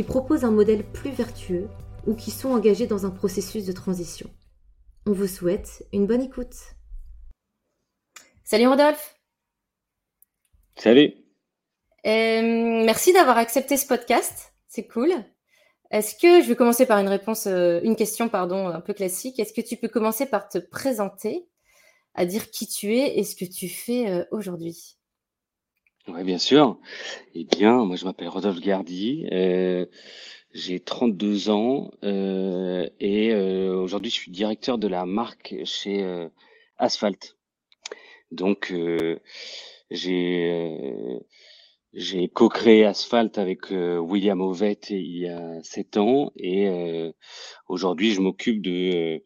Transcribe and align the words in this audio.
qui 0.00 0.04
proposent 0.04 0.46
un 0.46 0.50
modèle 0.50 0.82
plus 0.82 1.10
vertueux 1.10 1.68
ou 2.06 2.14
qui 2.14 2.30
sont 2.30 2.48
engagés 2.48 2.86
dans 2.86 3.04
un 3.04 3.10
processus 3.10 3.66
de 3.66 3.72
transition. 3.72 4.30
On 5.04 5.12
vous 5.12 5.26
souhaite 5.26 5.84
une 5.92 6.06
bonne 6.06 6.22
écoute. 6.22 6.54
Salut 8.42 8.66
Rodolphe. 8.66 9.20
Salut. 10.74 11.12
Euh, 12.06 12.82
merci 12.82 13.12
d'avoir 13.12 13.36
accepté 13.36 13.76
ce 13.76 13.86
podcast. 13.86 14.54
C'est 14.68 14.88
cool. 14.88 15.12
Est-ce 15.90 16.14
que 16.14 16.42
je 16.42 16.48
vais 16.48 16.56
commencer 16.56 16.86
par 16.86 16.98
une 16.98 17.08
réponse, 17.08 17.46
euh, 17.46 17.80
une 17.82 17.94
question 17.94 18.30
pardon, 18.30 18.68
un 18.68 18.80
peu 18.80 18.94
classique. 18.94 19.38
Est-ce 19.38 19.52
que 19.52 19.60
tu 19.60 19.76
peux 19.76 19.88
commencer 19.88 20.24
par 20.24 20.48
te 20.48 20.56
présenter, 20.56 21.46
à 22.14 22.24
dire 22.24 22.50
qui 22.50 22.66
tu 22.66 22.96
es 22.96 23.18
et 23.18 23.24
ce 23.24 23.36
que 23.36 23.44
tu 23.44 23.68
fais 23.68 24.08
euh, 24.08 24.24
aujourd'hui? 24.30 24.96
Oui, 26.08 26.24
bien 26.24 26.38
sûr. 26.38 26.78
Eh 27.34 27.44
bien, 27.44 27.84
moi, 27.84 27.96
je 27.96 28.04
m'appelle 28.04 28.28
Rodolphe 28.28 28.60
Gardy. 28.60 29.26
Euh, 29.32 29.86
j'ai 30.52 30.80
32 30.80 31.50
ans 31.50 31.90
euh, 32.04 32.88
et 33.00 33.32
euh, 33.32 33.74
aujourd'hui, 33.76 34.10
je 34.10 34.16
suis 34.16 34.30
directeur 34.32 34.78
de 34.78 34.88
la 34.88 35.06
marque 35.06 35.54
chez 35.64 36.02
euh, 36.02 36.28
Asphalt. 36.78 37.36
Donc, 38.32 38.72
euh, 38.72 39.20
j'ai 39.90 40.50
euh, 40.50 41.20
j'ai 41.94 42.28
co-créé 42.28 42.84
Asphalt 42.86 43.38
avec 43.38 43.72
euh, 43.72 43.98
William 43.98 44.40
Ovette 44.40 44.90
il 44.90 45.18
y 45.18 45.28
a 45.28 45.62
sept 45.64 45.96
ans 45.98 46.32
et 46.36 46.68
aujourd'hui, 47.68 48.12
je 48.12 48.20
m'occupe 48.20 48.62
de 48.62 49.22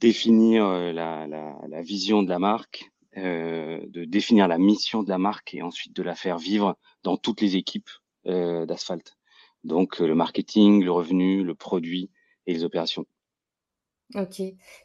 définir 0.00 0.68
la, 0.92 1.26
la, 1.26 1.56
la 1.68 1.82
vision 1.82 2.22
de 2.22 2.28
la 2.28 2.38
marque, 2.38 2.90
de 3.16 4.04
définir 4.04 4.46
la 4.46 4.58
mission 4.58 5.02
de 5.02 5.08
la 5.08 5.18
marque 5.18 5.54
et 5.54 5.62
ensuite 5.62 5.96
de 5.96 6.02
la 6.02 6.14
faire 6.14 6.38
vivre 6.38 6.76
dans 7.02 7.16
toutes 7.16 7.40
les 7.40 7.56
équipes 7.56 7.90
euh, 8.26 8.66
d'Asphalt. 8.66 9.16
Donc 9.64 10.00
euh, 10.00 10.06
le 10.06 10.14
marketing, 10.14 10.84
le 10.84 10.92
revenu, 10.92 11.42
le 11.42 11.54
produit 11.54 12.10
et 12.46 12.52
les 12.52 12.62
opérations. 12.62 13.06
Ok. 14.14 14.40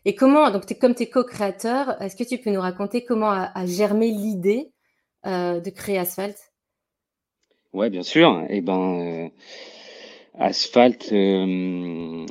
Et 0.06 0.16
comment, 0.16 0.50
donc 0.50 0.70
es, 0.72 0.76
comme 0.76 0.96
tu 0.96 1.04
es 1.04 1.10
co-créateur, 1.10 2.02
est-ce 2.02 2.16
que 2.16 2.24
tu 2.24 2.40
peux 2.40 2.50
nous 2.50 2.62
raconter 2.62 3.06
comment 3.06 3.30
a, 3.30 3.52
a 3.54 3.66
germé 3.66 4.10
l'idée 4.12 4.72
euh, 5.26 5.60
de 5.60 5.70
créer 5.70 6.00
Asphalt? 6.00 6.38
Ouais, 7.74 7.90
bien 7.90 8.04
sûr. 8.04 8.46
Eh 8.50 8.62
ben, 8.62 9.00
euh, 9.00 9.30
Asphalt, 10.34 11.12
euh, 11.12 12.26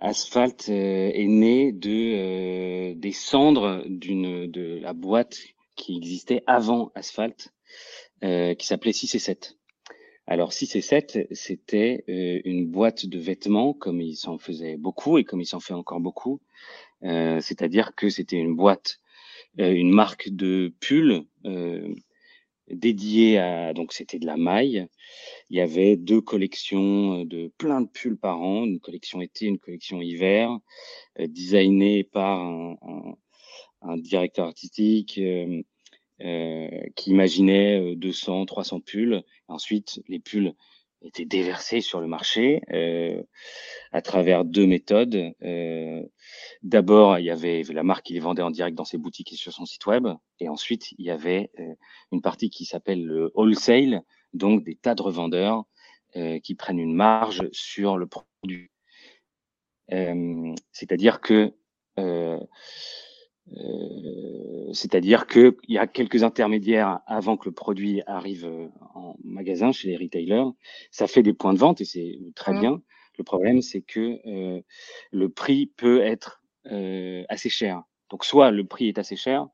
Asphalt 0.00 0.68
euh, 0.68 1.10
est 1.12 1.26
né 1.26 1.72
de 1.72 2.94
des 2.94 3.12
cendres 3.12 3.84
d'une 3.86 4.46
de 4.50 4.78
la 4.80 4.92
boîte 4.92 5.38
qui 5.76 5.96
existait 5.96 6.42
avant 6.46 6.90
Asphalt, 6.94 7.52
qui 8.22 8.66
s'appelait 8.66 8.92
6 8.92 9.14
et 9.14 9.18
7. 9.18 9.58
Alors 10.30 10.52
6 10.52 10.76
et 10.76 10.82
7, 10.82 11.28
c'était 11.30 12.04
euh, 12.10 12.42
une 12.44 12.66
boîte 12.66 13.06
de 13.06 13.18
vêtements, 13.18 13.72
comme 13.72 14.02
il 14.02 14.14
s'en 14.14 14.36
faisait 14.36 14.76
beaucoup 14.76 15.16
et 15.16 15.24
comme 15.24 15.40
il 15.40 15.46
s'en 15.46 15.58
fait 15.58 15.72
encore 15.72 16.00
beaucoup. 16.00 16.42
Euh, 17.02 17.40
C'est-à-dire 17.40 17.94
que 17.94 18.10
c'était 18.10 18.36
une 18.36 18.54
boîte, 18.54 18.98
euh, 19.58 19.72
une 19.72 19.90
marque 19.90 20.28
de 20.28 20.70
pulls 20.80 21.24
euh, 21.46 21.94
dédiée 22.70 23.38
à... 23.38 23.72
Donc 23.72 23.92
c'était 23.92 24.18
de 24.18 24.26
la 24.26 24.36
maille. 24.36 24.86
Il 25.50 25.56
y 25.56 25.60
avait 25.60 25.96
deux 25.96 26.20
collections 26.20 27.24
de 27.24 27.52
plein 27.58 27.80
de 27.80 27.88
pulls 27.88 28.18
par 28.18 28.40
an, 28.40 28.64
une 28.64 28.80
collection 28.80 29.20
été, 29.20 29.46
une 29.46 29.58
collection 29.58 30.00
hiver, 30.00 30.56
euh, 31.18 31.26
designée 31.26 32.04
par 32.04 32.40
un 33.82 33.96
directeur 33.96 34.46
artistique. 34.46 35.18
Euh, 35.18 35.62
euh, 36.20 36.68
qui 36.96 37.10
imaginait 37.10 37.94
200, 37.94 38.46
300 38.46 38.80
pulls. 38.80 39.22
Ensuite, 39.46 40.02
les 40.08 40.18
pulls 40.18 40.52
étaient 41.02 41.24
déversés 41.24 41.80
sur 41.80 42.00
le 42.00 42.06
marché 42.06 42.62
euh, 42.72 43.22
à 43.92 44.02
travers 44.02 44.44
deux 44.44 44.66
méthodes. 44.66 45.32
Euh, 45.42 46.02
D'abord, 46.62 47.18
il 47.18 47.24
y 47.24 47.30
avait 47.30 47.62
la 47.62 47.82
marque 47.82 48.06
qui 48.06 48.14
les 48.14 48.20
vendait 48.20 48.42
en 48.42 48.50
direct 48.50 48.76
dans 48.76 48.84
ses 48.84 48.98
boutiques 48.98 49.32
et 49.32 49.36
sur 49.36 49.52
son 49.52 49.64
site 49.64 49.86
web. 49.86 50.08
Et 50.40 50.48
ensuite, 50.48 50.92
il 50.98 51.04
y 51.04 51.10
avait 51.10 51.50
euh, 51.60 51.74
une 52.10 52.20
partie 52.20 52.50
qui 52.50 52.64
s'appelle 52.64 53.04
le 53.04 53.30
wholesale, 53.34 54.02
donc 54.32 54.64
des 54.64 54.74
tas 54.74 54.94
de 54.94 55.02
revendeurs 55.02 55.64
qui 56.42 56.54
prennent 56.54 56.78
une 56.80 56.94
marge 56.94 57.48
sur 57.52 57.98
le 57.98 58.06
produit. 58.08 58.70
C'est-à-dire 60.72 61.20
que 61.20 61.52
c'est-à-dire 64.72 65.26
qu'il 65.26 65.54
y 65.68 65.78
a 65.78 65.86
quelques 65.86 66.22
intermédiaires 66.22 67.00
avant 67.06 67.36
que 67.36 67.48
le 67.48 67.54
produit 67.54 68.02
arrive 68.06 68.46
euh, 68.46 68.68
en 68.94 69.16
magasin 69.24 69.72
chez 69.72 69.88
les 69.88 69.96
retailers. 69.96 70.50
Ça 70.90 71.06
fait 71.06 71.22
des 71.22 71.32
points 71.32 71.54
de 71.54 71.58
vente 71.58 71.80
et 71.80 71.84
c'est 71.84 72.18
très 72.34 72.52
mmh. 72.52 72.60
bien. 72.60 72.82
Le 73.18 73.24
problème, 73.24 73.60
c'est 73.62 73.82
que 73.82 74.20
euh, 74.26 74.62
le 75.10 75.28
prix 75.28 75.66
peut 75.66 76.00
être 76.00 76.40
euh, 76.66 77.24
assez 77.28 77.50
cher. 77.50 77.82
Donc, 78.10 78.24
soit 78.24 78.50
le 78.50 78.64
prix 78.64 78.88
est 78.88 78.98
assez 78.98 79.16
cher, 79.16 79.48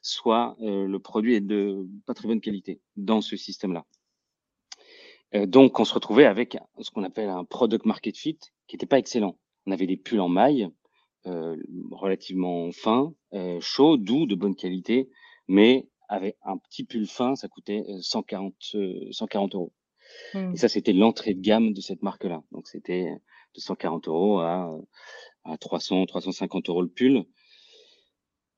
soit 0.00 0.56
euh, 0.62 0.86
le 0.86 0.98
produit 0.98 1.34
est 1.34 1.40
de 1.40 1.86
pas 2.06 2.14
très 2.14 2.26
bonne 2.26 2.40
qualité 2.40 2.80
dans 2.96 3.20
ce 3.20 3.36
système-là. 3.36 3.84
donc, 5.46 5.78
on 5.78 5.84
se 5.84 5.94
retrouvait 5.94 6.24
avec 6.24 6.56
ce 6.80 6.90
qu'on 6.90 7.04
appelle 7.04 7.28
un 7.28 7.44
product 7.44 7.84
market 7.84 8.16
fit 8.16 8.38
qui 8.66 8.74
n'était 8.74 8.86
pas 8.86 8.98
excellent. 8.98 9.38
On 9.66 9.70
avait 9.72 9.86
des 9.86 9.96
pulls 9.96 10.20
en 10.20 10.28
maille, 10.28 10.68
relativement 11.90 12.70
fin, 12.72 13.14
euh, 13.34 13.60
chaud, 13.60 13.96
doux, 13.96 14.26
de 14.26 14.34
bonne 14.34 14.56
qualité, 14.56 15.08
mais 15.48 15.88
avec 16.08 16.36
un 16.42 16.56
petit 16.58 16.84
pull 16.84 17.06
fin, 17.06 17.36
ça 17.36 17.48
coûtait 17.48 17.84
140, 18.00 18.54
euh, 18.74 19.08
140 19.12 19.54
euros. 19.54 19.72
Mmh. 20.34 20.54
Et 20.54 20.56
ça, 20.56 20.68
c'était 20.68 20.92
l'entrée 20.92 21.34
de 21.34 21.40
gamme 21.40 21.72
de 21.72 21.80
cette 21.80 22.02
marque-là. 22.02 22.42
Donc, 22.50 22.66
c'était 22.66 23.04
de 23.54 23.60
140 23.60 24.08
euros 24.08 24.40
à, 24.40 24.76
à 25.44 25.56
300, 25.56 26.06
350 26.06 26.68
euros 26.68 26.82
le 26.82 26.88
pull. 26.88 27.24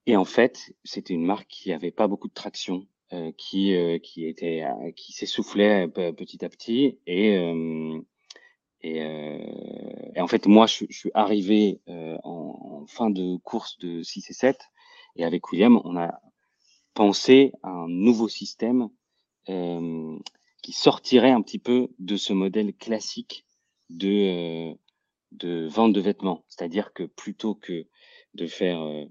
Et 0.07 0.17
en 0.17 0.25
fait, 0.25 0.75
c'était 0.85 1.15
une 1.15 1.25
marque 1.25 1.49
qui 1.49 1.73
avait 1.73 1.91
pas 1.91 2.09
beaucoup 2.09 2.29
de 2.29 2.33
traction, 2.33 2.87
euh, 3.13 3.31
qui 3.37 3.75
euh, 3.75 3.99
qui 3.99 4.27
était 4.27 4.65
qui 4.97 5.13
s'essoufflait 5.13 5.87
petit 5.89 6.45
à 6.45 6.49
petit 6.49 6.99
et 7.07 7.37
et, 8.83 9.03
euh, 9.03 9.39
et, 10.15 10.21
en 10.21 10.27
fait, 10.27 10.47
moi, 10.47 10.67
je, 10.67 10.85
je 10.89 10.99
suis 10.99 11.11
arrivé 11.15 11.81
euh, 11.89 12.17
en, 12.25 12.83
en, 12.83 12.87
fin 12.87 13.11
de 13.11 13.37
course 13.39 13.79
de 13.79 14.03
6 14.03 14.31
et 14.31 14.33
7. 14.33 14.61
Et 15.17 15.25
avec 15.25 15.51
William, 15.53 15.81
on 15.85 15.97
a 15.97 16.21
pensé 16.95 17.53
à 17.63 17.71
un 17.71 17.89
nouveau 17.89 18.29
système 18.29 18.89
euh, 19.49 20.19
qui 20.63 20.73
sortirait 20.73 21.31
un 21.31 21.43
petit 21.43 21.59
peu 21.59 21.89
de 21.99 22.17
ce 22.17 22.33
modèle 22.33 22.75
classique 22.75 23.47
de, 23.91 24.71
euh, 24.71 24.75
de 25.33 25.67
vente 25.67 25.93
de 25.93 26.01
vêtements. 26.01 26.45
C'est-à-dire 26.49 26.93
que 26.93 27.05
plutôt 27.05 27.55
que 27.55 27.87
de 28.35 28.47
faire 28.47 28.81
euh, 28.81 29.05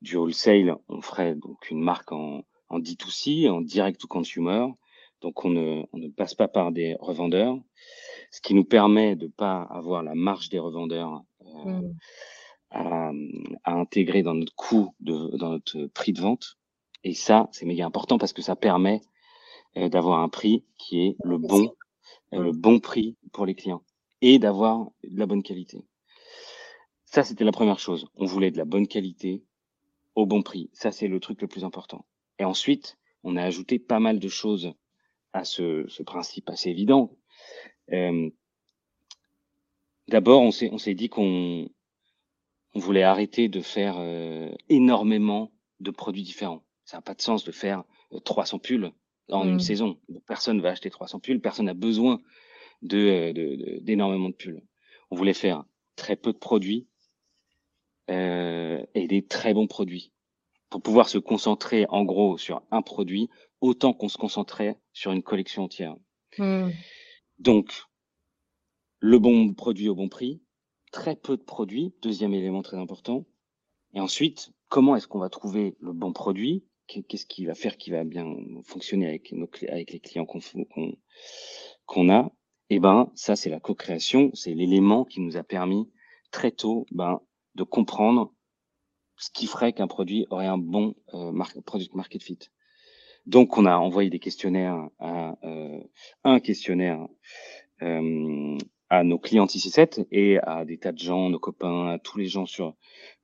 du 0.00 0.16
wholesale, 0.16 0.76
on 0.88 1.00
ferait 1.00 1.34
donc 1.34 1.70
une 1.70 1.80
marque 1.80 2.12
en, 2.12 2.42
en 2.68 2.80
D2C, 2.80 3.48
en 3.50 3.60
direct 3.60 4.00
to 4.00 4.08
consumer. 4.08 4.66
Donc 5.20 5.44
on 5.44 5.50
ne, 5.50 5.84
on 5.92 5.98
ne 5.98 6.08
passe 6.08 6.34
pas 6.34 6.48
par 6.48 6.72
des 6.72 6.96
revendeurs 7.00 7.56
ce 8.32 8.40
qui 8.40 8.54
nous 8.54 8.64
permet 8.64 9.14
de 9.14 9.28
pas 9.28 9.62
avoir 9.62 10.02
la 10.02 10.14
marge 10.14 10.48
des 10.48 10.58
revendeurs 10.58 11.22
euh, 11.42 11.64
mmh. 11.64 11.94
à, 12.70 13.12
à, 13.64 13.74
intégrer 13.74 14.22
dans 14.22 14.34
notre 14.34 14.54
coût, 14.54 14.94
de, 15.00 15.36
dans 15.36 15.50
notre 15.50 15.86
prix 15.88 16.14
de 16.14 16.20
vente. 16.20 16.56
Et 17.04 17.12
ça, 17.12 17.48
c'est 17.52 17.66
méga 17.66 17.86
important 17.86 18.16
parce 18.16 18.32
que 18.32 18.40
ça 18.40 18.56
permet 18.56 19.02
euh, 19.76 19.90
d'avoir 19.90 20.20
un 20.20 20.30
prix 20.30 20.64
qui 20.78 21.00
est 21.00 21.16
le 21.22 21.36
bon, 21.36 21.74
euh, 22.32 22.42
le 22.42 22.52
bon 22.52 22.80
prix 22.80 23.16
pour 23.32 23.44
les 23.44 23.54
clients 23.54 23.82
et 24.22 24.38
d'avoir 24.38 24.86
de 25.04 25.18
la 25.18 25.26
bonne 25.26 25.42
qualité. 25.42 25.84
Ça, 27.04 27.24
c'était 27.24 27.44
la 27.44 27.52
première 27.52 27.78
chose. 27.78 28.06
On 28.16 28.24
voulait 28.24 28.50
de 28.50 28.56
la 28.56 28.64
bonne 28.64 28.88
qualité 28.88 29.44
au 30.14 30.24
bon 30.24 30.42
prix. 30.42 30.70
Ça, 30.72 30.90
c'est 30.90 31.08
le 31.08 31.20
truc 31.20 31.42
le 31.42 31.48
plus 31.48 31.64
important. 31.64 32.06
Et 32.38 32.44
ensuite, 32.44 32.96
on 33.24 33.36
a 33.36 33.42
ajouté 33.42 33.78
pas 33.78 34.00
mal 34.00 34.18
de 34.18 34.28
choses 34.28 34.72
à 35.34 35.44
ce, 35.44 35.84
ce 35.88 36.02
principe 36.02 36.48
assez 36.48 36.70
évident 36.70 37.10
euh, 37.10 37.21
D'abord, 40.08 40.42
on 40.42 40.50
s'est 40.50 40.94
dit 40.94 41.08
qu'on 41.08 41.68
on 42.74 42.78
voulait 42.78 43.02
arrêter 43.02 43.48
de 43.48 43.60
faire 43.60 43.96
euh, 43.98 44.50
énormément 44.68 45.52
de 45.80 45.90
produits 45.90 46.22
différents. 46.22 46.62
Ça 46.84 46.98
n'a 46.98 47.02
pas 47.02 47.14
de 47.14 47.22
sens 47.22 47.44
de 47.44 47.52
faire 47.52 47.84
300 48.24 48.56
euh, 48.56 48.60
pulls 48.60 48.92
en 49.30 49.44
mmh. 49.44 49.48
une 49.48 49.60
saison. 49.60 49.98
Personne 50.26 50.60
va 50.60 50.70
acheter 50.70 50.90
300 50.90 51.20
pulls, 51.20 51.40
personne 51.40 51.66
n'a 51.66 51.74
besoin 51.74 52.20
de 52.82 53.32
d'énormément 53.80 54.28
de, 54.28 54.32
de, 54.32 54.36
pulls. 54.36 54.62
on 55.10 55.16
voulait 55.16 55.34
faire 55.34 55.64
très 55.96 56.16
peu 56.16 56.32
de 56.32 56.38
produits 56.38 56.88
euh, 58.10 58.84
et 58.94 59.06
des 59.06 59.24
très 59.24 59.54
bons 59.54 59.68
produits 59.68 60.12
pour 60.68 60.82
pouvoir 60.82 61.08
se 61.08 61.18
concentrer 61.18 61.86
en 61.90 62.02
gros 62.04 62.38
sur 62.38 62.62
un 62.70 62.82
produit 62.82 63.28
autant 63.60 63.92
qu'on 63.92 64.08
se 64.08 64.18
concentrait 64.18 64.76
sur 64.92 65.12
une 65.12 65.22
collection 65.22 65.64
entière. 65.64 65.94
Hmm. 66.38 66.70
Donc, 67.42 67.72
le 69.00 69.18
bon 69.18 69.52
produit 69.52 69.88
au 69.88 69.96
bon 69.96 70.08
prix, 70.08 70.40
très 70.92 71.16
peu 71.16 71.36
de 71.36 71.42
produits, 71.42 71.92
deuxième 72.00 72.34
élément 72.34 72.62
très 72.62 72.76
important. 72.76 73.26
Et 73.94 74.00
ensuite, 74.00 74.52
comment 74.68 74.94
est-ce 74.94 75.08
qu'on 75.08 75.18
va 75.18 75.28
trouver 75.28 75.76
le 75.80 75.92
bon 75.92 76.12
produit? 76.12 76.64
Qu'est-ce 76.86 77.26
qui 77.26 77.44
va 77.44 77.56
faire 77.56 77.78
qui 77.78 77.90
va 77.90 78.04
bien 78.04 78.32
fonctionner 78.62 79.08
avec, 79.08 79.32
nos, 79.32 79.50
avec 79.68 79.90
les 79.90 79.98
clients 79.98 80.24
qu'on 80.24 82.10
a? 82.10 82.30
Eh 82.70 82.78
ben, 82.78 83.10
ça, 83.16 83.34
c'est 83.34 83.50
la 83.50 83.58
co-création, 83.58 84.30
c'est 84.34 84.54
l'élément 84.54 85.04
qui 85.04 85.20
nous 85.20 85.36
a 85.36 85.42
permis 85.42 85.90
très 86.30 86.52
tôt 86.52 86.86
ben, 86.92 87.20
de 87.56 87.64
comprendre 87.64 88.32
ce 89.16 89.30
qui 89.30 89.48
ferait 89.48 89.72
qu'un 89.72 89.88
produit 89.88 90.28
aurait 90.30 90.46
un 90.46 90.58
bon 90.58 90.94
euh, 91.14 91.32
market 91.32 92.22
fit. 92.22 92.38
Donc, 93.26 93.56
on 93.56 93.66
a 93.66 93.76
envoyé 93.76 94.10
des 94.10 94.18
questionnaires 94.18 94.88
à 94.98 95.36
euh, 95.44 95.80
un 96.24 96.40
questionnaire 96.40 97.06
euh, 97.82 98.58
à 98.90 99.04
nos 99.04 99.18
clients 99.18 99.46
IC7 99.46 100.06
et 100.10 100.38
à 100.40 100.64
des 100.64 100.78
tas 100.78 100.92
de 100.92 100.98
gens, 100.98 101.30
nos 101.30 101.38
copains, 101.38 101.86
à 101.86 101.98
tous 101.98 102.18
les 102.18 102.26
gens 102.26 102.46
sur, 102.46 102.74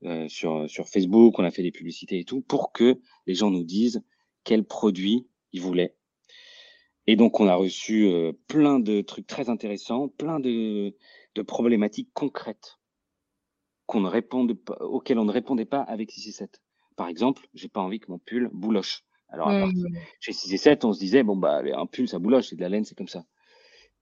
euh, 0.05 0.29
sur, 0.29 0.69
sur 0.71 0.89
Facebook. 0.89 1.39
On 1.39 1.45
a 1.45 1.51
fait 1.51 1.63
des 1.63 1.73
publicités 1.73 2.21
et 2.21 2.25
tout 2.25 2.41
pour 2.41 2.73
que 2.73 3.01
les 3.27 3.35
gens 3.35 3.51
nous 3.51 3.65
disent 3.65 4.03
quel 4.45 4.65
produit 4.65 5.27
ils 5.53 5.61
voulaient. 5.61 5.95
Et 7.07 7.17
donc, 7.17 7.41
on 7.41 7.49
a 7.49 7.55
reçu 7.55 8.07
euh, 8.07 8.33
plein 8.49 8.79
de 8.81 9.01
trucs 9.01 9.27
très 9.27 9.49
intéressants, 9.51 10.09
plein 10.09 10.41
de, 10.41 10.97
de 11.35 11.43
problématiques 11.43 12.11
concrètes 12.15 12.79
auxquelles 13.89 15.19
on 15.19 15.25
ne 15.25 15.33
répondait 15.33 15.65
pas 15.65 15.81
avec 15.81 16.11
6 16.11 16.29
et 16.29 16.33
7. 16.33 16.63
Par 16.97 17.09
exemple, 17.09 17.47
j'ai 17.55 17.69
pas 17.69 17.81
envie 17.81 18.01
que 18.01 18.11
mon 18.11 18.19
pull 18.19 18.51
bouloche. 18.53 19.05
Alors, 19.31 19.49
à 19.49 19.67
mmh. 19.67 19.73
chez 20.21 20.33
6 20.33 20.55
et 20.55 20.57
7, 20.57 20.85
on 20.85 20.93
se 20.93 20.99
disait, 20.99 21.23
bon, 21.23 21.37
bah, 21.37 21.63
un 21.75 21.87
pull, 21.87 22.09
ça 22.09 22.19
bouloche, 22.19 22.49
c'est 22.49 22.57
de 22.57 22.61
la 22.61 22.69
laine, 22.69 22.85
c'est 22.85 22.97
comme 22.97 23.09
ça. 23.09 23.25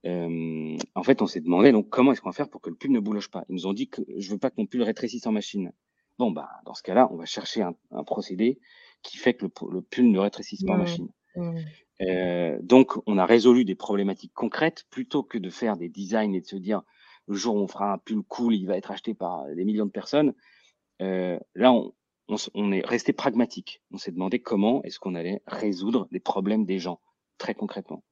Euh, 0.04 0.76
en 0.94 1.02
fait, 1.02 1.20
on 1.20 1.26
s'est 1.26 1.40
demandé, 1.40 1.72
donc, 1.72 1.88
comment 1.88 2.12
est-ce 2.12 2.20
qu'on 2.20 2.30
va 2.30 2.34
faire 2.34 2.48
pour 2.48 2.60
que 2.60 2.70
le 2.70 2.76
pull 2.76 2.92
ne 2.92 3.00
bouloche 3.00 3.30
pas? 3.30 3.44
Ils 3.48 3.54
nous 3.54 3.66
ont 3.66 3.72
dit 3.72 3.88
que 3.88 4.02
je 4.16 4.30
veux 4.30 4.38
pas 4.38 4.50
que 4.50 4.56
mon 4.58 4.66
pull 4.66 4.82
rétrécisse 4.82 5.26
en 5.26 5.32
machine. 5.32 5.72
Bon, 6.18 6.30
bah, 6.30 6.48
dans 6.64 6.74
ce 6.74 6.82
cas-là, 6.82 7.08
on 7.10 7.16
va 7.16 7.24
chercher 7.24 7.62
un, 7.62 7.74
un 7.90 8.04
procédé 8.04 8.60
qui 9.02 9.16
fait 9.16 9.34
que 9.34 9.46
le, 9.46 9.52
le 9.72 9.82
pull 9.82 10.10
ne 10.10 10.18
rétrécisse 10.18 10.64
pas 10.64 10.74
en 10.74 10.76
mmh. 10.76 10.80
machine. 10.80 11.08
Mmh. 11.34 11.58
Euh, 12.02 12.58
donc, 12.62 12.92
on 13.06 13.18
a 13.18 13.26
résolu 13.26 13.64
des 13.64 13.74
problématiques 13.74 14.34
concrètes 14.34 14.84
plutôt 14.90 15.22
que 15.22 15.38
de 15.38 15.50
faire 15.50 15.76
des 15.76 15.88
designs 15.88 16.34
et 16.34 16.40
de 16.40 16.46
se 16.46 16.56
dire, 16.56 16.82
le 17.26 17.34
jour 17.34 17.56
où 17.56 17.58
on 17.58 17.68
fera 17.68 17.92
un 17.92 17.98
pull 17.98 18.22
cool, 18.22 18.54
il 18.54 18.66
va 18.66 18.76
être 18.76 18.92
acheté 18.92 19.14
par 19.14 19.46
des 19.46 19.64
millions 19.64 19.86
de 19.86 19.90
personnes. 19.90 20.34
Euh, 21.02 21.38
là, 21.54 21.72
on, 21.72 21.92
on, 22.28 22.72
est 22.72 22.86
resté 22.86 23.12
pragmatique. 23.12 23.82
On 23.90 23.98
s'est 23.98 24.12
demandé 24.12 24.40
comment 24.40 24.82
est-ce 24.82 24.98
qu'on 24.98 25.14
allait 25.14 25.42
résoudre 25.46 26.08
les 26.10 26.20
problèmes 26.20 26.64
des 26.64 26.78
gens, 26.78 27.00
très 27.38 27.54
concrètement. 27.54 28.04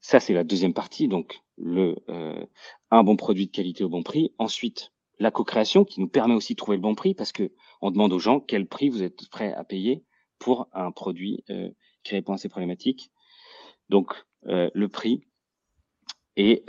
Ça, 0.00 0.20
c'est 0.20 0.34
la 0.34 0.44
deuxième 0.44 0.74
partie. 0.74 1.08
Donc, 1.08 1.40
le 1.56 1.96
euh, 2.08 2.44
un 2.90 3.02
bon 3.02 3.16
produit 3.16 3.46
de 3.46 3.50
qualité 3.50 3.84
au 3.84 3.88
bon 3.88 4.02
prix. 4.02 4.34
Ensuite, 4.38 4.92
la 5.18 5.30
co-création 5.30 5.84
qui 5.84 6.00
nous 6.00 6.08
permet 6.08 6.34
aussi 6.34 6.54
de 6.54 6.58
trouver 6.58 6.76
le 6.76 6.82
bon 6.82 6.94
prix 6.94 7.14
parce 7.14 7.32
que 7.32 7.52
on 7.80 7.90
demande 7.90 8.12
aux 8.12 8.18
gens 8.18 8.40
quel 8.40 8.66
prix 8.66 8.88
vous 8.88 9.02
êtes 9.02 9.28
prêt 9.30 9.52
à 9.52 9.64
payer 9.64 10.04
pour 10.38 10.68
un 10.72 10.90
produit 10.90 11.44
euh, 11.50 11.70
qui 12.02 12.14
répond 12.14 12.34
à 12.34 12.38
ces 12.38 12.48
problématiques. 12.48 13.10
Donc, 13.88 14.14
euh, 14.46 14.70
le 14.74 14.88
prix 14.88 15.22
et 16.36 16.64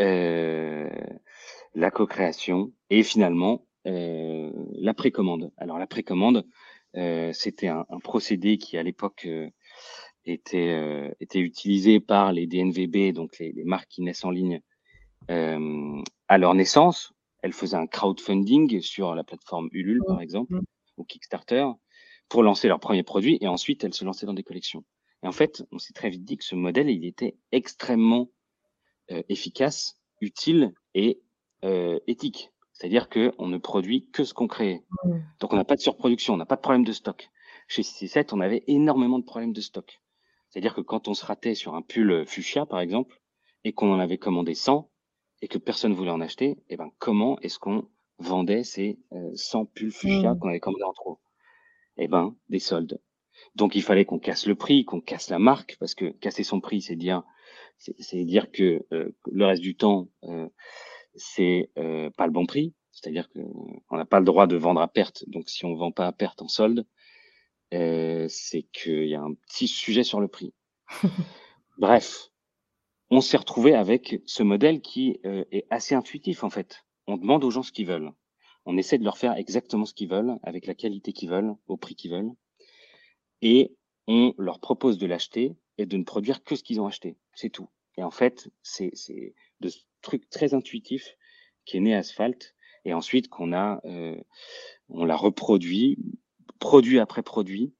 la 1.73 1.91
co-création 1.91 2.71
et 2.91 3.01
finalement 3.01 3.65
la 3.85 4.93
précommande. 4.93 5.51
Alors 5.57 5.77
la 5.77 5.87
précommande, 5.87 6.45
euh, 6.95 7.31
c'était 7.33 7.67
un, 7.67 7.85
un, 7.89 7.99
procédé 7.99 8.57
qui 8.57 8.77
à 8.77 8.83
l'époque 8.83 9.25
euh, 9.25 9.49
était, 10.25 10.69
euh, 10.69 11.11
était 11.19 11.39
utilisé 11.39 11.99
par 11.99 12.31
les 12.31 12.47
DNVB, 12.47 13.13
donc 13.13 13.37
les, 13.39 13.51
les 13.51 13.63
marques 13.63 13.89
qui 13.89 14.01
naissent 14.01 14.25
en 14.25 14.31
ligne 14.31 14.61
euh, 15.29 16.01
à 16.27 16.37
leur 16.37 16.53
naissance. 16.53 17.13
Elles 17.41 17.53
faisaient 17.53 17.77
un 17.77 17.87
crowdfunding 17.87 18.81
sur 18.81 19.13
la 19.13 19.23
plateforme 19.23 19.69
Ulule, 19.71 20.01
par 20.07 20.21
exemple, 20.21 20.59
ou 20.97 21.03
Kickstarter, 21.03 21.67
pour 22.27 22.43
lancer 22.43 22.67
leurs 22.67 22.79
premiers 22.79 23.03
produits, 23.03 23.37
et 23.41 23.47
ensuite 23.47 23.83
elles 23.83 23.93
se 23.93 24.05
lançaient 24.05 24.25
dans 24.25 24.33
des 24.33 24.43
collections. 24.43 24.83
Et 25.23 25.27
en 25.27 25.31
fait, 25.31 25.63
on 25.71 25.77
s'est 25.77 25.93
très 25.93 26.09
vite 26.09 26.23
dit 26.23 26.37
que 26.37 26.43
ce 26.43 26.55
modèle, 26.55 26.89
il 26.89 27.05
était 27.05 27.37
extrêmement 27.51 28.29
euh, 29.11 29.21
efficace, 29.29 29.99
utile 30.21 30.73
et 30.95 31.21
euh, 31.63 31.99
éthique. 32.07 32.51
C'est-à-dire 32.75 33.10
qu'on 33.10 33.48
ne 33.48 33.57
produit 33.57 34.10
que 34.12 34.25
ce 34.25 34.33
qu'on 34.33 34.48
crée. 34.48 34.83
Donc 35.39 35.54
on 35.54 35.56
n'a 35.56 35.63
pas 35.63 35.75
de 35.75 35.81
surproduction, 35.81 36.33
on 36.33 36.38
n'a 36.38 36.45
pas 36.45 36.57
de 36.57 36.62
problème 36.62 36.83
de 36.83 36.92
stock. 36.92 37.30
Chez 37.68 37.81
CC7, 37.83 38.30
on 38.33 38.42
avait 38.42 38.63
énormément 38.68 39.18
de 39.18 39.24
problèmes 39.24 39.54
de 39.54 39.62
stock. 39.62 40.01
C'est-à-dire 40.50 40.75
que 40.75 40.81
quand 40.81 41.07
on 41.07 41.13
se 41.13 41.25
ratait 41.25 41.56
sur 41.56 41.74
un 41.75 41.81
pull 41.81 42.25
fuchsia, 42.27 42.66
par 42.66 42.81
exemple, 42.81 43.22
et 43.63 43.72
qu'on 43.72 43.94
en 43.94 44.00
avait 44.00 44.18
commandé 44.18 44.54
100, 44.54 44.92
et 45.42 45.48
que 45.48 45.57
personne 45.57 45.94
voulait 45.94 46.12
en 46.12 46.22
acheter, 46.22 46.57
eh 46.69 46.75
ben 46.75 46.92
comment 47.00 47.39
est-ce 47.39 47.60
qu'on 47.60 47.88
vendait 48.19 48.63
ces 48.63 49.00
100 49.36 49.62
euh, 49.62 49.66
pulls 49.74 49.92
fuchsia 49.92 50.33
mmh. 50.33 50.39
qu'on 50.39 50.50
avait 50.50 50.60
commandé 50.60 50.83
en 50.83 50.94
trop? 50.94 51.19
Eh 51.98 52.07
ben, 52.07 52.36
des 52.50 52.60
soldes. 52.60 53.00
Donc 53.56 53.75
il 53.75 53.83
fallait 53.83 54.06
qu'on 54.06 54.19
casse 54.19 54.48
le 54.48 54.56
prix, 54.56 54.83
qu'on 54.86 55.01
casse 55.01 55.30
la 55.30 55.39
marque, 55.39 55.78
parce 55.80 55.95
que 55.95 56.10
casser 56.10 56.44
son 56.44 56.60
prix, 56.60 56.81
c'est 56.81 56.95
dire, 56.95 57.24
c'est 57.78 58.24
dire 58.24 58.51
que 58.51 58.86
euh, 58.92 59.16
le 59.31 59.45
reste 59.45 59.62
du 59.62 59.75
temps, 59.75 60.10
euh, 60.24 60.48
c'est 61.15 61.69
euh, 61.77 62.09
pas 62.12 62.25
le 62.25 62.31
bon 62.31 62.45
prix, 62.45 62.73
c'est-à-dire 62.91 63.29
qu'on 63.29 63.97
n'a 63.97 64.06
pas 64.06 64.19
le 64.19 64.25
droit 64.25 64.47
de 64.47 64.56
vendre 64.56 64.81
à 64.81 64.88
perte. 64.88 65.23
Donc, 65.27 65.50
si 65.50 65.65
on 65.65 65.75
vend 65.75 65.91
pas 65.91 66.07
à 66.07 66.12
perte 66.12 66.41
en 66.41 66.47
solde, 66.47 66.85
euh, 67.73 68.27
c'est 68.29 68.63
qu'il 68.63 69.07
y 69.07 69.15
a 69.15 69.21
un 69.21 69.33
petit 69.33 69.67
sujet 69.67 70.03
sur 70.03 70.19
le 70.19 70.27
prix. 70.27 70.53
Bref, 71.77 72.29
on 73.09 73.21
s'est 73.21 73.38
retrouvé 73.38 73.73
avec 73.73 74.21
ce 74.25 74.44
modèle 74.44 74.81
qui 74.81 75.19
euh, 75.25 75.44
est 75.51 75.65
assez 75.69 75.95
intuitif 75.95 76.44
en 76.44 76.50
fait. 76.50 76.85
On 77.07 77.18
demande 77.18 77.44
aux 77.44 77.51
gens 77.51 77.63
ce 77.63 77.71
qu'ils 77.71 77.88
veulent. 77.88 78.11
On 78.65 78.77
essaie 78.77 78.97
de 78.97 79.03
leur 79.03 79.18
faire 79.18 79.35
exactement 79.35 79.85
ce 79.85 79.94
qu'ils 79.94 80.09
veulent, 80.09 80.38
avec 80.41 80.65
la 80.65 80.73
qualité 80.73 81.13
qu'ils 81.13 81.29
veulent, 81.29 81.53
au 81.68 81.77
prix 81.77 81.95
qu'ils 81.95 82.11
veulent, 82.11 82.31
et 83.41 83.75
on 84.07 84.33
leur 84.38 84.59
propose 84.59 84.97
de 84.97 85.06
l'acheter 85.06 85.56
et 85.77 85.85
de 85.85 85.97
ne 85.97 86.04
produire 86.04 86.44
que 86.44 86.56
ce 86.56 86.63
qu'ils 86.63 86.81
ont 86.81 86.87
acheté. 86.87 87.18
C'est 87.33 87.49
tout. 87.49 87.69
Et 87.97 88.04
en 88.04 88.11
fait, 88.11 88.49
c'est 88.63 88.92
de 89.59 89.69
truc 90.06 90.30
très 90.30 90.54
intuitif 90.54 91.18
qui 91.66 91.78
est 91.78 91.81
né 91.81 91.95
Asphalt 91.95 92.56
et 92.85 92.94
ensuite 92.94 93.28
qu'on 93.28 93.52
a, 93.52 93.81
euh, 93.85 94.16
on 94.90 95.04
l'a 95.04 95.16
reproduit, 95.16 95.97
produit 96.59 97.00
après 97.00 97.24
produit, 97.24 97.74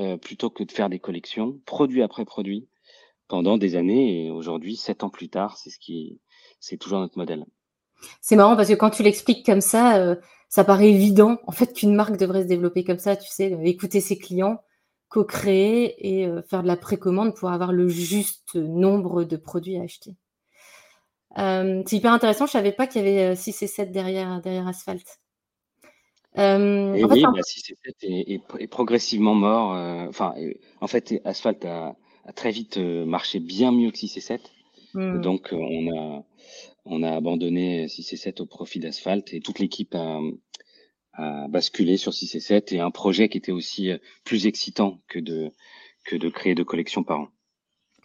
euh, 0.00 0.16
plutôt 0.16 0.50
que 0.50 0.64
de 0.64 0.72
faire 0.72 0.90
des 0.90 0.98
collections, 0.98 1.60
produit 1.64 2.02
après 2.02 2.24
produit 2.24 2.68
pendant 3.28 3.56
des 3.56 3.76
années 3.76 4.26
et 4.26 4.30
aujourd'hui, 4.30 4.76
sept 4.76 5.04
ans 5.04 5.10
plus 5.10 5.28
tard, 5.28 5.56
c'est 5.56 5.70
ce 5.70 5.78
qui, 5.78 6.20
c'est 6.60 6.76
toujours 6.76 6.98
notre 6.98 7.18
modèle. 7.18 7.44
C'est 8.20 8.36
marrant 8.36 8.56
parce 8.56 8.68
que 8.68 8.74
quand 8.74 8.90
tu 8.90 9.02
l'expliques 9.02 9.46
comme 9.46 9.60
ça, 9.60 9.98
euh, 9.98 10.16
ça 10.48 10.64
paraît 10.64 10.90
évident 10.90 11.38
en 11.46 11.52
fait 11.52 11.72
qu'une 11.72 11.94
marque 11.94 12.16
devrait 12.16 12.42
se 12.42 12.48
développer 12.48 12.84
comme 12.84 12.98
ça, 12.98 13.16
tu 13.16 13.28
sais, 13.28 13.56
écouter 13.64 14.00
ses 14.00 14.18
clients, 14.18 14.60
co-créer 15.08 15.94
et 16.06 16.28
faire 16.48 16.62
de 16.62 16.66
la 16.66 16.76
précommande 16.76 17.34
pour 17.34 17.50
avoir 17.50 17.72
le 17.72 17.88
juste 17.88 18.56
nombre 18.56 19.24
de 19.24 19.36
produits 19.36 19.78
à 19.78 19.82
acheter. 19.82 20.16
Euh, 21.36 21.82
c'est 21.86 21.96
hyper 21.96 22.12
intéressant, 22.12 22.46
je 22.46 22.52
savais 22.52 22.72
pas 22.72 22.86
qu'il 22.86 23.04
y 23.04 23.08
avait 23.08 23.36
6 23.36 23.62
euh, 23.62 23.64
et 23.64 23.68
7 23.68 23.92
derrière, 23.92 24.40
derrière 24.40 24.66
Asphalt. 24.66 25.04
Euh, 26.38 26.94
et 26.94 27.04
oui, 27.04 27.18
6 27.18 27.22
bah, 27.24 27.32
et 27.38 28.42
7 28.46 28.60
est, 28.60 28.66
progressivement 28.68 29.34
mort. 29.34 29.70
enfin, 30.08 30.34
en 30.80 30.86
fait, 30.86 31.20
Asphalt 31.24 31.64
a, 31.64 31.96
a 32.24 32.32
très 32.32 32.50
vite 32.50 32.78
marché 32.78 33.40
bien 33.40 33.72
mieux 33.72 33.90
que 33.90 33.98
6 33.98 34.16
et 34.16 34.20
7. 34.20 34.52
Hmm. 34.94 35.20
Donc, 35.20 35.48
on 35.52 35.96
a, 35.96 36.24
on 36.84 37.02
a 37.02 37.10
abandonné 37.10 37.88
6 37.88 38.12
et 38.12 38.16
7 38.16 38.40
au 38.40 38.46
profit 38.46 38.78
d'Asphalt 38.78 39.34
et 39.34 39.40
toute 39.40 39.58
l'équipe 39.58 39.94
a, 39.94 40.20
à 41.18 41.48
basculer 41.48 41.96
sur 41.96 42.14
6 42.14 42.36
et 42.36 42.40
7 42.40 42.72
et 42.72 42.80
un 42.80 42.92
projet 42.92 43.28
qui 43.28 43.38
était 43.38 43.52
aussi 43.52 43.90
euh, 43.90 43.98
plus 44.24 44.46
excitant 44.46 45.00
que 45.08 45.18
de, 45.18 45.50
que 46.04 46.14
de 46.14 46.28
créer 46.28 46.54
deux 46.54 46.64
collections 46.64 47.02
par 47.02 47.20
an. 47.20 47.28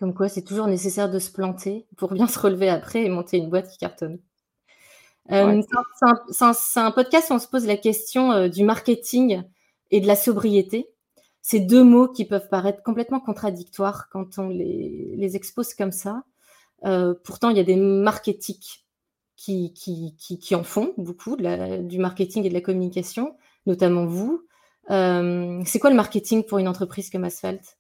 Comme 0.04 0.14
quoi, 0.14 0.28
c'est 0.28 0.42
toujours 0.42 0.68
nécessaire 0.68 1.10
de 1.10 1.18
se 1.18 1.32
planter 1.32 1.86
pour 1.96 2.12
bien 2.12 2.28
se 2.28 2.38
relever 2.38 2.68
après 2.68 3.06
et 3.06 3.10
monter 3.10 3.38
une 3.38 3.50
boîte 3.50 3.70
qui 3.70 3.78
cartonne. 3.78 4.20
Euh, 5.32 5.62
c'est 6.30 6.80
un, 6.82 6.92
podcast 6.92 7.30
où 7.30 7.36
on 7.36 7.40
se 7.40 7.48
pose 7.48 7.66
la 7.66 7.78
question 7.78 8.34
euh, 8.34 8.50
du 8.50 8.66
marketing 8.66 9.44
et 9.92 10.02
de 10.02 10.08
la 10.08 10.18
sobriété. 10.18 10.90
C'est 11.42 11.62
deux 11.62 11.86
mots 11.86 12.10
qui 12.10 12.26
peuvent 12.26 12.50
paraître 12.50 12.84
complètement 12.84 13.22
contradictoires 13.22 14.10
quand 14.10 14.40
on 14.40 14.50
les, 14.50 15.14
les 15.16 15.36
expose 15.38 15.74
comme 15.74 15.94
ça. 15.94 16.26
pourtant, 17.24 17.50
il 17.50 17.56
y 17.56 17.62
a 17.62 17.64
des 17.64 17.78
marketing 17.78 18.58
qui, 19.38 19.72
qui, 19.74 20.18
qui, 20.18 20.54
en 20.54 20.66
font 20.66 20.94
beaucoup, 20.98 21.38
du 21.38 21.98
marketing 21.98 22.44
et 22.44 22.50
de 22.50 22.54
la 22.54 22.60
communication, 22.60 23.38
notamment 23.68 24.06
vous. 24.06 24.46
Euh, 24.92 25.62
c'est 25.66 25.80
quoi 25.80 25.92
le 25.92 25.96
marketing 25.96 26.44
pour 26.44 26.58
une 26.58 26.68
entreprise 26.68 27.10
comme 27.10 27.24
Asphalt? 27.24 27.78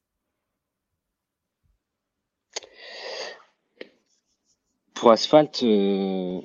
Pour 5.03 5.11
Asphalt, 5.11 5.63
euh, 5.63 6.39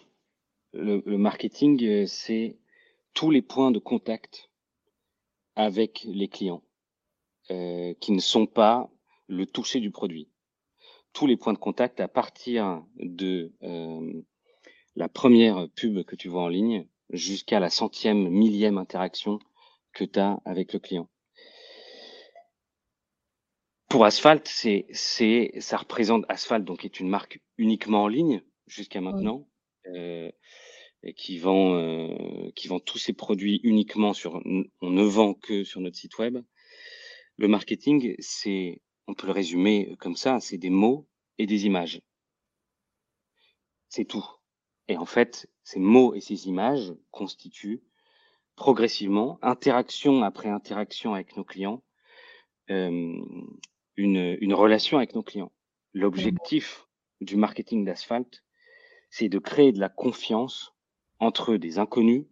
le, 0.73 1.17
marketing, 1.17 2.07
c'est 2.09 2.59
tous 3.15 3.31
les 3.31 3.41
points 3.41 3.71
de 3.71 3.79
contact 3.79 4.51
avec 5.55 6.03
les 6.09 6.27
clients 6.27 6.65
qui 7.49 8.11
ne 8.11 8.19
sont 8.19 8.47
pas 8.47 8.91
le 9.29 9.47
toucher 9.47 9.79
du 9.79 9.93
produit. 9.93 10.29
Tous 11.13 11.29
les 11.29 11.37
points 11.37 11.53
de 11.53 11.59
contact 11.59 12.01
à 12.01 12.09
partir 12.09 12.83
de 12.97 13.53
la 14.97 15.09
première 15.09 15.69
pub 15.77 16.03
que 16.03 16.17
tu 16.17 16.29
vois 16.29 16.43
en 16.43 16.49
ligne 16.49 16.89
jusqu'à 17.11 17.61
la 17.61 17.71
centième, 17.71 18.29
millième 18.29 18.77
interaction 18.77 19.39
que 19.93 20.03
tu 20.03 20.19
as 20.19 20.41
avec 20.45 20.73
le 20.73 20.81
client. 20.81 21.09
Pour 23.89 24.05
Asphalt, 24.05 24.47
c'est, 24.47 25.53
ça 25.61 25.77
représente 25.77 26.25
Asphalt, 26.29 26.65
donc 26.65 26.85
est 26.85 26.99
une 26.99 27.09
marque 27.09 27.41
uniquement 27.57 28.03
en 28.03 28.09
ligne 28.09 28.43
jusqu'à 28.69 29.01
maintenant, 29.01 29.49
euh, 29.87 30.31
et 31.03 31.15
qui 31.15 31.39
vend, 31.39 31.75
euh, 31.75 32.51
qui 32.55 32.69
vend 32.69 32.81
tous 32.81 32.99
ses 32.99 33.13
produits 33.13 33.61
uniquement 33.63 34.13
sur, 34.13 34.43
on 34.81 34.91
ne 34.91 35.03
vend 35.03 35.35
que 35.35 35.65
sur 35.65 35.81
notre 35.81 35.97
site 35.97 36.19
web. 36.19 36.39
Le 37.37 37.49
marketing, 37.49 38.17
c'est, 38.19 38.83
on 39.07 39.15
peut 39.15 39.27
le 39.27 39.33
résumer 39.33 39.95
comme 40.01 40.17
ça, 40.17 40.41
c'est 40.41 40.59
des 40.59 40.71
mots 40.71 41.09
et 41.39 41.47
des 41.47 41.67
images. 41.67 42.03
C'est 43.89 44.05
tout. 44.05 44.27
Et 44.89 44.97
en 44.97 45.07
fait, 45.07 45.49
ces 45.63 45.79
mots 45.79 46.15
et 46.15 46.21
ces 46.21 46.49
images 46.49 46.93
constituent 47.11 47.83
progressivement, 48.57 49.39
interaction 49.41 50.25
après 50.25 50.49
interaction 50.49 51.15
avec 51.15 51.37
nos 51.37 51.45
clients, 51.45 51.85
euh, 52.71 53.17
une, 53.97 54.37
une, 54.41 54.55
relation 54.55 54.99
avec 54.99 55.15
nos 55.15 55.23
clients. 55.23 55.53
L'objectif 55.95 56.87
du 57.21 57.37
marketing 57.37 57.85
d'asphalte, 57.85 58.43
c'est 59.11 59.29
de 59.29 59.39
créer 59.39 59.73
de 59.73 59.81
la 59.81 59.89
confiance 59.89 60.75
entre 61.19 61.57
des 61.57 61.79
inconnus 61.79 62.25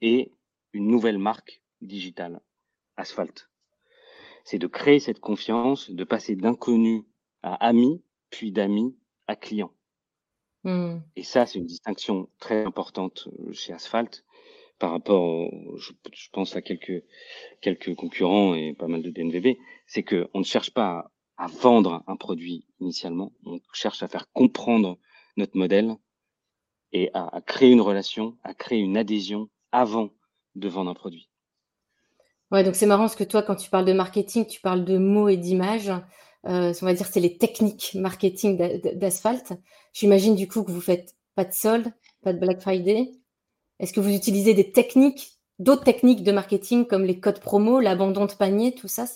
et 0.00 0.32
une 0.72 0.86
nouvelle 0.86 1.18
marque 1.18 1.62
digitale, 1.80 2.40
Asphalt. 2.96 3.50
C'est 4.44 4.58
de 4.58 4.66
créer 4.66 5.00
cette 5.00 5.20
confiance, 5.20 5.90
de 5.90 6.04
passer 6.04 6.36
d'inconnus 6.36 7.04
à 7.42 7.54
amis, 7.66 8.02
puis 8.30 8.52
d'amis 8.52 8.96
à 9.26 9.36
clients. 9.36 9.72
Mmh. 10.64 10.98
Et 11.16 11.22
ça, 11.22 11.46
c'est 11.46 11.58
une 11.58 11.66
distinction 11.66 12.28
très 12.38 12.64
importante 12.64 13.28
euh, 13.38 13.52
chez 13.52 13.72
Asphalt 13.72 14.24
par 14.80 14.92
rapport, 14.92 15.50
je, 15.76 15.92
pense 16.32 16.56
à 16.56 16.62
quelques, 16.62 17.04
quelques 17.60 17.94
concurrents 17.94 18.54
et 18.54 18.72
pas 18.72 18.88
mal 18.88 19.02
de 19.02 19.10
DNVB, 19.10 19.58
c'est 19.86 20.02
qu'on 20.02 20.38
ne 20.38 20.44
cherche 20.44 20.72
pas 20.72 21.12
à, 21.36 21.46
vendre 21.46 22.02
un 22.06 22.16
produit 22.16 22.66
initialement, 22.80 23.32
on 23.44 23.60
cherche 23.72 24.02
à 24.02 24.08
faire 24.08 24.30
comprendre 24.32 24.98
notre 25.36 25.56
modèle 25.56 25.94
et 26.92 27.10
à, 27.14 27.40
créer 27.46 27.70
une 27.70 27.80
relation, 27.80 28.36
à 28.42 28.54
créer 28.54 28.78
une 28.78 28.96
adhésion 28.96 29.48
avant 29.72 30.10
de 30.56 30.68
vendre 30.68 30.90
un 30.90 30.94
produit. 30.94 31.28
Ouais, 32.50 32.64
donc 32.64 32.74
c'est 32.74 32.86
marrant 32.86 33.04
parce 33.04 33.16
que 33.16 33.24
toi, 33.24 33.42
quand 33.42 33.54
tu 33.54 33.70
parles 33.70 33.84
de 33.84 33.92
marketing, 33.92 34.46
tu 34.46 34.60
parles 34.60 34.84
de 34.84 34.98
mots 34.98 35.28
et 35.28 35.36
d'images. 35.36 35.92
Euh, 36.46 36.72
on 36.80 36.86
va 36.86 36.94
dire 36.94 37.06
c'est 37.06 37.20
les 37.20 37.38
techniques 37.38 37.94
marketing 37.94 38.56
d'asphalte. 38.96 39.52
J'imagine 39.92 40.34
du 40.34 40.48
coup 40.48 40.64
que 40.64 40.72
vous 40.72 40.80
faites 40.80 41.14
pas 41.36 41.44
de 41.44 41.52
solde, 41.52 41.92
pas 42.22 42.32
de 42.32 42.38
Black 42.38 42.60
Friday. 42.60 43.12
Est-ce 43.78 43.92
que 43.92 44.00
vous 44.00 44.14
utilisez 44.14 44.54
des 44.54 44.72
techniques, 44.72 45.38
d'autres 45.58 45.84
techniques 45.84 46.24
de 46.24 46.32
marketing 46.32 46.86
comme 46.86 47.04
les 47.04 47.20
codes 47.20 47.40
promo, 47.40 47.78
l'abandon 47.78 48.26
de 48.26 48.32
panier, 48.32 48.74
tout 48.74 48.88
ça 48.88 49.06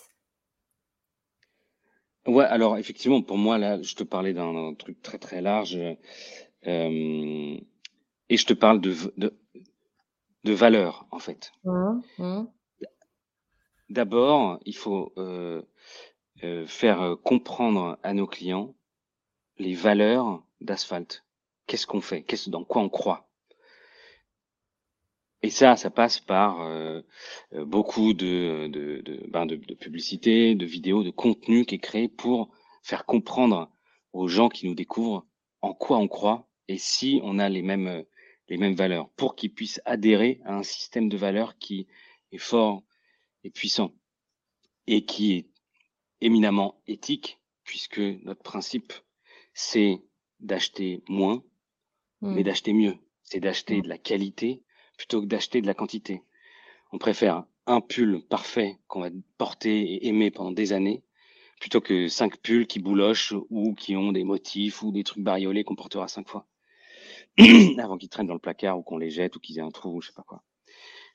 Ouais, 2.26 2.45
alors 2.45 2.78
effectivement, 2.78 3.23
pour 3.23 3.37
moi, 3.37 3.59
là, 3.59 3.81
je 3.83 3.95
te 3.95 4.02
parlais 4.02 4.33
d'un 4.33 4.75
truc 4.75 5.02
très 5.02 5.19
très 5.19 5.40
large. 5.43 5.78
Euh, 6.66 7.59
et 8.28 8.37
je 8.37 8.47
te 8.47 8.54
parle 8.54 8.81
de, 8.81 8.95
de, 9.16 9.38
de 10.45 10.52
valeur, 10.52 11.07
en 11.11 11.19
fait. 11.19 11.52
Mmh, 11.64 12.00
mmh. 12.19 12.45
D'abord, 13.90 14.59
il 14.64 14.75
faut 14.75 15.12
euh, 15.19 15.62
euh, 16.43 16.66
faire 16.66 17.16
comprendre 17.23 17.99
à 18.02 18.14
nos 18.14 18.26
clients 18.26 18.75
les 19.59 19.75
valeurs 19.75 20.43
d'asphalte. 20.61 21.25
Qu'est-ce 21.66 21.87
qu'on 21.87 22.00
fait? 22.00 22.23
Qu'est-ce 22.23 22.50
dans 22.50 22.64
quoi 22.64 22.83
on 22.83 22.88
croit? 22.88 23.28
Et 25.45 25.51
ça, 25.51 25.77
ça 25.77 25.91
passe 25.91 26.21
par 26.21 26.63
euh, 26.63 27.03
euh, 27.53 27.67
beaucoup 27.67 28.15
de, 28.15 28.67
de, 28.69 29.03
de, 29.03 29.27
ben 29.29 29.45
de, 29.45 29.57
de 29.57 29.75
publicité, 29.75 30.55
de 30.55 30.65
vidéos, 30.65 31.03
de 31.03 31.11
contenu 31.11 31.67
qui 31.67 31.75
est 31.75 31.81
créé 31.81 32.09
pour 32.09 32.49
faire 32.83 33.05
comprendre 33.05 33.71
aux 34.15 34.27
gens 34.27 34.49
qui 34.49 34.67
nous 34.67 34.75
découvrent 34.75 35.27
en 35.61 35.75
quoi 35.75 35.99
on 35.99 36.09
croit 36.09 36.49
et 36.69 36.79
si 36.79 37.21
on 37.23 37.39
a 37.39 37.51
les 37.51 37.61
mêmes, 37.61 38.05
les 38.49 38.57
mêmes 38.57 38.75
valeurs, 38.75 39.11
pour 39.17 39.37
qu'ils 39.37 39.53
puissent 39.53 39.83
adhérer 39.85 40.41
à 40.47 40.57
un 40.57 40.63
système 40.63 41.11
de 41.11 41.19
valeurs 41.19 41.59
qui 41.59 41.89
est 42.33 42.39
fort 42.39 42.83
et 43.43 43.51
puissant 43.51 43.93
et 44.87 45.05
qui 45.05 45.35
est 45.35 45.51
éminemment 46.23 46.81
éthique, 46.87 47.39
puisque 47.65 47.99
notre 47.99 48.43
principe, 48.43 48.95
c'est 49.53 50.01
d'acheter 50.41 51.03
moins, 51.07 51.45
mais 52.23 52.41
mmh. 52.41 52.45
d'acheter 52.45 52.73
mieux. 52.73 52.97
C'est 53.25 53.41
d'acheter 53.41 53.77
mmh. 53.77 53.83
de 53.83 53.89
la 53.89 53.99
qualité 53.99 54.63
plutôt 54.97 55.21
que 55.21 55.27
d'acheter 55.27 55.61
de 55.61 55.67
la 55.67 55.75
quantité. 55.75 56.23
On 56.93 56.99
préfère 56.99 57.45
un 57.67 57.81
pull 57.81 58.23
parfait 58.29 58.79
qu'on 58.89 59.01
va 59.01 59.11
porter 59.39 59.81
et 59.81 60.07
aimer 60.07 60.31
pendant 60.31 60.53
des 60.53 60.73
années, 60.73 61.03
plutôt 61.61 61.81
que 61.81 62.09
cinq 62.09 62.39
pulls 62.39 62.67
qui 62.67 62.79
boulochent 62.79 63.35
ou 63.51 63.75
qui 63.75 63.97
ont 63.97 64.13
des 64.13 64.25
motifs 64.25 64.83
ou 64.83 64.93
des 64.93 65.05
trucs 65.05 65.23
bariolés 65.23 65.65
qu'on 65.65 65.77
portera 65.77 66.09
cinq 66.09 66.29
fois 66.29 66.47
avant 67.79 67.97
qu'ils 67.97 68.09
traînent 68.09 68.27
dans 68.27 68.35
le 68.35 68.41
placard 68.41 68.79
ou 68.79 68.83
qu'on 68.83 68.99
les 68.99 69.11
jette 69.11 69.37
ou 69.37 69.41
qu'ils 69.41 69.59
aient 69.59 69.63
un 69.63 69.71
trou 69.71 69.97
ou 69.97 70.01
je 70.01 70.09
sais 70.09 70.15
pas 70.15 70.23
quoi. 70.23 70.43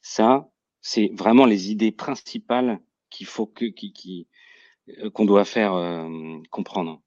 Ça, 0.01 0.49
c'est 0.81 1.11
vraiment 1.13 1.45
les 1.45 1.71
idées 1.71 1.91
principales 1.91 2.79
qu'il 3.09 3.27
faut 3.27 3.45
que 3.45 3.65
euh, 3.65 5.09
qu'on 5.11 5.25
doit 5.25 5.45
faire 5.45 5.73
euh, 5.73 6.39
comprendre. 6.51 7.01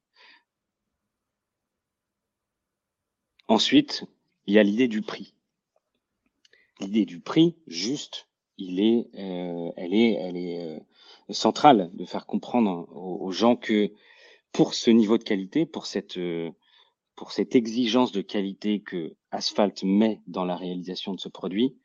Ensuite, 3.49 4.05
il 4.47 4.55
y 4.55 4.59
a 4.59 4.63
l'idée 4.63 4.89
du 4.89 5.03
prix 5.03 5.35
l'idée 6.81 7.05
du 7.05 7.21
prix 7.21 7.57
juste, 7.67 8.29
il 8.59 8.81
est, 8.81 9.09
euh, 9.19 9.71
elle 9.77 9.95
est, 9.95 10.13
elle 10.13 10.37
est 10.37 10.61
euh, 10.61 10.81
centrale 11.31 11.91
de 11.95 12.05
faire 12.05 12.27
comprendre 12.27 12.89
aux, 12.95 13.31
gens 13.33 13.57
que 13.57 13.93
pour 14.53 14.75
ce 14.75 14.91
niveau 14.91 15.19
de 15.19 15.25
qualité, 15.25 15.67
pour 15.67 15.87
cette, 15.87 16.19
euh, 16.19 16.51
pour 17.17 17.33
cette 17.33 17.55
exigence 17.55 18.13
de 18.13 18.21
qualité 18.21 18.81
que 18.81 19.15
Asphalt 19.31 19.83
met 19.85 20.21
dans 20.27 20.45
la 20.45 20.57
réalisation 20.57 21.15
de 21.15 21.21
ce 21.21 21.29
produit, 21.29 21.77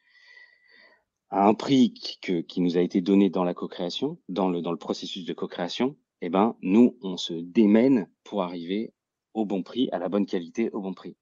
à 1.30 1.48
un 1.48 1.54
prix 1.54 1.94
qui, 1.94 2.62
nous 2.62 2.78
a 2.78 2.82
été 2.82 3.02
donné 3.02 3.30
dans 3.30 3.44
la 3.44 3.54
co-création, 3.54 4.18
dans 4.30 4.50
le, 4.50 4.62
dans 4.62 4.72
le 4.72 4.78
processus 4.78 5.26
de 5.26 5.34
co-création, 5.34 5.98
eh 6.22 6.30
ben, 6.30 6.56
nous, 6.62 6.98
on 7.02 7.18
se 7.18 7.34
démène 7.34 8.10
pour 8.24 8.44
arriver 8.44 8.94
au 9.34 9.46
bon 9.46 9.62
prix, 9.62 9.90
à 9.92 10.00
la 10.00 10.10
bonne 10.10 10.26
qualité, 10.26 10.70
au 10.72 10.82
bon 10.82 10.94
prix 10.94 11.16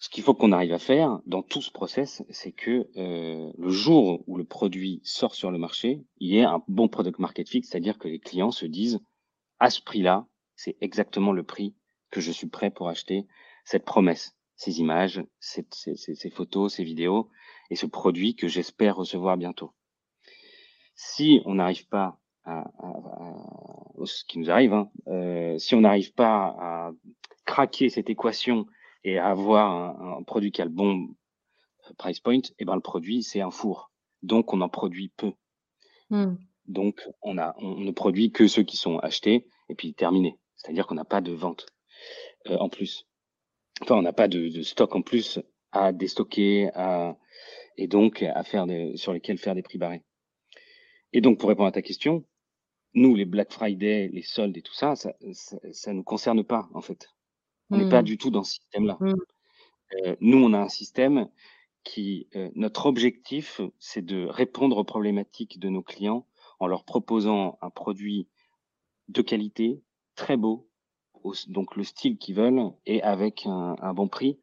ce 0.00 0.08
qu'il 0.08 0.22
faut 0.22 0.34
qu'on 0.34 0.52
arrive 0.52 0.72
à 0.72 0.78
faire 0.78 1.18
dans 1.26 1.42
tout 1.42 1.60
ce 1.60 1.72
process, 1.72 2.22
c'est 2.30 2.52
que 2.52 2.88
euh, 2.96 3.52
le 3.58 3.70
jour 3.70 4.22
où 4.26 4.36
le 4.36 4.44
produit 4.44 5.00
sort 5.02 5.34
sur 5.34 5.50
le 5.50 5.58
marché, 5.58 6.04
il 6.18 6.28
y 6.28 6.38
ait 6.38 6.44
un 6.44 6.62
bon 6.68 6.88
product 6.88 7.18
market 7.18 7.48
fit, 7.48 7.64
c'est-à-dire 7.64 7.98
que 7.98 8.06
les 8.06 8.20
clients 8.20 8.52
se 8.52 8.64
disent 8.64 9.00
à 9.58 9.70
ce 9.70 9.82
prix-là, 9.82 10.26
c'est 10.54 10.76
exactement 10.80 11.32
le 11.32 11.42
prix 11.42 11.74
que 12.10 12.20
je 12.20 12.30
suis 12.30 12.46
prêt 12.46 12.70
pour 12.70 12.88
acheter 12.88 13.26
cette 13.64 13.84
promesse, 13.84 14.36
ces 14.54 14.78
images, 14.78 15.22
ces, 15.40 15.66
ces, 15.72 16.30
photos, 16.30 16.74
ces 16.74 16.84
vidéos 16.84 17.28
et 17.70 17.76
ce 17.76 17.86
produit 17.86 18.36
que 18.36 18.46
j'espère 18.46 18.96
recevoir 18.96 19.36
bientôt. 19.36 19.72
Si 20.94 21.42
on 21.44 21.54
n'arrive 21.54 21.88
pas 21.88 22.18
à, 22.44 22.60
à, 22.78 22.86
à, 22.86 24.04
ce 24.04 24.24
qui 24.24 24.38
nous 24.38 24.50
arrive, 24.50 24.72
hein, 24.72 24.90
euh, 25.08 25.58
si 25.58 25.74
on 25.74 25.80
n'arrive 25.80 26.14
pas 26.14 26.56
à 26.58 26.92
craquer 27.44 27.88
cette 27.88 28.10
équation 28.10 28.66
et 29.08 29.18
avoir 29.18 30.00
un, 30.00 30.22
produit 30.22 30.52
qui 30.52 30.60
a 30.60 30.64
le 30.64 30.70
bon 30.70 31.08
euh, 31.88 31.94
price 31.96 32.20
point, 32.20 32.38
et 32.38 32.54
eh 32.58 32.64
ben 32.64 32.74
le 32.74 32.80
produit 32.80 33.22
c'est 33.22 33.40
un 33.40 33.50
four. 33.50 33.90
Donc 34.22 34.52
on 34.52 34.60
en 34.60 34.68
produit 34.68 35.08
peu. 35.16 35.32
Mmh. 36.10 36.34
Donc 36.66 37.08
on 37.22 37.38
a 37.38 37.54
on 37.58 37.80
ne 37.80 37.90
produit 37.90 38.30
que 38.30 38.46
ceux 38.46 38.62
qui 38.62 38.76
sont 38.76 38.98
achetés 38.98 39.46
et 39.68 39.74
puis 39.74 39.94
terminés. 39.94 40.38
C'est-à-dire 40.56 40.86
qu'on 40.86 40.94
n'a 40.94 41.04
pas 41.04 41.20
de 41.20 41.32
vente 41.32 41.66
euh, 42.48 42.56
en 42.58 42.68
plus. 42.68 43.06
Enfin 43.80 43.96
on 43.96 44.02
n'a 44.02 44.12
pas 44.12 44.28
de, 44.28 44.48
de, 44.48 44.62
stock 44.62 44.94
en 44.94 45.02
plus 45.02 45.38
à 45.72 45.92
déstocker 45.92 46.70
à 46.74 47.16
et 47.76 47.86
donc 47.86 48.22
à 48.22 48.42
faire 48.42 48.66
des, 48.66 48.96
sur 48.96 49.12
lesquels 49.12 49.38
faire 49.38 49.54
des 49.54 49.62
prix 49.62 49.78
barrés. 49.78 50.02
Et 51.12 51.20
donc 51.20 51.38
pour 51.38 51.48
répondre 51.48 51.68
à 51.68 51.72
ta 51.72 51.82
question, 51.82 52.24
nous 52.92 53.14
les 53.14 53.24
Black 53.24 53.52
Friday, 53.52 54.08
les 54.12 54.22
soldes 54.22 54.56
et 54.56 54.62
tout 54.62 54.74
ça, 54.74 54.96
ça, 54.96 55.14
ça, 55.32 55.58
ça 55.72 55.92
nous 55.92 56.02
concerne 56.02 56.44
pas 56.44 56.68
en 56.74 56.82
fait. 56.82 57.08
On 57.70 57.78
n'est 57.78 57.88
pas 57.88 58.02
mmh. 58.02 58.06
du 58.06 58.18
tout 58.18 58.30
dans 58.30 58.44
ce 58.44 58.54
système-là. 58.54 58.96
Mmh. 59.00 59.14
Euh, 60.04 60.16
nous, 60.20 60.38
on 60.38 60.52
a 60.52 60.58
un 60.58 60.68
système 60.68 61.28
qui, 61.84 62.28
euh, 62.36 62.50
notre 62.54 62.86
objectif, 62.86 63.60
c'est 63.78 64.04
de 64.04 64.26
répondre 64.26 64.76
aux 64.76 64.84
problématiques 64.84 65.58
de 65.58 65.68
nos 65.68 65.82
clients 65.82 66.26
en 66.60 66.66
leur 66.66 66.84
proposant 66.84 67.58
un 67.62 67.70
produit 67.70 68.28
de 69.08 69.22
qualité, 69.22 69.80
très 70.14 70.36
beau, 70.36 70.68
donc 71.48 71.76
le 71.76 71.84
style 71.84 72.18
qu'ils 72.18 72.34
veulent 72.34 72.72
et 72.86 73.02
avec 73.02 73.46
un, 73.46 73.94
bon 73.94 74.08
prix. 74.08 74.38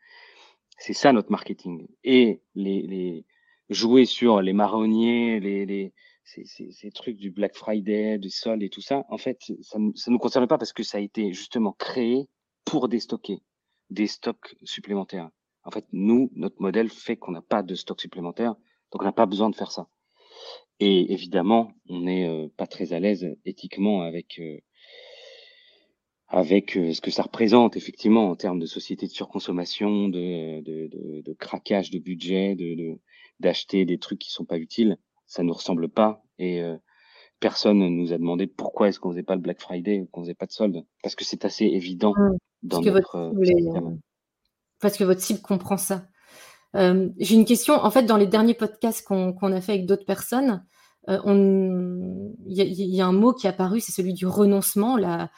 C'est 0.77 0.93
ça 0.93 1.13
notre 1.13 1.31
marketing. 1.31 1.87
Et 2.03 2.41
les, 2.53 2.81
les 2.81 3.25
jouer 3.69 4.05
sur 4.05 4.41
les 4.41 4.53
marronniers, 4.53 5.39
les, 5.39 5.65
les 5.65 5.93
ces, 6.23 6.43
ces, 6.45 6.71
ces, 6.71 6.91
trucs 6.91 7.17
du 7.17 7.29
Black 7.29 7.55
Friday, 7.55 8.17
du 8.17 8.29
sol 8.29 8.63
et 8.63 8.69
tout 8.69 8.81
ça, 8.81 9.05
en 9.09 9.17
fait, 9.17 9.39
ça 9.61 9.77
ne 9.77 9.91
nous 10.07 10.17
concerne 10.17 10.47
pas 10.47 10.57
parce 10.57 10.73
que 10.73 10.83
ça 10.83 10.97
a 10.97 11.01
été 11.01 11.31
justement 11.33 11.73
créé 11.73 12.27
pour 12.65 12.89
déstocker 12.89 13.41
des 13.89 14.07
stocks 14.07 14.55
supplémentaires. 14.63 15.29
En 15.63 15.71
fait, 15.71 15.85
nous, 15.91 16.31
notre 16.35 16.61
modèle 16.61 16.89
fait 16.89 17.17
qu'on 17.17 17.31
n'a 17.31 17.41
pas 17.41 17.63
de 17.63 17.75
stock 17.75 17.99
supplémentaire, 18.01 18.55
donc 18.91 19.01
on 19.01 19.05
n'a 19.05 19.11
pas 19.11 19.25
besoin 19.25 19.49
de 19.49 19.55
faire 19.55 19.71
ça. 19.71 19.87
Et 20.79 21.13
évidemment, 21.13 21.71
on 21.89 22.01
n'est 22.01 22.27
euh, 22.27 22.47
pas 22.57 22.67
très 22.67 22.93
à 22.93 22.99
l'aise 22.99 23.27
éthiquement 23.45 24.01
avec 24.01 24.39
euh, 24.39 24.59
avec 26.27 26.75
euh, 26.75 26.93
ce 26.93 27.01
que 27.01 27.11
ça 27.11 27.23
représente 27.23 27.77
effectivement 27.77 28.29
en 28.29 28.35
termes 28.35 28.59
de 28.59 28.65
société 28.65 29.05
de 29.05 29.11
surconsommation, 29.11 30.09
de, 30.09 30.61
de, 30.61 31.21
de, 31.21 31.33
craquage 31.33 31.91
de 31.91 31.99
budget, 31.99 32.55
de 32.55 32.99
d'acheter 33.39 33.85
des 33.85 33.99
trucs 33.99 34.19
qui 34.19 34.31
sont 34.31 34.45
pas 34.45 34.57
utiles. 34.57 34.97
Ça 35.27 35.43
nous 35.43 35.53
ressemble 35.53 35.89
pas 35.89 36.23
et 36.37 36.61
personne 37.39 37.79
nous 37.79 38.13
a 38.13 38.17
demandé 38.17 38.47
pourquoi 38.47 38.89
est-ce 38.89 38.99
qu'on 38.99 39.11
faisait 39.11 39.23
pas 39.23 39.35
le 39.35 39.41
Black 39.41 39.59
Friday 39.59 40.07
qu'on 40.11 40.21
faisait 40.21 40.35
pas 40.35 40.45
de 40.45 40.51
solde 40.51 40.85
parce 41.01 41.15
que 41.15 41.25
c'est 41.25 41.45
assez 41.45 41.65
évident 41.65 42.13
mmh. 42.15 42.37
Dans 42.65 42.81
parce 42.81 42.85
notre 42.85 43.17
votre 43.19 43.97
parce 44.79 44.97
que 44.97 45.03
votre 45.03 45.21
cible 45.21 45.41
comprend 45.41 45.77
ça. 45.77 46.07
Euh, 46.75 47.09
j'ai 47.17 47.35
une 47.35 47.45
question. 47.45 47.75
En 47.75 47.89
fait, 47.91 48.03
dans 48.03 48.17
les 48.17 48.27
derniers 48.27 48.53
podcasts 48.53 49.05
qu'on 49.05 49.51
a 49.51 49.61
fait 49.61 49.73
avec 49.73 49.85
d'autres 49.85 50.05
personnes, 50.05 50.65
euh, 51.09 52.29
il 52.47 52.55
y, 52.55 53.01
a 53.01 53.05
un 53.05 53.13
mot 53.13 53.33
qui 53.33 53.47
est 53.47 53.49
apparu, 53.49 53.79
c'est 53.79 53.91
celui 53.91 54.13
du 54.13 54.25
renoncement, 54.25 54.97
la, 54.97 55.29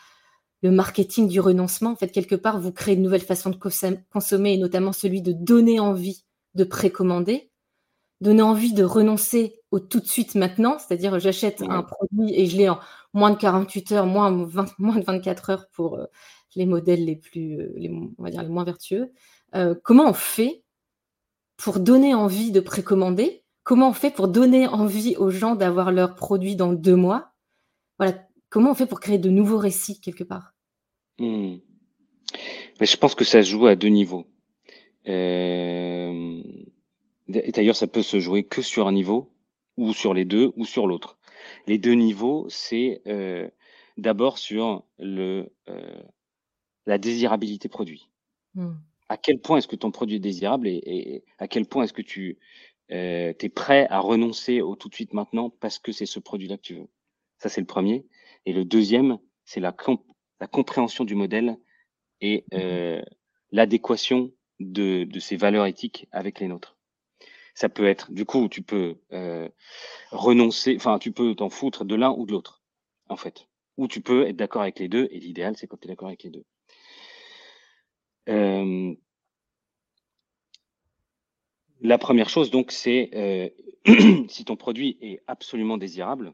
le 0.63 0.71
marketing 0.71 1.27
du 1.27 1.39
renoncement. 1.39 1.91
En 1.91 1.95
fait, 1.95 2.09
quelque 2.09 2.35
part, 2.35 2.59
vous 2.59 2.71
créez 2.71 2.95
une 2.95 3.03
nouvelle 3.03 3.21
façon 3.21 3.49
de 3.49 3.57
consommer, 3.57 4.53
et 4.53 4.57
notamment 4.57 4.93
celui 4.93 5.21
de 5.21 5.33
donner 5.33 5.79
envie 5.79 6.23
de 6.55 6.63
précommander, 6.63 7.51
donner 8.21 8.41
envie 8.41 8.73
de 8.73 8.83
renoncer 8.83 9.61
au 9.71 9.79
tout 9.79 9.99
de 9.99 10.07
suite 10.07 10.35
maintenant, 10.35 10.77
c'est-à-dire 10.79 11.19
j'achète 11.19 11.61
un 11.61 11.83
produit 11.83 12.33
et 12.33 12.47
je 12.47 12.57
l'ai 12.57 12.69
en 12.69 12.79
moins 13.13 13.31
de 13.31 13.37
48 13.37 13.91
heures, 13.91 14.05
moins, 14.05 14.31
moins 14.79 14.97
de 14.97 15.05
24 15.05 15.49
heures 15.49 15.67
pour 15.73 15.95
euh, 15.95 16.05
les 16.57 16.65
modèles 16.65 17.05
les 17.05 17.15
plus, 17.15 17.69
les 17.75 17.89
moins 17.89 18.63
vertueux. 18.63 19.11
comment 19.83 20.09
on 20.09 20.13
fait 20.13 20.63
pour 21.55 21.79
donner 21.79 22.13
envie 22.13 22.51
de 22.51 22.59
précommander? 22.59 23.43
Comment 23.63 23.89
on 23.89 23.93
fait 23.93 24.11
pour 24.11 24.27
donner 24.27 24.67
envie 24.67 25.15
aux 25.17 25.29
gens 25.29 25.55
d'avoir 25.55 25.91
leurs 25.91 26.15
produits 26.15 26.55
dans 26.55 26.73
deux 26.73 26.95
mois? 26.95 27.31
Comment 28.49 28.71
on 28.71 28.75
fait 28.75 28.87
pour 28.87 28.99
créer 28.99 29.17
de 29.17 29.29
nouveaux 29.29 29.57
récits 29.57 29.99
quelque 29.99 30.23
part? 30.23 30.53
Mmh. 31.19 31.57
Mais 32.79 32.85
Je 32.85 32.97
pense 32.97 33.15
que 33.15 33.25
ça 33.25 33.43
se 33.43 33.49
joue 33.49 33.67
à 33.67 33.75
deux 33.75 33.89
niveaux. 33.89 34.25
Euh... 35.07 36.41
D'ailleurs, 37.27 37.75
ça 37.75 37.87
peut 37.87 38.03
se 38.03 38.19
jouer 38.19 38.43
que 38.45 38.61
sur 38.61 38.87
un 38.87 38.93
niveau, 38.93 39.33
ou 39.75 39.93
sur 39.93 40.13
les 40.13 40.25
deux, 40.25 40.53
ou 40.55 40.65
sur 40.65 40.87
l'autre. 40.87 41.17
Les 41.67 41.77
deux 41.77 41.93
niveaux, 41.93 42.45
c'est 42.49 43.01
euh, 43.05 43.49
d'abord 43.97 44.37
sur 44.37 44.83
le, 44.97 45.51
euh, 45.69 46.01
la 46.87 46.97
désirabilité 46.97 47.69
produit. 47.69 48.09
Mmh 48.55 48.73
à 49.09 49.17
quel 49.17 49.39
point 49.39 49.57
est-ce 49.57 49.67
que 49.67 49.75
ton 49.75 49.91
produit 49.91 50.17
est 50.17 50.19
désirable 50.19 50.67
et, 50.67 51.23
à 51.37 51.47
quel 51.47 51.65
point 51.65 51.83
est-ce 51.83 51.93
que 51.93 52.01
tu 52.01 52.37
euh, 52.91 53.33
es 53.39 53.49
prêt 53.49 53.87
à 53.89 53.99
renoncer 53.99 54.61
au 54.61 54.75
tout 54.75 54.89
de 54.89 54.95
suite 54.95 55.13
maintenant 55.13 55.49
parce 55.49 55.79
que 55.79 55.91
c'est 55.91 56.05
ce 56.05 56.19
produit-là 56.19 56.57
que 56.57 56.61
tu 56.61 56.75
veux? 56.75 56.87
Ça, 57.39 57.49
c'est 57.49 57.61
le 57.61 57.67
premier. 57.67 58.05
Et 58.45 58.53
le 58.53 58.65
deuxième, 58.65 59.17
c'est 59.45 59.59
la, 59.59 59.75
la 60.39 60.47
compréhension 60.47 61.05
du 61.05 61.15
modèle 61.15 61.57
et 62.21 62.45
euh, 62.53 63.01
l'adéquation 63.51 64.31
de, 64.59 65.03
de 65.03 65.19
ces 65.19 65.37
valeurs 65.37 65.65
éthiques 65.65 66.07
avec 66.11 66.39
les 66.39 66.47
nôtres. 66.47 66.77
Ça 67.53 67.69
peut 67.69 67.85
être, 67.85 68.11
du 68.11 68.25
coup, 68.25 68.49
tu 68.49 68.61
peux 68.61 68.97
euh, 69.13 69.49
renoncer, 70.11 70.75
enfin, 70.75 70.99
tu 70.99 71.11
peux 71.11 71.33
t'en 71.33 71.49
foutre 71.49 71.85
de 71.85 71.95
l'un 71.95 72.11
ou 72.11 72.25
de 72.25 72.31
l'autre, 72.31 72.61
en 73.09 73.15
fait. 73.15 73.47
Ou 73.77 73.87
tu 73.87 74.01
peux 74.01 74.27
être 74.27 74.35
d'accord 74.35 74.61
avec 74.61 74.79
les 74.79 74.87
deux, 74.87 75.07
et 75.11 75.19
l'idéal, 75.19 75.55
c'est 75.57 75.67
quand 75.67 75.77
tu 75.77 75.87
es 75.87 75.89
d'accord 75.89 76.07
avec 76.07 76.23
les 76.23 76.29
deux. 76.29 76.45
Euh, 78.27 78.93
la 81.81 81.97
première 81.97 82.29
chose, 82.29 82.51
donc, 82.51 82.71
c'est 82.71 83.09
euh, 83.13 83.49
si 84.29 84.45
ton 84.45 84.55
produit 84.55 84.97
est 85.01 85.21
absolument 85.27 85.77
désirable 85.77 86.33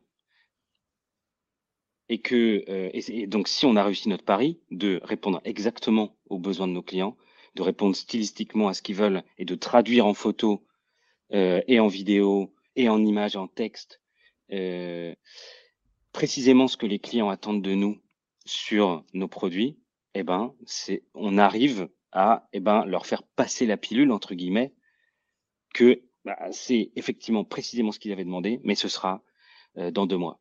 et 2.10 2.20
que, 2.20 2.64
euh, 2.70 3.28
donc, 3.28 3.48
si 3.48 3.66
on 3.66 3.76
a 3.76 3.84
réussi 3.84 4.10
notre 4.10 4.26
pari 4.26 4.60
de 4.72 5.00
répondre 5.04 5.42
exactement 5.46 6.16
aux 6.30 6.40
besoins 6.40 6.68
de 6.68 6.74
nos 6.74 6.82
clients, 6.82 7.18
de 7.56 7.62
répondre 7.62 7.96
stylistiquement 7.96 8.68
à 8.68 8.74
ce 8.74 8.82
qu'ils 8.82 8.96
veulent 8.96 9.24
et 9.38 9.46
de 9.46 9.56
traduire 9.56 10.06
en 10.06 10.14
photo 10.14 10.66
et 11.32 11.80
en 11.80 11.88
vidéo 11.88 12.54
et 12.76 12.90
en 12.90 13.04
image 13.04 13.34
et 13.34 13.40
en 13.40 13.48
texte 13.48 14.00
précisément 16.14 16.68
ce 16.68 16.78
que 16.78 16.86
les 16.86 17.00
clients 17.00 17.30
attendent 17.30 17.64
de 17.64 17.74
nous 17.74 18.00
sur 18.46 19.04
nos 19.14 19.28
produits, 19.28 19.78
eh 20.14 20.24
ben, 20.24 20.54
c'est, 20.66 21.04
on 21.14 21.38
arrive 21.38 21.90
à, 22.12 22.48
eh 22.54 22.60
ben, 22.60 22.86
leur 22.86 23.06
faire 23.06 23.24
passer 23.24 23.66
la 23.66 23.78
pilule 23.78 24.12
entre 24.12 24.36
guillemets, 24.36 24.74
que 25.74 26.04
bah, 26.26 26.38
c'est 26.52 26.92
effectivement 26.96 27.44
précisément 27.44 27.92
ce 27.92 28.00
qu'ils 28.00 28.12
avaient 28.12 28.24
demandé, 28.24 28.60
mais 28.64 28.76
ce 28.76 28.88
sera 28.88 29.24
euh, 29.78 29.92
dans 29.92 30.06
deux 30.06 30.18
mois. 30.18 30.40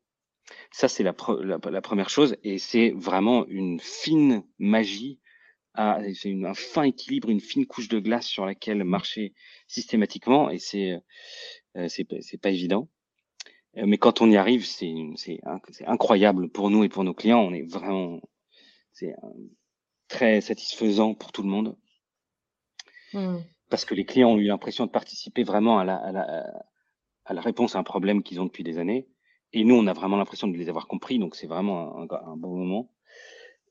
Ça, 0.71 0.87
c'est 0.87 1.03
la, 1.03 1.15
la, 1.41 1.81
première 1.81 2.09
chose, 2.09 2.35
et 2.43 2.57
c'est 2.57 2.91
vraiment 2.91 3.45
une 3.47 3.79
fine 3.79 4.43
magie, 4.59 5.19
c'est 5.75 6.45
un 6.45 6.53
fin 6.53 6.83
équilibre, 6.83 7.29
une 7.29 7.39
fine 7.39 7.65
couche 7.65 7.87
de 7.87 7.99
glace 7.99 8.27
sur 8.27 8.45
laquelle 8.45 8.83
marcher 8.83 9.33
systématiquement, 9.67 10.49
et 10.49 10.59
c'est 10.59 11.01
euh, 11.77 11.87
c'est 11.87 12.37
pas 12.41 12.51
évident. 12.51 12.89
Euh, 13.77 13.85
mais 13.87 13.97
quand 13.97 14.21
on 14.21 14.29
y 14.29 14.37
arrive, 14.37 14.65
c'est 14.65 14.93
incroyable 15.85 16.49
pour 16.49 16.69
nous 16.69 16.83
et 16.83 16.89
pour 16.89 17.03
nos 17.03 17.13
clients. 17.13 17.39
On 17.39 17.53
est 17.53 17.63
vraiment, 17.63 18.21
c'est 18.91 19.13
très 20.13 20.41
satisfaisant 20.41 21.15
pour 21.15 21.31
tout 21.31 21.41
le 21.41 21.49
monde. 21.49 21.75
Mmh. 23.13 23.37
Parce 23.69 23.83
que 23.83 23.95
les 23.95 24.05
clients 24.05 24.29
ont 24.29 24.37
eu 24.37 24.45
l'impression 24.45 24.85
de 24.85 24.91
participer 24.91 25.43
vraiment 25.43 25.79
à 25.79 25.83
la, 25.83 25.95
à 25.95 26.11
la, 26.11 26.65
à 27.25 27.33
la 27.33 27.41
réponse 27.41 27.75
à 27.75 27.79
un 27.79 27.83
problème 27.83 28.21
qu'ils 28.21 28.39
ont 28.39 28.45
depuis 28.45 28.63
des 28.63 28.77
années. 28.77 29.07
Et 29.53 29.63
nous, 29.63 29.75
on 29.75 29.87
a 29.87 29.93
vraiment 29.93 30.17
l'impression 30.17 30.47
de 30.47 30.55
les 30.55 30.69
avoir 30.69 30.87
compris, 30.87 31.19
donc 31.19 31.35
c'est 31.35 31.47
vraiment 31.47 31.99
un, 31.99 32.07
un, 32.09 32.37
bon 32.37 32.55
moment. 32.55 32.91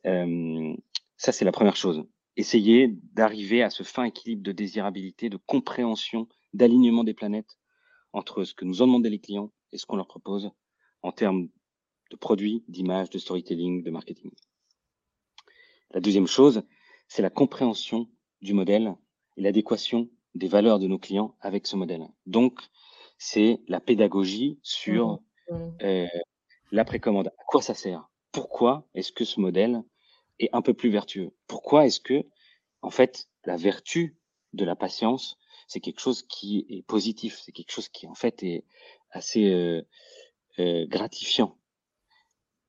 Euh, 0.06 0.74
ça, 1.16 1.32
c'est 1.32 1.44
la 1.44 1.52
première 1.52 1.76
chose. 1.76 2.04
Essayer 2.36 2.88
d'arriver 3.12 3.62
à 3.62 3.70
ce 3.70 3.82
fin 3.84 4.04
équilibre 4.04 4.42
de 4.42 4.52
désirabilité, 4.52 5.28
de 5.28 5.36
compréhension, 5.36 6.28
d'alignement 6.54 7.04
des 7.04 7.14
planètes 7.14 7.58
entre 8.12 8.44
ce 8.44 8.54
que 8.54 8.64
nous 8.64 8.82
ont 8.82 8.86
demandé 8.86 9.10
les 9.10 9.20
clients 9.20 9.52
et 9.72 9.78
ce 9.78 9.86
qu'on 9.86 9.96
leur 9.96 10.08
propose 10.08 10.50
en 11.02 11.12
termes 11.12 11.48
de 12.10 12.16
produits, 12.16 12.64
d'images, 12.68 13.10
de 13.10 13.18
storytelling, 13.18 13.82
de 13.82 13.90
marketing. 13.90 14.30
La 15.92 16.00
deuxième 16.00 16.26
chose, 16.26 16.62
c'est 17.08 17.22
la 17.22 17.30
compréhension 17.30 18.08
du 18.40 18.54
modèle 18.54 18.94
et 19.36 19.42
l'adéquation 19.42 20.08
des 20.34 20.48
valeurs 20.48 20.78
de 20.78 20.86
nos 20.86 20.98
clients 20.98 21.36
avec 21.40 21.66
ce 21.66 21.76
modèle. 21.76 22.08
Donc, 22.26 22.60
c'est 23.18 23.60
la 23.68 23.80
pédagogie 23.80 24.58
sur 24.62 25.12
mmh. 25.12 25.22
Euh, 25.82 26.06
la 26.70 26.84
précommande. 26.84 27.28
À 27.28 27.44
quoi 27.46 27.60
ça 27.60 27.74
sert? 27.74 28.08
Pourquoi 28.30 28.88
est-ce 28.94 29.12
que 29.12 29.24
ce 29.24 29.38
modèle 29.38 29.82
est 30.38 30.48
un 30.52 30.62
peu 30.62 30.72
plus 30.72 30.88
vertueux? 30.88 31.32
Pourquoi 31.46 31.84
est-ce 31.84 32.00
que, 32.00 32.24
en 32.80 32.90
fait, 32.90 33.28
la 33.44 33.56
vertu 33.56 34.16
de 34.54 34.64
la 34.64 34.74
patience, 34.74 35.38
c'est 35.66 35.80
quelque 35.80 36.00
chose 36.00 36.22
qui 36.22 36.64
est 36.70 36.82
positif, 36.82 37.40
c'est 37.44 37.52
quelque 37.52 37.72
chose 37.72 37.88
qui, 37.88 38.06
en 38.06 38.14
fait, 38.14 38.42
est 38.42 38.64
assez 39.10 39.52
euh, 39.52 39.82
euh, 40.58 40.86
gratifiant. 40.86 41.58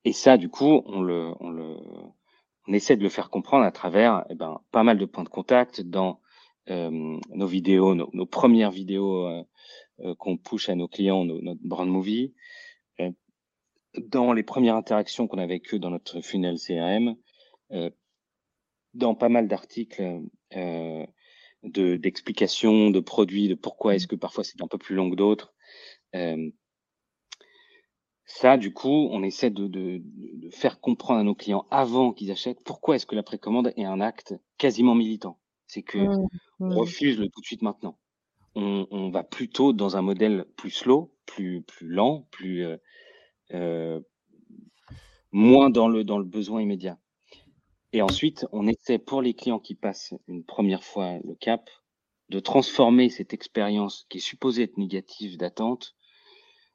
Et 0.03 0.11
ça, 0.11 0.37
du 0.37 0.49
coup, 0.49 0.83
on 0.85 1.01
le, 1.01 1.33
on 1.39 1.49
le, 1.49 1.77
on 2.67 2.73
essaie 2.73 2.95
de 2.95 3.03
le 3.03 3.09
faire 3.09 3.29
comprendre 3.29 3.65
à 3.65 3.71
travers 3.71 4.25
eh 4.29 4.35
ben, 4.35 4.61
pas 4.71 4.83
mal 4.83 4.97
de 4.97 5.05
points 5.05 5.23
de 5.23 5.29
contact 5.29 5.81
dans 5.81 6.21
euh, 6.69 7.19
nos 7.29 7.47
vidéos, 7.47 7.93
nos, 7.93 8.25
premières 8.25 8.71
vidéos 8.71 9.27
euh, 9.27 9.43
euh, 9.99 10.15
qu'on 10.15 10.37
push 10.37 10.69
à 10.69 10.75
nos 10.75 10.87
clients, 10.87 11.25
notre 11.25 11.59
brand 11.63 11.89
movie, 11.89 12.33
dans 13.97 14.33
les 14.33 14.43
premières 14.43 14.75
interactions 14.75 15.27
qu'on 15.27 15.37
a 15.37 15.43
avec 15.43 15.71
eux 15.73 15.79
dans 15.79 15.91
notre 15.91 16.21
funnel 16.21 16.57
CRM, 16.57 17.15
dans 18.95 19.13
pas 19.13 19.29
mal 19.29 19.47
d'articles 19.47 20.21
d'explications 21.63 22.89
de, 22.89 22.99
produits, 22.99 23.49
de 23.49 23.53
pourquoi 23.53 23.93
est-ce 23.93 24.07
que 24.07 24.15
parfois 24.15 24.43
c'est 24.43 24.63
un 24.63 24.67
peu 24.67 24.79
plus 24.79 24.95
long 24.95 25.11
que 25.11 25.15
d'autres. 25.15 25.53
Ça, 28.25 28.57
du 28.57 28.73
coup, 28.73 29.09
on 29.11 29.21
essaie 29.21 29.49
de, 29.49 29.67
de, 29.67 30.01
de, 30.03 30.49
faire 30.49 30.79
comprendre 30.79 31.19
à 31.19 31.23
nos 31.23 31.35
clients 31.35 31.65
avant 31.71 32.13
qu'ils 32.13 32.31
achètent 32.31 32.63
pourquoi 32.63 32.95
est-ce 32.95 33.05
que 33.05 33.15
la 33.15 33.23
précommande 33.23 33.73
est 33.75 33.83
un 33.83 33.99
acte 33.99 34.33
quasiment 34.57 34.95
militant. 34.95 35.39
C'est 35.67 35.83
que 35.83 35.97
mmh, 35.97 36.27
on 36.59 36.67
mmh. 36.67 36.73
refuse 36.73 37.17
le 37.19 37.27
tout 37.27 37.41
de 37.41 37.45
suite 37.45 37.61
maintenant. 37.61 37.97
On, 38.55 38.87
on, 38.91 39.09
va 39.09 39.23
plutôt 39.23 39.73
dans 39.73 39.97
un 39.97 40.01
modèle 40.01 40.45
plus 40.55 40.69
slow, 40.69 41.13
plus 41.25 41.63
plus 41.63 41.87
lent, 41.87 42.27
plus 42.31 42.63
euh, 42.63 42.77
euh, 43.53 43.99
moins 45.31 45.69
dans 45.69 45.87
le 45.87 46.03
dans 46.03 46.19
le 46.19 46.25
besoin 46.25 46.61
immédiat. 46.61 46.99
Et 47.91 48.01
ensuite, 48.01 48.45
on 48.51 48.67
essaie 48.67 48.99
pour 48.99 49.21
les 49.21 49.33
clients 49.33 49.59
qui 49.59 49.75
passent 49.75 50.13
une 50.27 50.43
première 50.43 50.83
fois 50.83 51.17
le 51.23 51.35
cap 51.35 51.69
de 52.29 52.39
transformer 52.39 53.09
cette 53.09 53.33
expérience 53.33 54.05
qui 54.09 54.19
est 54.19 54.21
supposée 54.21 54.63
être 54.63 54.77
négative 54.77 55.37
d'attente 55.37 55.95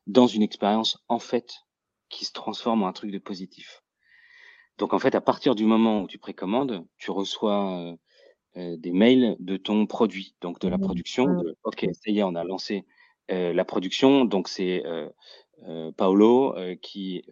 dans 0.08 0.26
une 0.26 0.42
expérience 0.42 0.98
en 1.08 1.20
fait 1.20 1.54
qui 2.08 2.24
se 2.24 2.32
transforme 2.32 2.82
en 2.82 2.88
un 2.88 2.92
truc 2.92 3.12
de 3.12 3.18
positif. 3.18 3.82
Donc 4.78 4.94
en 4.94 4.98
fait, 4.98 5.14
à 5.14 5.20
partir 5.20 5.54
du 5.54 5.64
moment 5.64 6.02
où 6.02 6.06
tu 6.06 6.18
précommandes, 6.18 6.84
tu 6.96 7.10
reçois 7.10 7.78
euh, 7.78 7.96
euh, 8.56 8.76
des 8.78 8.92
mails 8.92 9.36
de 9.38 9.56
ton 9.56 9.86
produit, 9.86 10.34
donc 10.40 10.60
de 10.60 10.68
la 10.68 10.78
mmh 10.78 10.82
production. 10.82 11.24
De, 11.26 11.56
ok, 11.64 11.86
ça 11.92 12.10
y 12.10 12.18
est, 12.18 12.22
on 12.22 12.34
a 12.34 12.44
lancé 12.44 12.86
euh, 13.30 13.52
la 13.52 13.64
production, 13.64 14.24
donc 14.24 14.48
c'est 14.48 14.82
Paolo 15.96 16.54
qui 16.80 17.24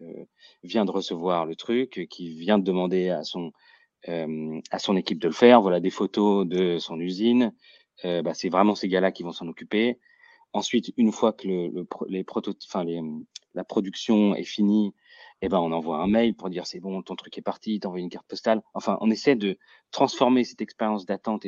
vient 0.65 0.85
de 0.85 0.91
recevoir 0.91 1.47
le 1.47 1.55
truc, 1.55 2.07
qui 2.11 2.37
vient 2.39 2.59
de 2.59 2.65
demander 2.65 3.09
à 3.09 3.23
son 3.23 3.53
à 4.09 4.79
son 4.79 4.97
équipe 4.97 5.21
de 5.21 5.29
le 5.29 5.33
faire. 5.35 5.63
Voilà 5.63 5.81
des 5.81 5.91
photos 5.91 6.47
de 6.47 6.79
son 6.79 6.99
usine. 7.01 7.53
Bah, 8.03 8.35
c'est 8.35 8.49
vraiment 8.49 8.75
ces 8.75 8.89
gars-là 8.89 9.13
qui 9.13 9.23
vont 9.23 9.33
s'en 9.33 9.47
occuper. 9.47 10.01
Ensuite, 10.57 10.95
une 10.97 11.13
fois 11.13 11.35
que 11.35 11.47
le, 11.47 11.87
la 13.55 13.65
production 13.65 14.35
est 14.35 14.43
finie, 14.43 14.95
eh 15.43 15.51
ben 15.51 15.59
on 15.59 15.71
envoie 15.71 15.99
un 15.99 16.07
mail 16.07 16.35
pour 16.35 16.49
dire 16.49 16.67
c'est 16.67 16.81
bon, 16.81 17.03
ton 17.03 17.15
truc 17.15 17.37
est 17.37 17.43
parti, 17.43 17.79
t'envoies 17.79 18.01
une 18.01 18.09
carte 18.09 18.27
postale. 18.27 18.63
Enfin, 18.73 18.97
on 19.03 19.11
essaie 19.11 19.37
de 19.37 19.59
transformer 19.91 20.45
cette 20.45 20.63
expérience 20.63 21.05
d'attente 21.05 21.45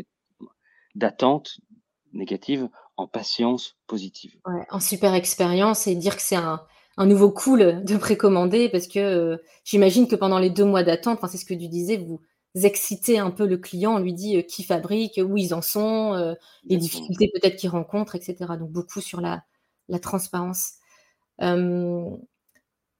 négative 2.13 2.69
en 2.99 3.07
patience 3.07 3.79
positive. 3.87 4.37
En 4.71 4.79
super 4.79 5.15
expérience 5.15 5.87
et 5.87 5.95
dire 5.95 6.15
que 6.15 6.23
c'est 6.23 6.37
un, 6.37 6.61
nouveau 6.99 7.31
cool 7.31 7.83
de 7.83 7.97
précommander 7.97 8.69
parce 8.69 8.89
que 8.89 8.99
euh, 8.99 9.39
j'imagine 9.65 10.07
que 10.07 10.17
pendant 10.17 10.39
les 10.39 10.51
deux 10.51 10.67
mois 10.67 10.83
d'attente, 10.83 11.19
c'est 11.31 11.39
ce 11.39 11.47
que 11.47 11.55
tu 11.55 11.69
disais, 11.69 11.97
vous 11.97 12.21
excitez 12.55 13.19
un 13.19 13.31
peu 13.31 13.47
le 13.47 13.57
client, 13.59 13.97
on 13.97 13.99
lui 13.99 14.15
dit 14.15 14.37
euh, 14.39 14.43
qui 14.43 14.63
fabrique, 14.63 15.21
où 15.23 15.37
ils 15.37 15.55
en 15.55 15.63
sont, 15.63 16.15
euh, 16.15 16.35
les 16.65 16.77
difficultés 16.77 17.31
peut-être 17.33 17.57
qu'ils 17.57 17.71
rencontrent, 17.71 18.15
etc. 18.15 18.37
Donc 18.59 18.71
beaucoup 18.71 19.01
sur 19.01 19.21
la, 19.21 19.45
la 19.89 19.99
transparence. 19.99 20.75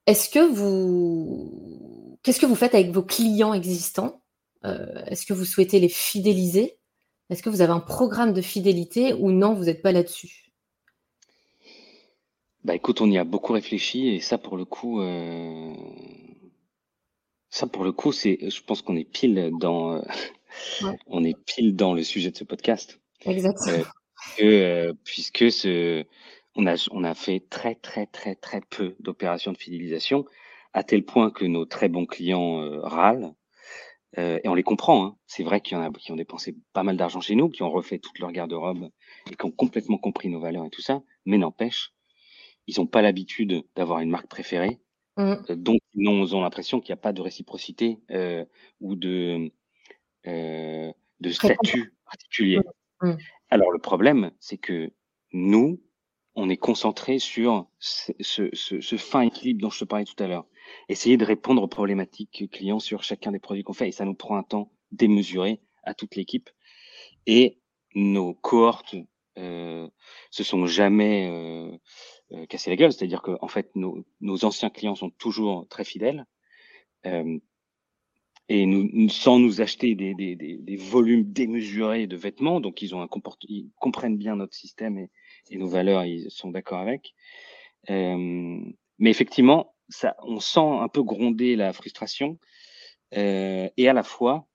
Est-ce 0.09 0.31
que 0.31 0.39
vous, 0.39 2.19
qu'est-ce 2.23 2.41
que 2.41 2.47
vous 2.47 2.55
faites 2.55 2.75
avec 2.75 2.93
vos 2.93 3.03
clients 3.03 3.53
existants? 3.53 4.23
Euh, 4.65 5.05
Est-ce 5.05 5.27
que 5.27 5.35
vous 5.35 5.45
souhaitez 5.45 5.81
les 5.81 5.91
fidéliser? 5.91 6.79
Est-ce 7.29 7.43
que 7.43 7.51
vous 7.51 7.61
avez 7.61 7.75
un 7.75 7.81
programme 7.81 8.33
de 8.33 8.41
fidélité 8.41 9.13
ou 9.13 9.31
non, 9.33 9.53
vous 9.53 9.65
n'êtes 9.65 9.83
pas 9.83 9.93
là-dessus? 9.93 10.51
Bah 12.65 12.75
écoute, 12.75 13.03
on 13.03 13.11
y 13.11 13.19
a 13.19 13.25
beaucoup 13.25 13.53
réfléchi 13.53 14.09
et 14.09 14.21
ça 14.21 14.39
pour 14.39 14.57
le 14.57 14.65
coup, 14.65 15.03
euh, 15.03 15.75
ça 17.51 17.67
pour 17.67 17.85
le 17.85 17.93
coup, 17.93 18.13
c'est, 18.13 18.51
je 18.51 18.63
pense 18.63 18.83
qu'on 18.83 18.97
est 18.97 19.11
pile 19.11 19.51
dans, 19.61 19.97
euh, 19.97 20.03
on 21.07 21.25
est 21.25 21.37
pile 21.45 21.77
dans 21.77 21.95
le 21.95 22.03
sujet 22.03 22.31
de 22.31 22.37
ce 22.37 22.45
podcast. 22.45 23.01
Exactement. 23.25 23.85
puisque 25.05 25.51
ce 25.51 26.05
on 26.59 26.67
a, 26.67 26.89
on 26.91 27.05
a 27.05 27.15
fait 27.15 27.41
très, 27.49 27.77
très, 27.77 28.07
très, 28.07 28.35
très 28.35 28.61
peu 28.61 28.97
d'opérations 28.99 29.53
de 29.53 29.57
fidélisation, 29.57 30.27
à 30.73 30.83
tel 30.83 31.05
point 31.05 31.31
que 31.31 31.45
nos 31.45 31.65
très 31.65 31.89
bons 31.89 32.05
clients 32.05 32.61
euh, 32.61 32.81
râlent. 32.81 33.33
Euh, 34.19 34.41
et 34.43 34.49
on 34.49 34.55
les 34.55 34.65
comprend. 34.65 35.05
Hein. 35.05 35.17
C'est 35.27 35.45
vrai 35.45 35.61
qu'il 35.61 35.77
y 35.77 35.81
en 35.81 35.85
a 35.85 35.91
qui 35.93 36.11
ont 36.11 36.17
dépensé 36.17 36.57
pas 36.73 36.83
mal 36.83 36.97
d'argent 36.97 37.21
chez 37.21 37.37
nous, 37.37 37.49
qui 37.49 37.63
ont 37.63 37.71
refait 37.71 37.99
toute 37.99 38.19
leur 38.19 38.33
garde-robe 38.33 38.91
et 39.31 39.37
qui 39.37 39.45
ont 39.45 39.51
complètement 39.51 39.99
compris 39.99 40.29
nos 40.29 40.41
valeurs 40.41 40.65
et 40.65 40.71
tout 40.71 40.83
ça. 40.83 41.03
Mais 41.27 41.39
n'empêche, 41.39 41.93
ils 42.67 42.81
n'ont 42.81 42.87
pas 42.87 43.03
l'habitude 43.03 43.65
d'avoir 43.77 44.01
une 44.01 44.11
marque 44.11 44.29
préférée. 44.29 44.81
Mmh. 45.19 45.35
Euh, 45.51 45.57
donc, 45.57 45.81
ils 45.95 46.09
ont 46.09 46.41
l'impression 46.41 46.81
qu'il 46.81 46.93
n'y 46.93 46.99
a 46.99 47.03
pas 47.03 47.13
de 47.13 47.21
réciprocité 47.21 47.99
euh, 48.13 48.45
ou 48.81 48.95
de, 48.95 49.51
euh, 50.27 50.93
de 51.21 51.31
statut 51.31 51.93
particulier. 52.07 52.61
Mmh. 53.03 53.15
Alors, 53.51 53.73
le 53.73 53.81
problème, 53.81 54.31
c'est 54.39 54.59
que 54.59 54.93
nous, 55.33 55.83
on 56.37 56.49
est 56.49 56.57
concentré 56.57 57.19
sur 57.19 57.67
ce, 57.81 58.97
fin 58.97 59.23
équilibre 59.23 59.61
dont 59.61 59.71
je 59.71 59.81
te 59.81 59.85
parlais 59.85 60.05
tout 60.05 60.23
à 60.23 60.29
l'heure. 60.29 60.47
Essayer 60.89 61.17
de 61.17 61.25
répondre 61.25 61.63
aux 61.63 61.69
problématiques 61.69 62.49
clients 62.53 62.79
sur 62.79 63.03
chacun 63.03 63.33
des 63.33 63.41
produits 63.41 63.65
qu'on 63.65 63.73
fait. 63.73 63.89
Et 63.89 63.93
ça 63.93 64.05
nous 64.05 64.15
prend 64.15 64.37
un 64.37 64.45
temps 64.45 64.71
démesuré 64.93 65.61
à 65.83 65.95
toute 65.95 66.15
l'équipe. 66.15 66.49
Et 67.27 67.59
nos 67.97 68.35
cohortes 68.35 68.95
euh, 69.37 69.89
se 70.31 70.45
sont 70.45 70.67
jamais 70.67 71.29
euh, 72.33 72.47
cassé 72.47 72.71
la 72.71 72.77
gueule. 72.77 72.93
C'est-à-dire 72.93 73.23
que 73.23 73.33
en 73.41 73.49
fait, 73.49 73.71
nos, 73.75 74.05
anciens 74.45 74.71
clients 74.71 74.95
sont 74.95 75.11
toujours 75.11 75.67
très 75.69 75.85
fidèles. 75.85 76.25
Euh, 77.07 77.39
et 78.51 78.65
nous, 78.65 79.11
sans 79.11 79.39
nous 79.39 79.61
acheter 79.61 79.95
des, 79.95 80.15
des, 80.15 80.35
des, 80.35 80.77
volumes 80.77 81.31
démesurés 81.33 82.07
de 82.07 82.17
vêtements, 82.17 82.61
donc 82.61 82.81
ils 82.81 82.95
ont 82.95 83.03
un 83.03 83.09
ils 83.43 83.71
comprennent 83.77 84.17
bien 84.17 84.37
notre 84.37 84.55
système 84.55 84.99
et, 84.99 85.11
et 85.51 85.59
nos 85.59 85.69
valeurs, 85.69 86.05
ils 86.05 86.31
sont 86.31 86.51
d'accord 86.51 86.79
avec. 86.79 87.15
Euh, 87.91 88.59
mais 88.99 89.11
effectivement, 89.11 89.75
ça, 89.91 90.17
on 90.23 90.41
sent 90.41 90.61
un 90.61 90.89
peu 90.89 91.03
gronder 91.03 91.57
la 91.57 91.75
frustration 91.75 92.39
euh, 93.17 93.69
et 93.77 93.89
à 93.89 93.93
la 93.93 94.03
fois, 94.03 94.47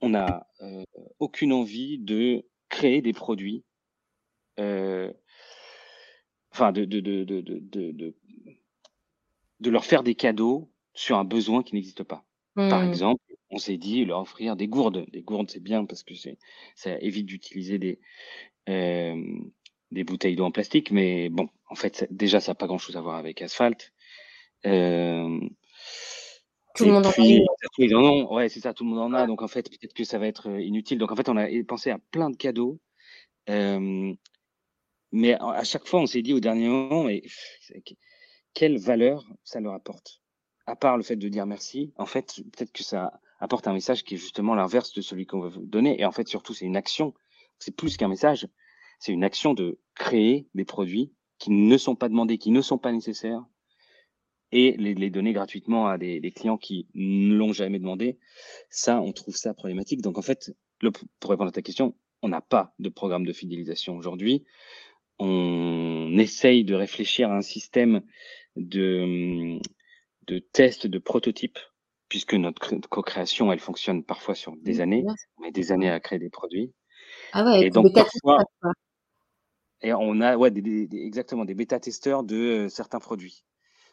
on 0.00 0.10
n'a 0.10 0.46
euh, 0.60 0.84
aucune 1.18 1.52
envie 1.52 1.98
de 1.98 2.46
créer 2.68 3.02
des 3.02 3.12
produits, 3.12 3.64
euh, 4.58 5.12
enfin 6.52 6.72
de 6.72 6.84
de, 6.84 7.00
de, 7.00 7.24
de, 7.24 7.40
de, 7.40 8.14
de, 9.60 9.70
leur 9.70 9.84
faire 9.84 10.02
des 10.02 10.14
cadeaux 10.14 10.70
sur 10.94 11.18
un 11.18 11.24
besoin 11.24 11.62
qui 11.62 11.74
n'existe 11.74 12.02
pas. 12.02 12.24
Par 12.54 12.82
mmh. 12.82 12.88
exemple, 12.88 13.22
on 13.50 13.58
s'est 13.58 13.76
dit 13.76 14.04
leur 14.04 14.20
offrir 14.20 14.56
des 14.56 14.68
gourdes. 14.68 15.06
Des 15.10 15.22
gourdes, 15.22 15.50
c'est 15.50 15.62
bien 15.62 15.84
parce 15.84 16.02
que 16.02 16.14
c'est 16.14 16.38
ça 16.74 16.98
évite 17.00 17.26
d'utiliser 17.26 17.78
des 17.78 18.00
euh, 18.68 19.40
des 19.90 20.04
bouteilles 20.04 20.36
d'eau 20.36 20.44
en 20.44 20.50
plastique, 20.50 20.90
mais 20.90 21.28
bon, 21.28 21.48
en 21.68 21.74
fait, 21.74 22.06
déjà, 22.10 22.40
ça 22.40 22.52
n'a 22.52 22.54
pas 22.54 22.66
grand-chose 22.66 22.96
à 22.96 23.00
voir 23.00 23.16
avec 23.16 23.42
asphalte. 23.42 23.92
Euh, 24.66 25.40
tout 26.76 26.84
le 26.84 26.92
monde 26.92 27.06
en 27.06 27.10
a. 27.10 28.32
Ouais, 28.32 28.48
c'est 28.48 28.60
ça, 28.60 28.72
tout 28.72 28.84
le 28.84 28.90
monde 28.90 29.00
en 29.00 29.12
a. 29.12 29.26
Donc 29.26 29.42
en 29.42 29.48
fait, 29.48 29.68
peut-être 29.68 29.94
que 29.94 30.04
ça 30.04 30.18
va 30.18 30.26
être 30.26 30.48
euh, 30.48 30.60
inutile. 30.60 30.98
Donc 30.98 31.10
en 31.10 31.16
fait, 31.16 31.28
on 31.28 31.36
a 31.36 31.46
pensé 31.66 31.90
à 31.90 31.98
plein 32.10 32.30
de 32.30 32.36
cadeaux. 32.36 32.78
Euh, 33.48 34.12
mais 35.12 35.34
à 35.34 35.64
chaque 35.64 35.86
fois, 35.86 36.00
on 36.00 36.06
s'est 36.06 36.22
dit 36.22 36.32
au 36.32 36.40
dernier 36.40 36.68
moment, 36.68 37.04
mais 37.04 37.22
quelle 38.54 38.78
valeur 38.78 39.24
ça 39.44 39.60
leur 39.60 39.74
apporte? 39.74 40.20
À 40.66 40.76
part 40.76 40.96
le 40.96 41.02
fait 41.02 41.16
de 41.16 41.28
dire 41.28 41.46
merci, 41.46 41.92
en 41.96 42.06
fait, 42.06 42.42
peut-être 42.52 42.72
que 42.72 42.84
ça 42.84 43.20
apporte 43.40 43.66
un 43.66 43.72
message 43.72 44.04
qui 44.04 44.14
est 44.14 44.18
justement 44.18 44.54
l'inverse 44.54 44.92
de 44.92 45.00
celui 45.00 45.26
qu'on 45.26 45.40
veut 45.40 45.48
vous 45.48 45.66
donner. 45.66 46.00
Et 46.00 46.04
en 46.04 46.12
fait, 46.12 46.28
surtout, 46.28 46.54
c'est 46.54 46.66
une 46.66 46.76
action. 46.76 47.14
C'est 47.58 47.74
plus 47.74 47.96
qu'un 47.96 48.08
message 48.08 48.46
c'est 49.00 49.12
une 49.12 49.24
action 49.24 49.54
de 49.54 49.80
créer 49.94 50.46
des 50.54 50.64
produits 50.64 51.12
qui 51.38 51.50
ne 51.50 51.76
sont 51.78 51.96
pas 51.96 52.08
demandés, 52.08 52.38
qui 52.38 52.50
ne 52.50 52.60
sont 52.60 52.78
pas 52.78 52.92
nécessaires, 52.92 53.42
et 54.52 54.76
les, 54.76 55.10
donner 55.10 55.32
gratuitement 55.32 55.86
à 55.86 55.96
des, 55.96 56.20
clients 56.32 56.58
qui 56.58 56.86
ne 56.94 57.34
l'ont 57.34 57.52
jamais 57.52 57.78
demandé. 57.78 58.18
Ça, 58.68 59.00
on 59.00 59.12
trouve 59.12 59.36
ça 59.36 59.54
problématique. 59.54 60.02
Donc 60.02 60.18
en 60.18 60.22
fait, 60.22 60.52
pour 61.18 61.30
répondre 61.30 61.48
à 61.48 61.52
ta 61.52 61.62
question, 61.62 61.94
on 62.22 62.28
n'a 62.28 62.40
pas 62.40 62.74
de 62.78 62.88
programme 62.88 63.24
de 63.24 63.32
fidélisation 63.32 63.96
aujourd'hui. 63.96 64.44
On 65.20 66.16
essaye 66.18 66.64
de 66.64 66.74
réfléchir 66.74 67.30
à 67.30 67.36
un 67.36 67.42
système 67.42 68.00
de, 68.56 69.58
de 70.26 70.38
tests, 70.38 70.86
de 70.86 70.98
prototypes, 70.98 71.58
puisque 72.08 72.34
notre 72.34 72.74
co-création, 72.88 73.52
elle 73.52 73.60
fonctionne 73.60 74.02
parfois 74.02 74.34
sur 74.34 74.56
des 74.56 74.80
années. 74.80 75.04
On 75.36 75.42
met 75.42 75.52
des 75.52 75.72
années 75.72 75.90
à 75.90 76.00
créer 76.00 76.18
des 76.18 76.30
produits. 76.30 76.72
Ah 77.32 77.44
ouais, 77.44 77.66
et 77.66 77.70
donc 77.70 77.92
parfois, 77.92 78.44
et 79.82 79.92
on 79.92 80.20
a 80.20 80.36
ouais, 80.36 80.50
des, 80.50 80.88
exactement 80.92 81.44
des 81.44 81.54
bêta-testeurs 81.54 82.22
de 82.22 82.36
euh, 82.36 82.68
certains 82.68 82.98
produits. 82.98 83.44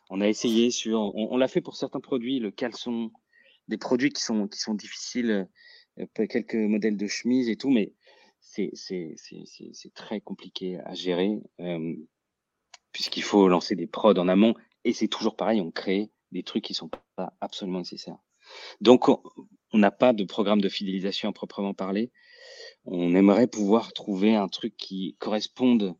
On 0.09 0.21
a 0.21 0.27
essayé 0.27 0.71
sur, 0.71 1.13
on, 1.15 1.35
l'a 1.37 1.49
fait 1.49 1.61
pour 1.61 1.75
certains 1.75 1.99
produits, 1.99 2.39
le 2.39 2.49
caleçon, 2.49 3.11
des 3.67 3.77
produits 3.77 4.11
qui 4.11 4.23
sont 4.23 4.47
qui 4.47 4.59
sont 4.59 4.73
difficiles, 4.73 5.49
euh, 5.99 6.05
quelques 6.27 6.55
modèles 6.55 6.95
de 6.95 7.07
chemises 7.07 7.49
et 7.49 7.57
tout, 7.57 7.69
mais 7.69 7.91
c'est 8.47 9.93
très 9.93 10.21
compliqué 10.21 10.79
à 10.85 10.93
gérer 10.93 11.39
puisqu'il 12.91 13.23
faut 13.23 13.47
lancer 13.47 13.75
des 13.75 13.87
prods 13.87 14.17
en 14.17 14.27
amont 14.27 14.55
et 14.83 14.93
c'est 14.93 15.07
toujours 15.07 15.35
pareil, 15.35 15.61
on 15.61 15.71
crée 15.71 16.09
des 16.31 16.43
trucs 16.43 16.63
qui 16.63 16.73
sont 16.73 16.89
pas 17.15 17.33
absolument 17.41 17.79
nécessaires. 17.79 18.17
Donc 18.81 19.09
on 19.09 19.77
n'a 19.77 19.91
pas 19.91 20.13
de 20.13 20.23
programme 20.23 20.61
de 20.61 20.69
fidélisation 20.69 21.29
à 21.29 21.33
proprement 21.33 21.73
parler 21.73 22.11
on 22.85 23.13
aimerait 23.15 23.47
pouvoir 23.47 23.93
trouver 23.93 24.35
un 24.35 24.47
truc 24.47 24.75
qui 24.77 25.15
corresponde 25.19 25.95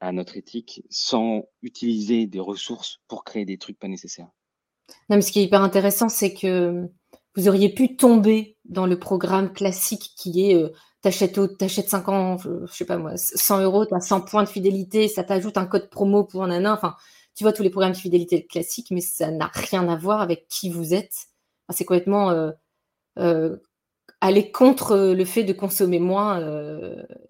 à 0.00 0.12
notre 0.12 0.36
éthique 0.36 0.82
sans 0.90 1.48
utiliser 1.62 2.26
des 2.26 2.40
ressources 2.40 3.00
pour 3.08 3.24
créer 3.24 3.44
des 3.44 3.58
trucs 3.58 3.78
pas 3.78 3.88
nécessaires. 3.88 4.28
Non, 5.08 5.16
mais 5.16 5.22
ce 5.22 5.32
qui 5.32 5.40
est 5.40 5.44
hyper 5.44 5.62
intéressant, 5.62 6.08
c'est 6.08 6.34
que 6.34 6.88
vous 7.34 7.48
auriez 7.48 7.72
pu 7.72 7.96
tomber 7.96 8.56
dans 8.64 8.86
le 8.86 8.98
programme 8.98 9.52
classique 9.52 10.12
qui 10.16 10.50
est 10.50 10.54
t'achètes, 11.06 11.56
t'achètes 11.56 11.88
5 11.88 12.08
ans, 12.08 12.36
je, 12.36 12.66
sais 12.66 12.84
pas 12.84 12.96
moi, 12.96 13.12
100 13.16 13.60
euros, 13.60 13.86
tu 13.86 13.94
as 13.94 14.00
100 14.00 14.22
points 14.22 14.42
de 14.42 14.48
fidélité, 14.48 15.06
ça 15.06 15.22
t'ajoute 15.22 15.56
un 15.56 15.66
code 15.66 15.88
promo 15.88 16.24
pour 16.24 16.42
un 16.42 16.64
an. 16.64 16.72
Enfin, 16.72 16.96
tu 17.36 17.44
vois 17.44 17.52
tous 17.52 17.62
les 17.62 17.70
programmes 17.70 17.92
de 17.92 17.96
fidélité 17.96 18.44
classiques, 18.44 18.90
mais 18.90 19.00
ça 19.00 19.30
n'a 19.30 19.48
rien 19.54 19.88
à 19.88 19.94
voir 19.94 20.20
avec 20.20 20.48
qui 20.48 20.68
vous 20.68 20.94
êtes. 20.94 21.14
c'est 21.70 21.84
complètement 21.84 22.30
euh, 22.30 22.50
euh, 23.20 23.56
aller 24.20 24.50
contre 24.50 24.96
le 24.96 25.24
fait 25.24 25.44
de 25.44 25.52
consommer 25.52 26.00
moins 26.00 26.40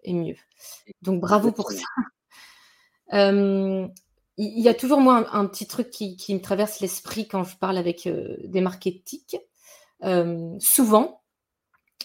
est 0.04 0.14
mieux. 0.14 0.36
Donc 1.02 1.20
bravo 1.20 1.52
pour 1.52 1.70
ça. 1.70 1.84
il 3.12 3.90
y 4.38 4.68
a 4.70 4.74
toujours 4.74 5.00
moi 5.00 5.26
un, 5.32 5.46
petit 5.46 5.66
truc 5.66 5.90
qui, 5.90 6.16
me 6.30 6.40
traverse 6.40 6.80
l'esprit 6.80 7.28
quand 7.28 7.44
je 7.44 7.58
parle 7.58 7.76
avec 7.76 8.08
des 8.42 8.60
marketiques. 8.62 9.36
souvent, 10.60 11.20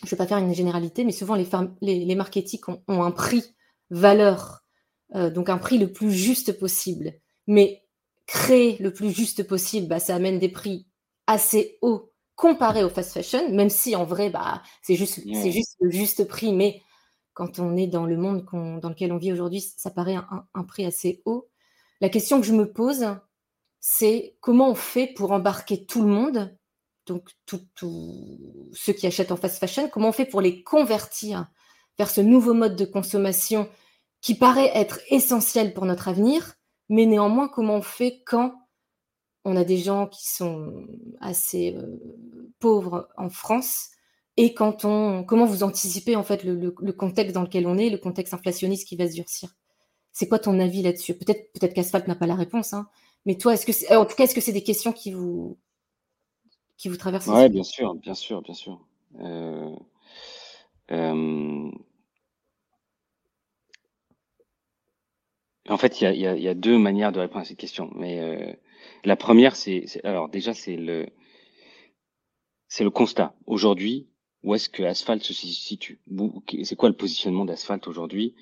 je 0.01 0.07
ne 0.07 0.09
vais 0.11 0.17
pas 0.17 0.27
faire 0.27 0.37
une 0.37 0.53
généralité, 0.53 1.03
mais 1.03 1.11
souvent 1.11 1.35
les, 1.35 1.47
les, 1.81 2.05
les 2.05 2.15
marketiques 2.15 2.67
ont, 2.69 2.81
un 2.87 3.11
prix 3.11 3.55
valeur, 3.89 4.63
donc 5.13 5.49
un 5.49 5.57
prix 5.57 5.77
le 5.77 5.91
plus 5.91 6.11
juste 6.11 6.57
possible. 6.57 7.13
Mais 7.47 7.83
créer 8.25 8.77
le 8.79 8.93
plus 8.93 9.11
juste 9.11 9.43
possible, 9.47 9.87
bah, 9.87 9.99
ça 9.99 10.15
amène 10.15 10.39
des 10.39 10.49
prix 10.49 10.87
assez 11.27 11.77
hauts 11.81 12.11
comparé 12.41 12.83
au 12.83 12.89
fast 12.89 13.13
fashion, 13.13 13.51
même 13.53 13.69
si 13.69 13.95
en 13.95 14.03
vrai, 14.03 14.31
bah, 14.31 14.63
c'est 14.81 14.95
juste, 14.95 15.19
c'est 15.23 15.51
juste 15.51 15.75
le 15.79 15.91
juste 15.91 16.27
prix, 16.27 16.53
mais 16.53 16.81
quand 17.33 17.59
on 17.59 17.77
est 17.77 17.87
dans 17.87 18.05
le 18.05 18.17
monde 18.17 18.45
dans 18.81 18.89
lequel 18.89 19.11
on 19.11 19.17
vit 19.17 19.31
aujourd'hui, 19.31 19.61
ça 19.61 19.91
paraît 19.91 20.15
un, 20.15 20.63
prix 20.63 20.85
assez 20.85 21.21
haut. 21.25 21.49
La 22.01 22.09
question 22.09 22.41
que 22.41 22.47
je 22.47 22.53
me 22.53 22.71
pose, 22.71 23.05
c'est 23.79 24.37
comment 24.41 24.71
on 24.71 24.75
fait 24.75 25.07
pour 25.07 25.31
embarquer 25.31 25.85
tout 25.85 26.01
le 26.01 26.07
monde, 26.07 26.57
donc 27.05 27.29
tous 27.45 28.69
ceux 28.73 28.93
qui 28.93 29.07
achètent 29.07 29.31
en 29.31 29.37
fast 29.37 29.59
fashion, 29.59 29.89
comment 29.89 30.09
on 30.09 30.13
fait 30.13 30.25
pour 30.25 30.41
les 30.41 30.63
convertir 30.63 31.47
vers 31.97 32.09
ce 32.09 32.21
nouveau 32.21 32.53
mode 32.53 32.75
de 32.75 32.85
consommation 32.85 33.69
qui 34.21 34.35
paraît 34.35 34.71
être 34.75 34.99
essentiel 35.09 35.73
pour 35.73 35.85
notre 35.85 36.07
avenir, 36.07 36.55
mais 36.89 37.05
néanmoins 37.05 37.47
comment 37.47 37.77
on 37.77 37.81
fait 37.81 38.21
quand 38.25 38.53
on 39.43 39.55
a 39.55 39.63
des 39.63 39.77
gens 39.77 40.07
qui 40.07 40.27
sont 40.27 40.85
assez 41.19 41.75
euh, 41.75 41.99
pauvres 42.59 43.09
en 43.17 43.29
France. 43.29 43.89
Et 44.37 44.53
quand 44.53 44.85
on, 44.85 45.23
comment 45.23 45.45
vous 45.45 45.63
anticipez 45.63 46.15
en 46.15 46.23
fait 46.23 46.43
le, 46.43 46.71
contexte 46.93 47.33
dans 47.33 47.41
lequel 47.41 47.65
on 47.65 47.77
est, 47.77 47.89
le 47.89 47.97
contexte 47.97 48.33
inflationniste 48.33 48.87
qui 48.87 48.95
va 48.95 49.07
se 49.07 49.15
durcir? 49.15 49.55
C'est 50.13 50.27
quoi 50.27 50.39
ton 50.39 50.59
avis 50.59 50.83
là-dessus? 50.83 51.15
Peut-être, 51.15 51.51
peut-être 51.53 51.73
qu'Asphalt 51.73 52.07
n'a 52.07 52.15
pas 52.15 52.27
la 52.27 52.35
réponse, 52.35 52.73
hein, 52.73 52.87
mais 53.25 53.37
toi, 53.37 53.53
est-ce 53.53 53.65
que, 53.65 53.95
en 53.95 54.05
tout 54.05 54.15
cas, 54.15 54.25
est-ce 54.25 54.35
que 54.35 54.41
c'est 54.41 54.51
des 54.51 54.63
questions 54.63 54.93
qui 54.93 55.11
vous, 55.11 55.57
qui 56.81 56.89
vous 56.89 56.97
traversent 56.97 57.27
Oui, 57.27 57.49
bien 57.49 57.63
sûr, 57.63 57.93
bien 57.95 58.15
sûr, 58.15 58.41
bien 58.41 58.53
sûr. 58.53 58.83
Euh, 59.19 59.75
euh, 60.91 61.71
en 65.69 65.77
fait, 65.77 66.01
il 66.01 66.03
y 66.05 66.27
a, 66.27 66.35
y 66.35 66.47
a, 66.47 66.53
deux 66.55 66.77
manières 66.77 67.11
de 67.11 67.19
répondre 67.19 67.41
à 67.41 67.45
cette 67.45 67.59
question, 67.59 67.91
mais 67.95 68.59
la 69.05 69.15
première, 69.15 69.55
c'est 69.55 69.85
alors 70.03 70.27
déjà 70.29 70.53
c'est 70.53 70.75
le 70.75 71.07
c'est 72.67 72.83
le 72.83 72.89
constat. 72.89 73.35
Aujourd'hui, 73.45 74.07
où 74.43 74.55
est-ce 74.55 74.69
que 74.69 74.83
Asphalt 74.83 75.21
se 75.21 75.33
situe? 75.33 76.01
C'est 76.63 76.75
quoi 76.75 76.89
le 76.89 76.95
positionnement 76.95 77.45
d'Asphalt 77.45 77.87
aujourd'hui? 77.87 78.35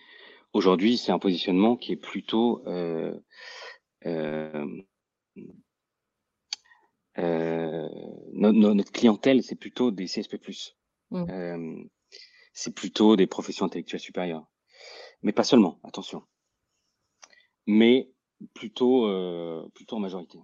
Aujourd'hui, 0.53 0.97
c'est 0.97 1.11
un 1.11 1.19
positionnement 1.19 1.75
qui 1.75 1.91
est 1.91 1.97
plutôt 1.97 2.63
euh, 2.67 3.13
euh, 4.05 4.65
euh, 7.17 7.87
notre, 8.33 8.91
clientèle, 8.91 9.43
c'est 9.43 9.55
plutôt 9.55 9.91
des 9.91 10.05
CSP+. 10.05 10.37
Mmh. 11.11 11.85
c'est 12.53 12.75
plutôt 12.75 13.15
des 13.15 13.25
professions 13.25 13.65
intellectuelles 13.65 13.99
supérieures. 13.99 14.47
Mais 15.23 15.31
pas 15.31 15.43
seulement, 15.43 15.79
attention. 15.83 16.21
Mais 17.65 18.11
plutôt, 18.53 19.07
plutôt 19.73 19.95
en 19.95 19.99
majorité 19.99 20.39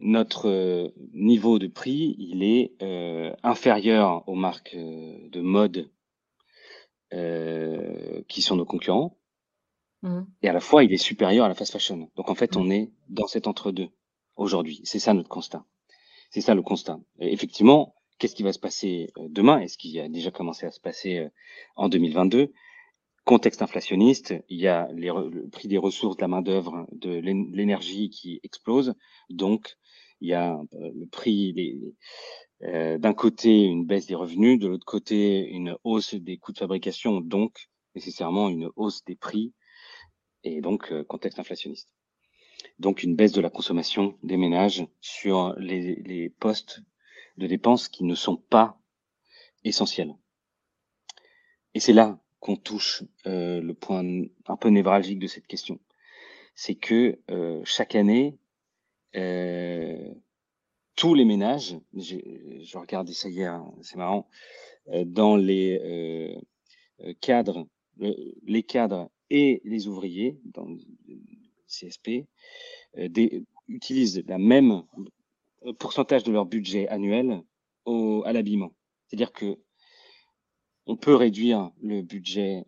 notre 0.00 0.48
euh, 0.48 0.88
niveau 1.12 1.58
de 1.58 1.66
prix, 1.66 2.16
il 2.18 2.42
est 2.42 2.72
euh, 2.82 3.34
inférieur 3.42 4.26
aux 4.28 4.34
marques 4.34 4.74
euh, 4.74 5.16
de 5.28 5.40
mode 5.40 5.90
qui 8.28 8.40
sont 8.40 8.54
nos 8.54 8.64
concurrents. 8.64 9.18
Mmh. 10.02 10.20
Et 10.42 10.48
à 10.48 10.52
la 10.52 10.60
fois, 10.60 10.84
il 10.84 10.92
est 10.92 10.96
supérieur 10.96 11.44
à 11.44 11.48
la 11.48 11.56
fast 11.56 11.72
fashion. 11.72 12.08
Donc 12.14 12.30
en 12.30 12.36
fait, 12.36 12.56
on 12.56 12.62
mmh. 12.62 12.72
est 12.72 12.92
dans 13.08 13.26
cet 13.26 13.48
entre-deux 13.48 13.88
aujourd'hui. 14.40 14.80
C'est 14.84 14.98
ça 14.98 15.14
notre 15.14 15.28
constat. 15.28 15.64
C'est 16.30 16.40
ça 16.40 16.54
le 16.54 16.62
constat. 16.62 17.00
effectivement, 17.20 17.94
qu'est-ce 18.18 18.34
qui 18.34 18.42
va 18.42 18.52
se 18.52 18.58
passer 18.58 19.12
demain? 19.18 19.60
Est-ce 19.60 19.78
qu'il 19.78 19.98
a 20.00 20.08
déjà 20.08 20.30
commencé 20.30 20.66
à 20.66 20.70
se 20.70 20.80
passer 20.80 21.28
en 21.76 21.88
2022 21.88 22.52
Contexte 23.24 23.62
inflationniste, 23.62 24.34
il 24.48 24.58
y 24.58 24.66
a 24.66 24.88
le 24.92 25.48
prix 25.50 25.68
des 25.68 25.78
ressources, 25.78 26.16
de 26.16 26.22
la 26.22 26.28
main-d'œuvre, 26.28 26.86
de 26.90 27.10
l'énergie 27.10 28.10
qui 28.10 28.40
explose. 28.42 28.94
Donc, 29.28 29.76
il 30.20 30.28
y 30.28 30.34
a 30.34 30.54
euh, 30.54 30.90
le 30.94 31.06
prix 31.06 31.94
euh, 32.62 32.98
d'un 32.98 33.14
côté 33.14 33.64
une 33.64 33.86
baisse 33.86 34.06
des 34.06 34.14
revenus, 34.14 34.58
de 34.58 34.68
l'autre 34.68 34.86
côté 34.86 35.46
une 35.48 35.76
hausse 35.84 36.14
des 36.14 36.38
coûts 36.38 36.52
de 36.52 36.58
fabrication, 36.58 37.20
donc 37.20 37.68
nécessairement 37.94 38.48
une 38.48 38.70
hausse 38.76 39.04
des 39.04 39.16
prix 39.16 39.52
et 40.44 40.60
donc 40.60 40.92
euh, 40.92 41.04
contexte 41.04 41.38
inflationniste. 41.38 41.88
Donc 42.80 43.02
une 43.02 43.14
baisse 43.14 43.32
de 43.32 43.42
la 43.42 43.50
consommation 43.50 44.16
des 44.22 44.38
ménages 44.38 44.86
sur 45.02 45.54
les, 45.58 45.96
les 45.96 46.30
postes 46.30 46.80
de 47.36 47.46
dépenses 47.46 47.88
qui 47.88 48.04
ne 48.04 48.14
sont 48.14 48.38
pas 48.38 48.80
essentiels. 49.64 50.14
Et 51.74 51.80
c'est 51.80 51.92
là 51.92 52.18
qu'on 52.40 52.56
touche 52.56 53.04
euh, 53.26 53.60
le 53.60 53.74
point 53.74 54.02
un 54.46 54.56
peu 54.56 54.70
névralgique 54.70 55.18
de 55.18 55.26
cette 55.26 55.46
question. 55.46 55.78
C'est 56.54 56.74
que 56.74 57.18
euh, 57.30 57.60
chaque 57.64 57.94
année, 57.94 58.38
euh, 59.14 60.14
tous 60.96 61.12
les 61.12 61.26
ménages, 61.26 61.76
je 61.92 62.78
regardais 62.78 63.12
ça 63.12 63.28
hier, 63.28 63.62
c'est 63.82 63.96
marrant, 63.96 64.26
euh, 64.88 65.04
dans 65.04 65.36
les 65.36 65.78
euh, 67.04 67.12
cadres, 67.20 67.68
les 67.98 68.62
cadres 68.62 69.10
et 69.28 69.60
les 69.64 69.86
ouvriers 69.86 70.40
dans 70.44 70.66
CSP 71.70 72.26
des, 72.96 73.44
utilisent 73.68 74.22
la 74.26 74.38
même 74.38 74.82
pourcentage 75.78 76.24
de 76.24 76.32
leur 76.32 76.46
budget 76.46 76.88
annuel 76.88 77.42
au, 77.84 78.22
à 78.26 78.32
l'habillement. 78.32 78.72
C'est-à-dire 79.06 79.32
que 79.32 79.58
on 80.86 80.96
peut 80.96 81.14
réduire 81.14 81.70
le 81.80 82.02
budget 82.02 82.64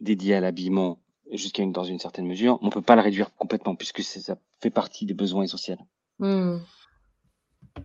dédié 0.00 0.34
à 0.34 0.40
l'habillement 0.40 0.98
jusqu'à 1.32 1.62
une, 1.62 1.72
dans 1.72 1.84
une 1.84 1.98
certaine 1.98 2.26
mesure, 2.26 2.58
on 2.62 2.70
peut 2.70 2.82
pas 2.82 2.96
le 2.96 3.02
réduire 3.02 3.34
complètement 3.34 3.74
puisque 3.74 4.02
ça 4.02 4.38
fait 4.60 4.70
partie 4.70 5.06
des 5.06 5.14
besoins 5.14 5.42
essentiels. 5.42 5.78
Mmh. 6.18 6.58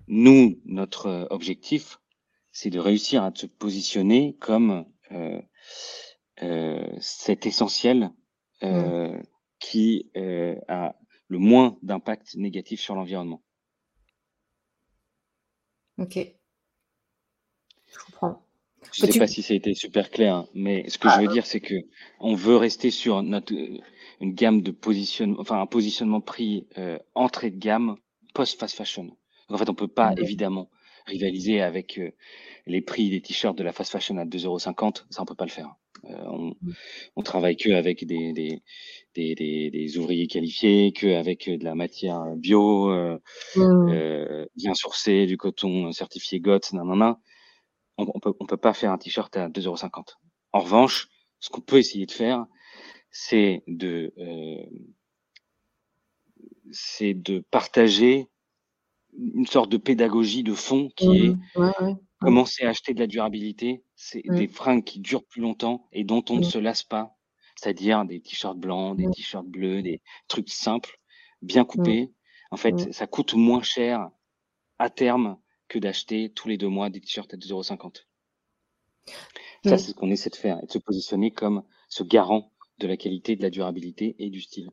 Nous, 0.07 0.59
notre 0.65 1.07
euh, 1.07 1.25
objectif, 1.31 1.99
c'est 2.51 2.69
de 2.69 2.79
réussir 2.79 3.23
à 3.23 3.31
se 3.33 3.45
positionner 3.45 4.37
comme 4.39 4.85
euh, 5.11 5.41
euh, 6.43 6.87
cet 6.99 7.45
essentiel 7.45 8.11
euh, 8.63 9.17
mmh. 9.17 9.23
Qui 9.61 10.09
euh, 10.17 10.55
a 10.67 10.95
le 11.29 11.37
moins 11.37 11.77
d'impact 11.81 12.35
négatif 12.35 12.81
sur 12.81 12.95
l'environnement. 12.95 13.41
Ok. 15.97 16.17
Je 17.87 17.99
comprends. 18.05 18.43
Je 18.91 19.05
ne 19.05 19.11
sais 19.11 19.19
pas 19.19 19.27
si 19.27 19.43
ça 19.43 19.53
a 19.53 19.57
été 19.57 19.73
super 19.75 20.09
clair, 20.09 20.35
hein, 20.35 20.47
mais 20.55 20.89
ce 20.89 20.97
que 20.97 21.07
je 21.07 21.19
veux 21.19 21.29
ah. 21.29 21.31
dire, 21.31 21.45
c'est 21.45 21.61
que 21.61 21.75
on 22.19 22.33
veut 22.33 22.57
rester 22.57 22.89
sur 22.89 23.21
notre, 23.21 23.53
une 23.53 24.33
gamme 24.33 24.61
de 24.61 24.71
positionnement, 24.71 25.39
enfin 25.39 25.61
un 25.61 25.67
positionnement 25.67 26.19
prix 26.19 26.67
euh, 26.77 26.97
entrée 27.13 27.51
de 27.51 27.59
gamme 27.59 27.95
post 28.33 28.59
fast 28.59 28.75
fashion. 28.75 29.03
Donc, 29.03 29.15
en 29.49 29.57
fait, 29.57 29.69
on 29.69 29.75
peut 29.75 29.87
pas 29.87 30.13
évidemment 30.17 30.69
rivaliser 31.05 31.61
avec 31.61 31.99
euh, 31.99 32.11
les 32.65 32.81
prix 32.81 33.09
des 33.09 33.21
t-shirts 33.21 33.57
de 33.57 33.63
la 33.63 33.71
fast 33.71 33.91
fashion 33.91 34.17
à 34.17 34.25
2,50 34.25 34.45
euros. 34.45 34.59
Ça, 34.59 35.21
on 35.21 35.25
peut 35.25 35.35
pas 35.35 35.45
le 35.45 35.51
faire. 35.51 35.75
Euh, 36.05 36.15
on, 36.25 36.55
mmh. 36.61 36.73
on 37.15 37.21
travaille 37.21 37.57
que 37.57 37.69
avec 37.71 38.05
des, 38.05 38.33
des, 38.33 38.61
des, 39.15 39.35
des, 39.35 39.69
des 39.69 39.97
ouvriers 39.97 40.27
qualifiés, 40.27 40.91
que 40.93 41.15
avec 41.15 41.49
de 41.49 41.63
la 41.63 41.75
matière 41.75 42.23
bio, 42.35 42.91
euh, 42.91 43.19
mmh. 43.55 43.89
euh 43.89 44.45
bien 44.55 44.73
sourcée, 44.73 45.25
du 45.25 45.37
coton 45.37 45.91
certifié 45.91 46.39
GOTS, 46.39 46.73
nan, 46.73 46.87
nan, 46.87 46.97
nan 46.97 47.15
on, 47.97 48.19
peut, 48.19 48.33
on 48.39 48.45
peut 48.45 48.57
pas 48.57 48.73
faire 48.73 48.91
un 48.91 48.97
t-shirt 48.97 49.35
à 49.37 49.49
2,50€. 49.49 50.15
En 50.53 50.59
revanche, 50.59 51.07
ce 51.39 51.49
qu'on 51.49 51.61
peut 51.61 51.77
essayer 51.77 52.05
de 52.05 52.11
faire, 52.11 52.45
c'est 53.11 53.63
de, 53.67 54.13
euh, 54.17 54.65
c'est 56.71 57.13
de 57.13 57.43
partager 57.51 58.27
une 59.17 59.45
sorte 59.45 59.69
de 59.71 59.77
pédagogie 59.77 60.43
de 60.43 60.53
fond 60.53 60.89
qui 60.95 61.07
mmh. 61.07 61.41
est 61.57 61.95
commencer 62.21 62.63
à 62.63 62.69
acheter 62.69 62.93
de 62.93 62.99
la 62.99 63.07
durabilité, 63.07 63.83
c'est 63.95 64.23
des 64.27 64.47
fringues 64.47 64.83
qui 64.83 64.99
durent 64.99 65.25
plus 65.25 65.41
longtemps 65.41 65.87
et 65.91 66.03
dont 66.03 66.23
on 66.29 66.37
ne 66.37 66.43
se 66.43 66.57
lasse 66.57 66.83
pas, 66.83 67.17
c'est-à-dire 67.55 68.05
des 68.05 68.21
t-shirts 68.21 68.57
blancs, 68.57 68.97
des 68.97 69.09
t-shirts 69.09 69.47
bleus, 69.47 69.81
des 69.81 70.01
trucs 70.27 70.49
simples, 70.49 70.99
bien 71.41 71.65
coupés. 71.65 72.11
En 72.51 72.57
fait, 72.57 72.93
ça 72.93 73.07
coûte 73.07 73.33
moins 73.33 73.63
cher 73.63 74.09
à 74.79 74.89
terme 74.89 75.37
que 75.67 75.79
d'acheter 75.79 76.31
tous 76.31 76.47
les 76.47 76.57
deux 76.57 76.67
mois 76.67 76.89
des 76.89 77.01
t-shirts 77.01 77.33
à 77.33 77.37
2,50€. 77.37 78.05
Ça, 79.63 79.77
c'est 79.77 79.91
ce 79.91 79.93
qu'on 79.93 80.11
essaie 80.11 80.29
de 80.29 80.35
faire, 80.35 80.57
et 80.61 80.65
de 80.65 80.71
se 80.71 80.79
positionner 80.79 81.31
comme 81.31 81.63
ce 81.87 82.03
garant 82.03 82.51
de 82.79 82.87
la 82.87 82.97
qualité, 82.97 83.35
de 83.35 83.41
la 83.41 83.49
durabilité 83.49 84.15
et 84.19 84.29
du 84.29 84.41
style. 84.41 84.71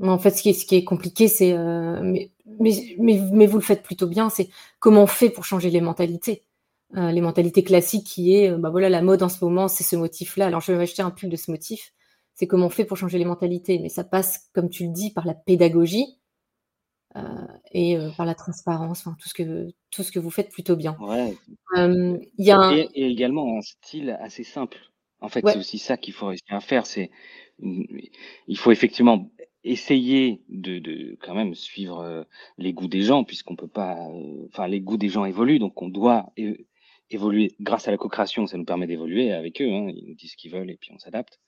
En 0.00 0.18
fait, 0.18 0.30
ce 0.30 0.42
qui 0.42 0.50
est, 0.50 0.54
ce 0.54 0.66
qui 0.66 0.76
est 0.76 0.84
compliqué, 0.84 1.28
c'est 1.28 1.52
euh, 1.52 2.00
mais, 2.02 2.30
mais, 2.98 3.46
vous 3.46 3.56
le 3.56 3.62
faites 3.62 3.82
plutôt 3.82 4.06
bien, 4.06 4.30
c'est 4.30 4.48
comment 4.80 5.02
on 5.02 5.06
fait 5.06 5.30
pour 5.30 5.44
changer 5.44 5.70
les 5.70 5.80
mentalités. 5.80 6.44
Euh, 6.96 7.10
les 7.10 7.22
mentalités 7.22 7.64
classiques 7.64 8.06
qui 8.06 8.34
est, 8.34 8.50
bah 8.52 8.68
voilà, 8.68 8.90
la 8.90 9.00
mode 9.00 9.22
en 9.22 9.30
ce 9.30 9.42
moment, 9.42 9.66
c'est 9.68 9.84
ce 9.84 9.96
motif-là. 9.96 10.46
Alors 10.46 10.60
je 10.60 10.72
vais 10.72 10.82
acheter 10.82 11.02
un 11.02 11.10
pull 11.10 11.30
de 11.30 11.36
ce 11.36 11.50
motif. 11.50 11.92
C'est 12.34 12.46
comment 12.46 12.66
on 12.66 12.70
fait 12.70 12.84
pour 12.84 12.98
changer 12.98 13.18
les 13.18 13.24
mentalités. 13.24 13.78
Mais 13.78 13.88
ça 13.88 14.04
passe, 14.04 14.50
comme 14.52 14.68
tu 14.68 14.84
le 14.84 14.92
dis, 14.92 15.10
par 15.10 15.26
la 15.26 15.34
pédagogie 15.34 16.18
et 17.72 17.98
par 18.16 18.24
la 18.24 18.34
transparence, 18.34 19.02
tout 19.02 19.28
ce 19.28 19.34
que 19.34 19.68
tout 19.90 20.02
ce 20.02 20.10
que 20.10 20.18
vous 20.18 20.30
faites 20.30 20.50
plutôt 20.50 20.76
bien. 20.76 20.96
Ouais. 20.98 21.36
y 22.38 22.50
a 22.50 22.72
et, 22.72 22.88
également 22.94 23.58
un 23.58 23.60
style 23.60 24.16
assez 24.20 24.44
simple. 24.44 24.78
En 25.20 25.28
fait, 25.28 25.46
c'est 25.46 25.58
aussi 25.58 25.78
ça 25.78 25.98
qu'il 25.98 26.14
faut 26.14 26.26
réussir 26.26 26.56
à 26.56 26.60
faire. 26.60 26.86
C'est 26.86 27.10
il 27.60 28.56
faut 28.56 28.70
effectivement 28.70 29.30
essayer 29.62 30.42
de, 30.48 30.78
de, 30.78 31.16
quand 31.20 31.34
même 31.34 31.54
suivre 31.54 32.26
les 32.56 32.72
goûts 32.72 32.88
des 32.88 33.02
gens, 33.02 33.24
puisqu'on 33.24 33.56
peut 33.56 33.68
pas. 33.68 34.08
Enfin, 34.48 34.66
les 34.66 34.80
goûts 34.80 34.96
des 34.96 35.10
gens 35.10 35.26
évoluent, 35.26 35.58
donc 35.58 35.80
on 35.82 35.88
doit 35.88 36.32
évoluer. 37.12 37.54
Grâce 37.60 37.88
à 37.88 37.90
la 37.90 37.96
co-création, 37.96 38.46
ça 38.46 38.56
nous 38.56 38.64
permet 38.64 38.86
d'évoluer 38.86 39.32
avec 39.32 39.60
eux. 39.60 39.70
Hein, 39.70 39.88
ils 39.94 40.08
nous 40.08 40.14
disent 40.14 40.32
ce 40.32 40.36
qu'ils 40.36 40.52
veulent 40.52 40.70
et 40.70 40.76
puis 40.76 40.90
on 40.92 40.98
s'adapte. 40.98 41.40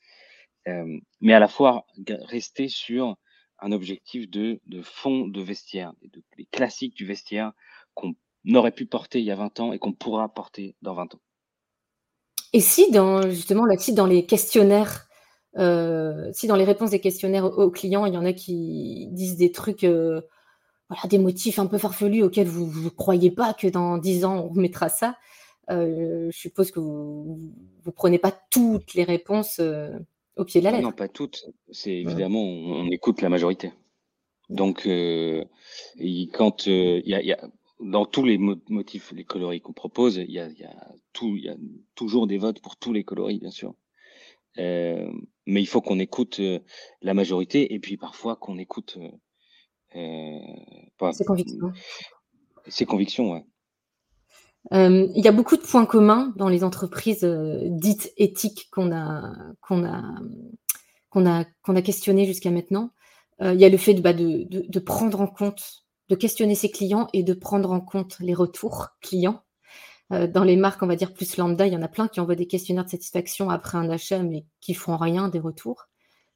mais 1.20 1.34
à 1.34 1.38
la 1.38 1.48
fois 1.48 1.86
rester 2.06 2.68
sur 2.68 3.16
un 3.60 3.72
objectif 3.72 4.30
de, 4.30 4.60
fond 4.82 5.26
de 5.26 5.40
vestiaire, 5.40 5.92
de, 6.02 6.22
des 6.36 6.46
classiques 6.46 6.96
du 6.96 7.06
vestiaire 7.06 7.52
qu'on 7.94 8.14
n'aurait 8.44 8.72
pu 8.72 8.86
porter 8.86 9.20
il 9.20 9.24
y 9.24 9.30
a 9.30 9.36
20 9.36 9.60
ans 9.60 9.72
et 9.72 9.78
qu'on 9.78 9.92
pourra 9.92 10.28
porter 10.28 10.76
dans 10.82 10.94
20 10.94 11.14
ans. 11.14 11.20
Et 12.52 12.60
si, 12.60 12.90
dans, 12.90 13.28
justement, 13.30 13.64
là, 13.64 13.76
si 13.78 13.94
dans 13.94 14.06
les 14.06 14.26
questionnaires, 14.26 15.08
euh, 15.58 16.30
si 16.32 16.46
dans 16.46 16.56
les 16.56 16.64
réponses 16.64 16.90
des 16.90 17.00
questionnaires 17.00 17.44
aux, 17.44 17.70
clients, 17.70 18.06
il 18.06 18.14
y 18.14 18.18
en 18.18 18.24
a 18.24 18.32
qui 18.32 19.08
disent 19.10 19.36
des 19.36 19.50
trucs, 19.50 19.82
euh, 19.84 20.20
voilà, 20.88 21.08
des 21.08 21.18
motifs 21.18 21.58
un 21.58 21.66
peu 21.66 21.78
farfelus 21.78 22.22
auxquels 22.22 22.46
vous 22.46 22.82
ne 22.82 22.88
croyez 22.90 23.30
pas 23.30 23.54
que 23.54 23.66
dans 23.66 23.98
10 23.98 24.24
ans, 24.24 24.36
on 24.44 24.48
remettra 24.50 24.88
ça, 24.88 25.08
euh, 25.08 25.12
je 25.68 26.30
suppose 26.30 26.70
que 26.70 26.80
vous 26.80 27.38
ne 27.86 27.90
prenez 27.90 28.18
pas 28.18 28.32
toutes 28.50 28.94
les 28.94 29.04
réponses 29.04 29.60
au 30.36 30.44
pied 30.44 30.60
de 30.60 30.64
la 30.64 30.72
lettre. 30.72 30.84
Non, 30.84 30.92
pas 30.92 31.08
toutes. 31.08 31.46
C'est 31.70 31.92
évidemment, 31.92 32.42
on, 32.42 32.90
écoute 32.90 33.22
la 33.22 33.28
majorité. 33.28 33.72
Donc, 34.50 34.86
euh, 34.86 35.44
quand 36.32 36.68
euh, 36.68 37.00
il 37.04 37.08
y, 37.08 37.32
a, 37.32 37.48
dans 37.80 38.04
tous 38.04 38.24
les 38.24 38.38
motifs, 38.38 39.12
les 39.12 39.24
coloris 39.24 39.60
qu'on 39.60 39.72
propose, 39.72 40.16
il 40.16 40.30
y 40.30 40.38
a, 40.38 40.48
y 40.48 40.64
a 40.64 40.88
tout, 41.12 41.36
il 41.36 41.44
y 41.44 41.48
a 41.48 41.56
toujours 41.94 42.26
des 42.26 42.38
votes 42.38 42.60
pour 42.60 42.76
tous 42.76 42.92
les 42.92 43.04
coloris, 43.04 43.38
bien 43.38 43.50
sûr. 43.50 43.74
Euh, 44.58 45.10
mais 45.46 45.62
il 45.62 45.66
faut 45.66 45.80
qu'on 45.80 45.98
écoute 45.98 46.40
la 47.02 47.14
majorité 47.14 47.74
et 47.74 47.78
puis 47.78 47.96
parfois 47.96 48.36
qu'on 48.36 48.58
écoute. 48.58 48.98
Euh, 49.96 50.38
Ses 51.12 51.24
convictions. 51.24 51.72
Ses 52.66 52.86
convictions, 52.86 53.32
ouais. 53.32 53.44
Euh, 54.72 55.08
il 55.14 55.24
y 55.24 55.28
a 55.28 55.32
beaucoup 55.32 55.56
de 55.56 55.62
points 55.62 55.86
communs 55.86 56.32
dans 56.36 56.48
les 56.48 56.64
entreprises 56.64 57.24
euh, 57.24 57.60
dites 57.68 58.12
éthiques 58.16 58.68
qu'on 58.72 58.92
a, 58.92 59.34
qu'on 59.60 59.84
a, 59.84 60.02
qu'on 61.10 61.26
a, 61.26 61.44
qu'on 61.62 61.76
a 61.76 61.82
questionnées 61.82 62.26
jusqu'à 62.26 62.50
maintenant. 62.50 62.90
Euh, 63.42 63.52
il 63.52 63.60
y 63.60 63.64
a 63.64 63.68
le 63.68 63.76
fait 63.76 63.94
de, 63.94 64.00
bah, 64.00 64.12
de, 64.12 64.46
de, 64.48 64.78
prendre 64.78 65.20
en 65.20 65.26
compte, 65.26 65.84
de 66.08 66.14
questionner 66.14 66.54
ses 66.54 66.70
clients 66.70 67.08
et 67.12 67.22
de 67.22 67.34
prendre 67.34 67.72
en 67.72 67.80
compte 67.80 68.16
les 68.20 68.34
retours 68.34 68.88
clients. 69.00 69.42
dans 70.10 70.44
les 70.44 70.56
marques, 70.56 70.82
on 70.82 70.86
va 70.86 70.96
dire 70.96 71.12
plus 71.12 71.36
lambda, 71.36 71.66
il 71.66 71.72
y 71.72 71.76
en 71.76 71.82
a 71.82 71.88
plein 71.88 72.08
qui 72.08 72.20
envoient 72.20 72.36
des 72.36 72.46
questionnaires 72.46 72.84
de 72.84 72.90
satisfaction 72.90 73.50
après 73.50 73.78
un 73.78 73.90
achat, 73.90 74.22
mais 74.22 74.46
qui 74.60 74.74
font 74.74 74.96
rien 74.96 75.28
des 75.28 75.40
retours. 75.40 75.86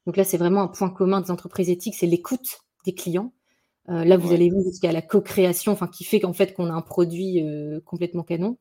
Donc 0.06 0.16
là, 0.16 0.24
c'est 0.24 0.38
vraiment 0.38 0.62
un 0.62 0.68
point 0.68 0.90
commun 0.90 1.20
des 1.20 1.30
entreprises 1.30 1.70
éthiques, 1.70 1.94
c'est 1.94 2.06
l'écoute 2.06 2.60
des 2.84 2.94
clients. 2.94 3.32
Euh, 3.88 4.04
là, 4.04 4.16
vous 4.16 4.32
allez 4.32 4.50
jusqu'à 4.64 4.92
la 4.92 5.02
co-création, 5.02 5.72
enfin, 5.72 5.88
qui 5.88 6.04
fait 6.04 6.20
qu'en 6.20 6.32
fait 6.32 6.54
qu'on 6.54 6.70
a 6.70 6.74
un 6.74 6.82
produit 6.82 7.42
euh, 7.42 7.80
complètement 7.84 8.22
canon. 8.22 8.58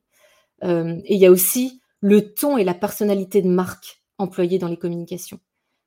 Euh, 0.64 1.00
et 1.06 1.16
il 1.16 1.20
y 1.20 1.26
a 1.26 1.32
aussi 1.32 1.82
le 2.02 2.34
ton 2.34 2.58
et 2.58 2.64
la 2.64 2.74
personnalité 2.74 3.42
de 3.42 3.50
marque 3.50 4.04
employée 4.18 4.60
dans 4.60 4.68
les 4.68 4.78
communications. 4.78 5.40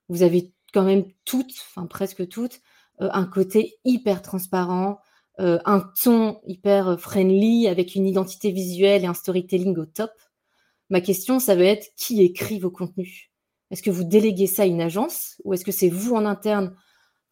Vous 0.08 0.22
avez 0.22 0.52
quand 0.72 0.82
même 0.82 1.04
toutes, 1.24 1.52
enfin 1.70 1.86
presque 1.86 2.28
toutes, 2.28 2.60
un 2.98 3.24
côté 3.24 3.78
hyper 3.84 4.20
transparent, 4.20 4.98
un 5.38 5.80
ton 6.02 6.38
hyper 6.46 7.00
friendly 7.00 7.66
avec 7.66 7.94
une 7.94 8.06
identité 8.06 8.50
visuelle 8.50 9.04
et 9.04 9.06
un 9.06 9.14
storytelling 9.14 9.76
au 9.78 9.86
top. 9.86 10.10
Ma 10.90 11.00
question, 11.00 11.38
ça 11.38 11.54
va 11.54 11.64
être 11.64 11.88
qui 11.96 12.22
écrit 12.22 12.58
vos 12.58 12.70
contenus? 12.70 13.30
Est-ce 13.70 13.82
que 13.82 13.90
vous 13.90 14.04
déléguez 14.04 14.46
ça 14.46 14.62
à 14.62 14.66
une 14.66 14.82
agence 14.82 15.40
ou 15.44 15.54
est-ce 15.54 15.64
que 15.64 15.72
c'est 15.72 15.88
vous 15.88 16.12
en 16.12 16.26
interne 16.26 16.74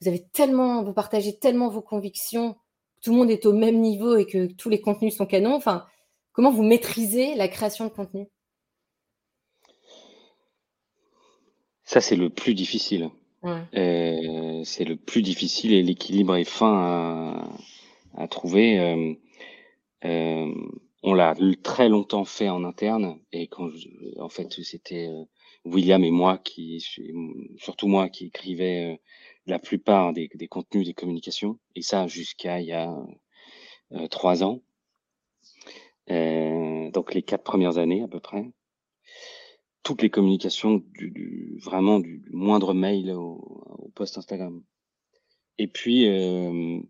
vous 0.01 0.09
avez 0.09 0.25
tellement, 0.33 0.83
vous 0.83 0.93
partagez 0.93 1.39
tellement 1.39 1.69
vos 1.69 1.83
convictions, 1.83 2.57
tout 3.03 3.13
le 3.13 3.17
monde 3.17 3.31
est 3.31 3.47
au 3.47 3.53
même 3.53 3.81
niveau 3.81 4.17
et 4.17 4.27
que 4.27 4.47
tous 4.47 4.69
les 4.69 4.81
contenus 4.81 5.17
sont 5.17 5.27
canons. 5.27 5.55
Enfin, 5.55 5.87
comment 6.33 6.51
vous 6.51 6.63
maîtrisez 6.63 7.35
la 7.35 7.49
création 7.49 7.85
de 7.85 7.91
contenu? 7.91 8.27
Ça, 11.85 12.01
c'est 12.01 12.17
le 12.17 12.29
plus 12.29 12.55
difficile. 12.55 13.11
Euh, 13.45 14.63
c'est 14.65 14.85
le 14.85 14.97
plus 14.97 15.23
difficile 15.23 15.73
et 15.73 15.83
l'équilibre 15.83 16.37
est 16.37 16.45
fin 16.45 17.49
à, 18.17 18.29
trouver. 18.29 18.79
Euh, 18.79 19.15
euh, 20.05 20.53
on 21.03 21.15
l'a 21.15 21.35
très 21.63 21.89
longtemps 21.89 22.25
fait 22.25 22.49
en 22.49 22.65
interne 22.65 23.19
et 23.33 23.47
quand 23.47 23.71
en 24.19 24.29
fait 24.29 24.53
c'était 24.65 25.09
William 25.65 26.03
et 26.03 26.11
moi 26.11 26.39
qui 26.39 26.85
surtout 27.59 27.87
moi 27.87 28.09
qui 28.09 28.27
écrivais 28.27 29.01
la 29.49 29.59
plupart 29.59 30.13
des, 30.13 30.29
contenus 30.49 30.87
des 30.87 30.95
communications, 30.95 31.59
et 31.75 31.83
ça 31.83 32.07
jusqu'à 32.07 32.61
il 32.61 32.67
y 32.67 32.73
a 32.73 32.95
euh, 33.93 34.07
trois 34.09 34.43
ans. 34.45 34.63
Euh, 36.11 36.91
donc 36.91 37.15
les 37.15 37.23
quatre 37.23 37.45
premières 37.45 37.79
années 37.79 38.03
à 38.03 38.09
peu 38.09 38.21
près. 38.21 38.51
Toutes 39.83 40.03
les 40.03 40.11
communications, 40.11 40.83
du, 40.93 41.59
vraiment 41.63 41.99
du, 41.99 42.23
moindre 42.31 42.75
mail 42.75 43.11
au, 43.13 43.91
post 43.95 44.19
Instagram. 44.19 44.63
Et 45.57 45.67
puis, 45.67 46.07
euh, 46.09 46.81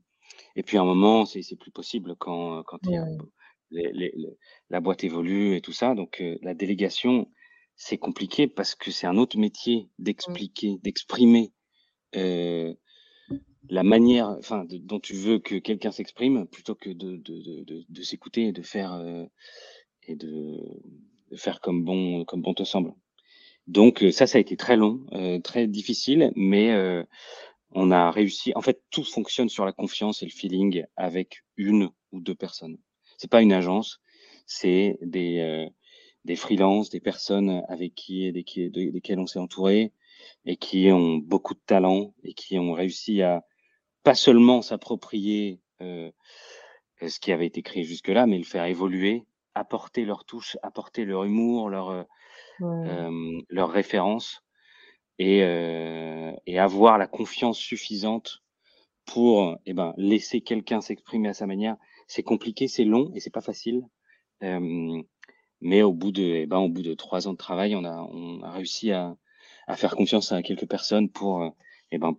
et 0.57 0.63
puis 0.63 0.79
à 0.79 0.83
un 0.83 0.85
moment, 0.85 1.25
c'est 1.25 1.57
plus 1.57 1.71
possible 1.71 2.17
quand, 2.17 2.63
quand 2.65 2.81
la 3.71 4.81
boîte 4.81 5.05
évolue 5.05 5.55
et 5.57 5.61
tout 5.61 5.73
ça. 5.73 5.95
Donc 5.95 6.23
la 6.43 6.55
délégation, 6.55 7.31
c'est 7.77 7.99
compliqué 7.99 8.49
parce 8.49 8.75
que 8.75 8.91
c'est 8.91 9.07
un 9.07 9.17
autre 9.17 9.39
métier 9.39 9.89
d'expliquer, 9.99 10.79
d'exprimer 10.83 11.53
la 12.15 13.83
manière 13.83 14.29
enfin, 14.39 14.65
dont 14.69 15.01
tu 15.01 15.15
veux 15.15 15.39
que 15.39 15.57
quelqu'un 15.57 15.91
s'exprime 15.91 16.47
plutôt 16.47 16.75
que 16.75 16.91
de, 16.91 17.17
de, 17.17 17.65
de, 17.65 17.85
de 17.89 18.03
s'écouter 18.03 18.45
et 18.45 18.53
de 18.53 18.63
faire 18.63 18.93
euh, 18.95 19.25
et 20.05 20.17
de, 20.17 20.59
faire 21.37 21.61
comme 21.61 21.85
bon 21.85 22.25
comme 22.25 22.43
bon 22.43 22.55
te 22.55 22.65
semble. 22.65 22.93
Donc 23.67 24.03
euh, 24.03 24.11
ça, 24.11 24.27
ça 24.27 24.39
a 24.39 24.41
été 24.41 24.57
très 24.57 24.77
long, 24.77 25.05
très 25.45 25.67
difficile, 25.67 26.33
mais 26.37 26.75
on 27.73 27.91
a 27.91 28.11
réussi. 28.11 28.53
En 28.55 28.63
fait, 28.63 28.83
tout 28.91 29.05
fonctionne 29.05 29.51
sur 29.51 29.65
la 29.67 29.73
confiance 29.73 30.23
et 30.23 30.27
le 30.27 30.31
feeling 30.31 30.85
avec 30.97 31.45
une 31.57 31.91
ou 32.13 32.21
deux 32.21 32.35
personnes. 32.35 32.79
C'est 33.19 33.31
pas 33.31 33.43
une 33.43 33.53
agence, 33.53 34.01
c'est 34.47 34.99
des 35.03 35.69
des 36.25 36.37
freelances, 36.37 36.91
des 36.91 37.01
personnes 37.01 37.63
avec 37.69 37.95
qui, 37.95 38.33
desquelles 38.33 39.19
on 39.19 39.27
s'est 39.27 39.39
entouré, 39.39 39.93
et 40.45 40.57
qui 40.57 40.91
ont 40.93 41.17
beaucoup 41.17 41.55
de 41.55 41.63
talent 41.67 42.15
et 42.25 42.35
qui 42.35 42.59
ont 42.59 42.73
réussi 42.73 43.23
à 43.23 43.43
pas 44.03 44.15
seulement 44.15 44.63
s'approprier 44.63 45.61
euh, 45.83 46.11
ce 47.07 47.21
qui 47.21 47.33
avait 47.33 47.47
été 47.47 47.63
créé 47.63 47.85
jusque-là, 47.85 48.27
mais 48.27 48.39
le 48.39 48.45
faire 48.45 48.65
évoluer, 48.65 49.25
apporter 49.55 50.05
leur 50.05 50.25
touche, 50.25 50.57
apporter 50.63 51.05
leur 51.05 51.25
humour, 51.25 51.69
leur, 51.69 51.91
euh, 51.91 52.03
euh 52.63 53.41
leur 53.49 53.71
référence 53.71 54.43
et, 55.19 55.43
euh, 55.43 56.33
et 56.47 56.59
avoir 56.59 56.99
la 56.99 57.07
confiance 57.07 57.59
suffisante 57.59 58.43
pour 59.05 59.57
eh 59.67 59.73
ben, 59.73 59.95
laisser 59.97 60.41
quelqu'un 60.41 60.81
s'exprimer 60.81 61.29
à 61.29 61.35
sa 61.35 61.47
manière. 61.47 61.77
C'est 62.07 62.23
compliqué, 62.23 62.69
c'est 62.69 62.85
long 62.85 63.11
et 63.15 63.21
c'est 63.21 63.31
pas 63.31 63.41
facile. 63.41 63.83
Euh, 64.43 65.03
mais 65.61 65.83
au 65.83 65.93
bout 65.93 66.13
de, 66.13 66.23
eh 66.23 66.47
ben, 66.47 66.59
au 66.59 66.69
bout 66.69 66.83
de 66.83 66.95
trois 66.95 67.27
ans 67.27 67.33
de 67.33 67.39
travail, 67.39 67.75
on 67.75 67.85
a, 67.85 68.03
on 68.13 68.43
a 68.43 68.51
réussi 68.51 68.93
à, 68.93 69.17
à 69.69 69.77
faire 69.77 69.95
confiance 69.95 70.33
à 70.33 70.43
quelques 70.43 70.67
personnes 70.67 71.11
pour, 71.11 71.43
euh, 71.43 71.51
eh 71.93 71.99
ben, 71.99 72.17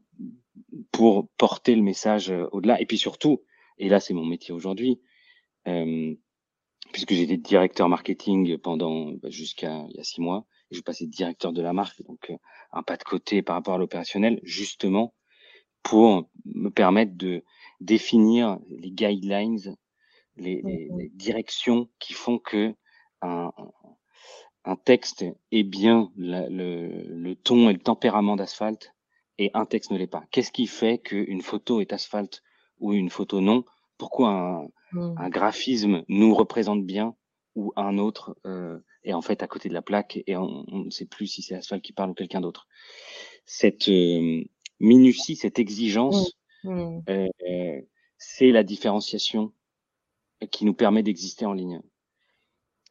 pour 0.91 1.28
porter 1.38 1.76
le 1.76 1.82
message 1.82 2.30
euh, 2.30 2.47
au-delà. 2.52 2.80
Et 2.80 2.86
puis 2.86 2.97
surtout, 2.97 3.43
et 3.78 3.89
là 3.89 4.00
c'est 4.00 4.14
mon 4.14 4.26
métier 4.26 4.54
aujourd'hui, 4.54 5.02
euh, 5.68 6.14
puisque 6.93 7.14
j'étais 7.14 7.38
directeur 7.38 7.89
marketing 7.89 8.58
pendant 8.60 9.12
bah, 9.14 9.30
jusqu'à 9.30 9.86
il 9.89 9.97
y 9.97 10.00
a 10.00 10.04
six 10.04 10.22
mois, 10.22 10.45
et 10.72 10.76
je 10.76 10.82
passais 10.82 11.08
directeur 11.08 11.52
de 11.52 11.62
la 11.62 11.74
marque, 11.74 12.02
donc 12.04 12.32
un 12.72 12.84
pas 12.84 12.97
de 12.97 13.04
côté 13.04 13.41
par 13.41 13.56
rapport 13.56 13.74
à 13.74 13.78
l'opérationnel, 13.80 14.39
justement 14.43 15.16
pour 15.82 16.30
me 16.45 16.70
permettre 16.70 17.16
de 17.16 17.43
définir 17.80 18.60
les 18.70 18.91
guidelines, 18.91 19.76
les, 20.36 20.62
les, 20.64 20.89
les 20.95 21.10
directions 21.10 21.89
qui 22.00 22.14
font 22.14 22.38
que 22.38 22.76
un, 23.22 23.52
un 24.66 24.76
texte 24.76 25.26
est 25.51 25.64
bien 25.64 26.12
le, 26.18 27.34
ton 27.36 27.70
et 27.70 27.74
le 27.74 27.80
tempérament 27.80 28.36
d'asphalte 28.36 28.93
et 29.38 29.51
un 29.53 29.66
texte 29.66 29.91
ne 29.91 29.97
l'est 29.97 30.07
pas. 30.07 30.24
Qu'est-ce 30.32 30.51
qui 30.51 30.68
fait 30.68 30.99
qu'une 30.99 31.41
photo 31.41 31.82
est 31.82 31.93
asphalte 31.93 32.43
ou 32.80 32.93
une 32.93 33.10
photo 33.10 33.41
non? 33.41 33.64
Pourquoi 33.97 34.30
un, 34.30 34.64
mmh. 34.93 35.16
un, 35.18 35.30
graphisme 35.30 36.03
nous 36.07 36.34
représente 36.34 36.86
bien 36.86 37.16
ou 37.55 37.74
un 37.76 37.97
autre 37.97 38.38
euh, 38.45 38.80
est 39.03 39.14
en 39.14 39.22
fait 39.22 39.41
à 39.43 39.47
côté 39.47 39.70
de 39.70 39.74
la 39.74 39.82
plaque 39.82 40.22
et 40.28 40.36
on, 40.36 40.66
ne 40.68 40.89
sait 40.89 41.05
plus 41.05 41.28
si 41.28 41.41
c'est 41.41 41.55
Asphalt 41.55 41.82
qui 41.82 41.93
parle 41.93 42.12
ou 42.12 42.14
quelqu'un 42.14 42.41
d'autre? 42.41 42.68
Cette 43.45 43.89
euh, 43.89 44.43
minutie, 44.80 45.36
cette 45.36 45.60
exigence, 45.60 46.34
mmh. 46.64 46.74
Mmh. 46.74 47.03
Euh, 47.10 47.82
c'est 48.18 48.51
la 48.51 48.64
différenciation 48.64 49.53
qui 50.51 50.66
nous 50.66 50.74
permet 50.74 51.03
d'exister 51.03 51.45
en 51.45 51.53
ligne. 51.53 51.82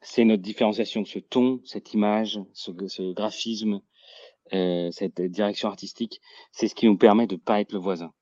C'est 0.01 0.23
notre 0.25 0.41
différenciation, 0.41 1.03
ce 1.05 1.19
ton, 1.19 1.61
cette 1.65 1.93
image, 1.93 2.39
ce, 2.53 2.71
ce 2.87 3.13
graphisme, 3.13 3.81
euh, 4.53 4.89
cette 4.91 5.21
direction 5.21 5.67
artistique, 5.67 6.21
c'est 6.51 6.67
ce 6.67 6.75
qui 6.75 6.85
nous 6.87 6.97
permet 6.97 7.27
de 7.27 7.35
pas 7.35 7.59
être 7.61 7.73
le 7.73 7.79
voisin. 7.79 8.13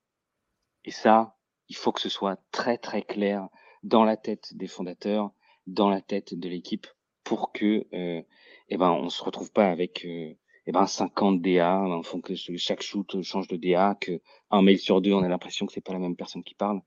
Et 0.86 0.92
ça, 0.92 1.38
il 1.70 1.76
faut 1.76 1.92
que 1.92 2.02
ce 2.02 2.10
soit 2.10 2.40
très 2.52 2.78
très 2.78 3.02
clair 3.02 3.48
dans 3.84 4.04
la 4.04 4.18
tête 4.18 4.56
des 4.56 4.68
fondateurs, 4.68 5.32
dans 5.68 5.90
la 5.90 6.02
tête 6.02 6.34
de 6.34 6.50
l'équipe, 6.50 6.88
pour 7.24 7.52
que, 7.52 7.86
euh, 7.94 8.22
eh 8.70 8.78
ben, 8.78 8.92
on 8.92 9.10
se 9.10 9.24
retrouve 9.24 9.52
pas 9.52 9.70
avec 9.70 10.06
euh, 10.06 10.34
eh 10.66 10.72
ben 10.72 10.86
50 10.86 11.42
DA, 11.42 11.80
en 11.80 12.04
fond 12.04 12.20
que 12.20 12.36
chaque 12.36 12.82
shoot 12.82 13.22
change 13.22 13.48
de 13.48 13.56
DA, 13.56 13.96
que 14.00 14.22
un 14.52 14.62
mail 14.62 14.80
sur 14.80 15.02
deux, 15.02 15.14
on 15.14 15.24
a 15.24 15.30
l'impression 15.30 15.66
que 15.66 15.74
c'est 15.74 15.82
pas 15.82 15.94
la 15.94 16.00
même 16.00 16.16
personne 16.16 16.44
qui 16.44 16.56
parle. 16.56 16.82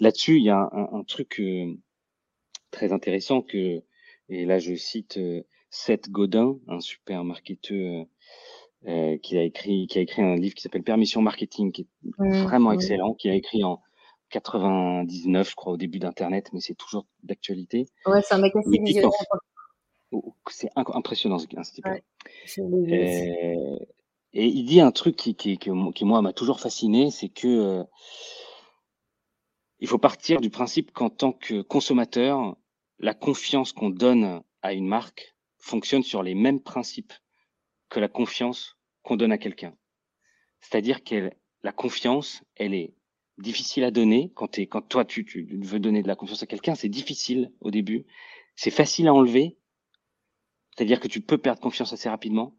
Là-dessus, 0.00 0.38
il 0.38 0.44
y 0.44 0.50
a 0.50 0.68
un, 0.72 0.88
un, 0.92 1.04
truc 1.04 1.38
euh, 1.40 1.74
très 2.70 2.92
intéressant 2.92 3.42
que, 3.42 3.82
et 4.28 4.44
là 4.44 4.58
je 4.58 4.74
cite 4.74 5.18
euh, 5.18 5.42
Seth 5.70 6.10
Godin, 6.10 6.58
un 6.68 6.80
super 6.80 7.24
marketeur 7.24 8.06
euh, 8.86 9.16
qui 9.18 9.38
a 9.38 9.42
écrit 9.42 9.86
qui 9.86 9.98
a 9.98 10.02
écrit 10.02 10.22
un 10.22 10.36
livre 10.36 10.54
qui 10.54 10.62
s'appelle 10.62 10.82
Permission 10.82 11.22
Marketing, 11.22 11.72
qui 11.72 11.82
est 11.82 11.86
mmh, 12.18 12.42
vraiment 12.42 12.72
excellent, 12.72 13.14
qui 13.14 13.28
a 13.28 13.34
écrit 13.34 13.64
en 13.64 13.80
99, 14.32 15.50
je 15.50 15.54
crois, 15.54 15.74
au 15.74 15.76
début 15.76 15.98
d'Internet, 15.98 16.48
mais 16.52 16.60
c'est 16.60 16.74
toujours 16.74 17.06
d'actualité. 17.22 17.86
Ouais, 18.06 18.22
c'est 18.22 18.34
un 18.34 18.38
mec 18.38 18.56
assez 18.56 18.78
visionnaire. 18.78 19.10
Oh, 20.10 20.34
c'est 20.50 20.68
impressionnant 20.74 21.38
ce, 21.38 21.46
ce 21.46 21.72
type. 21.72 21.86
Ouais, 21.86 22.02
euh, 22.58 23.78
et 24.34 24.46
il 24.46 24.64
dit 24.64 24.80
un 24.80 24.90
truc 24.90 25.16
qui, 25.16 25.34
qui, 25.34 25.58
qui, 25.58 25.70
qui 25.94 26.04
moi 26.04 26.22
m'a 26.22 26.32
toujours 26.32 26.60
fasciné, 26.60 27.10
c'est 27.10 27.28
que 27.28 27.46
euh, 27.48 27.84
il 29.78 29.88
faut 29.88 29.98
partir 29.98 30.40
du 30.40 30.50
principe 30.50 30.92
qu'en 30.92 31.08
tant 31.08 31.32
que 31.32 31.62
consommateur, 31.62 32.56
la 33.02 33.14
confiance 33.14 33.72
qu'on 33.72 33.90
donne 33.90 34.42
à 34.62 34.72
une 34.72 34.86
marque 34.86 35.34
fonctionne 35.58 36.02
sur 36.02 36.22
les 36.22 36.34
mêmes 36.34 36.60
principes 36.60 37.12
que 37.88 38.00
la 38.00 38.08
confiance 38.08 38.78
qu'on 39.02 39.16
donne 39.16 39.32
à 39.32 39.38
quelqu'un. 39.38 39.76
C'est-à-dire 40.60 41.04
que 41.04 41.30
la 41.62 41.72
confiance, 41.72 42.42
elle 42.56 42.74
est 42.74 42.94
difficile 43.38 43.84
à 43.84 43.90
donner 43.90 44.30
quand, 44.34 44.58
es, 44.58 44.66
quand 44.66 44.82
toi 44.82 45.04
tu, 45.04 45.24
tu 45.24 45.44
veux 45.62 45.80
donner 45.80 46.02
de 46.02 46.08
la 46.08 46.16
confiance 46.16 46.42
à 46.42 46.46
quelqu'un, 46.46 46.74
c'est 46.74 46.88
difficile 46.88 47.52
au 47.60 47.70
début, 47.70 48.06
c'est 48.54 48.70
facile 48.70 49.08
à 49.08 49.14
enlever, 49.14 49.58
c'est-à-dire 50.74 51.00
que 51.00 51.08
tu 51.08 51.20
peux 51.20 51.38
perdre 51.38 51.60
confiance 51.60 51.92
assez 51.92 52.08
rapidement. 52.08 52.56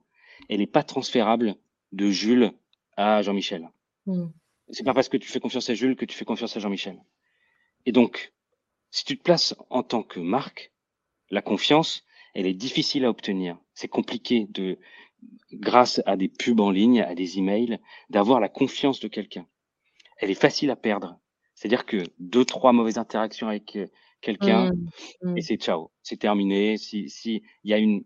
Elle 0.49 0.59
n'est 0.59 0.67
pas 0.67 0.83
transférable 0.83 1.55
de 1.93 2.09
Jules 2.09 2.51
à 2.97 3.21
Jean-Michel. 3.21 3.69
Mm. 4.05 4.27
C'est 4.69 4.83
pas 4.83 4.93
parce 4.93 5.09
que 5.09 5.17
tu 5.17 5.29
fais 5.29 5.39
confiance 5.39 5.69
à 5.69 5.73
Jules 5.73 5.95
que 5.95 6.05
tu 6.05 6.15
fais 6.17 6.25
confiance 6.25 6.55
à 6.57 6.59
Jean-Michel. 6.59 7.01
Et 7.85 7.91
donc, 7.91 8.32
si 8.93 9.05
tu 9.05 9.17
te 9.17 9.23
places 9.23 9.55
en 9.71 9.81
tant 9.81 10.03
que 10.03 10.19
marque, 10.19 10.71
la 11.31 11.41
confiance, 11.41 12.05
elle 12.35 12.45
est 12.45 12.53
difficile 12.53 13.05
à 13.05 13.09
obtenir. 13.09 13.57
C'est 13.73 13.87
compliqué 13.87 14.45
de 14.51 14.77
grâce 15.51 15.99
à 16.05 16.15
des 16.15 16.29
pubs 16.29 16.59
en 16.59 16.69
ligne, 16.69 17.01
à 17.01 17.15
des 17.15 17.39
emails, 17.39 17.79
d'avoir 18.11 18.39
la 18.39 18.49
confiance 18.49 18.99
de 18.99 19.07
quelqu'un. 19.07 19.47
Elle 20.19 20.29
est 20.29 20.39
facile 20.39 20.69
à 20.69 20.75
perdre. 20.75 21.19
C'est-à-dire 21.55 21.87
que 21.87 22.03
deux, 22.19 22.45
trois 22.45 22.71
mauvaises 22.71 22.99
interactions 22.99 23.47
avec 23.47 23.75
euh, 23.77 23.87
quelqu'un 24.21 24.71
mmh, 24.71 24.89
mmh. 25.23 25.37
et 25.37 25.41
c'est 25.41 25.57
ciao, 25.57 25.91
c'est 26.03 26.17
terminé. 26.17 26.77
Si, 26.77 27.09
si 27.09 27.41
il 27.63 27.71
y 27.71 27.73
a 27.73 27.79
une, 27.79 28.03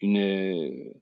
une, 0.00 0.94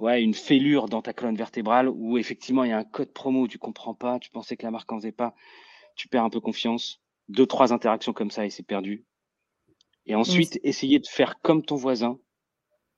ouais, 0.00 0.22
une 0.22 0.34
fêlure 0.34 0.88
dans 0.88 1.02
ta 1.02 1.12
colonne 1.12 1.36
vertébrale 1.36 1.90
où 1.90 2.16
effectivement 2.16 2.64
il 2.64 2.70
y 2.70 2.72
a 2.72 2.78
un 2.78 2.84
code 2.84 3.12
promo, 3.12 3.46
tu 3.46 3.58
comprends 3.58 3.94
pas, 3.94 4.18
tu 4.18 4.30
pensais 4.30 4.56
que 4.56 4.64
la 4.64 4.70
marque 4.70 4.90
en 4.90 4.96
faisait 4.96 5.12
pas, 5.12 5.34
tu 5.96 6.08
perds 6.08 6.24
un 6.24 6.30
peu 6.30 6.40
confiance. 6.40 7.01
Deux, 7.32 7.46
trois 7.46 7.72
interactions 7.72 8.12
comme 8.12 8.30
ça 8.30 8.44
et 8.44 8.50
c'est 8.50 8.62
perdu. 8.62 9.06
Et 10.04 10.14
ensuite, 10.14 10.60
essayer 10.64 10.98
de 10.98 11.06
faire 11.06 11.40
comme 11.40 11.64
ton 11.64 11.76
voisin, 11.76 12.18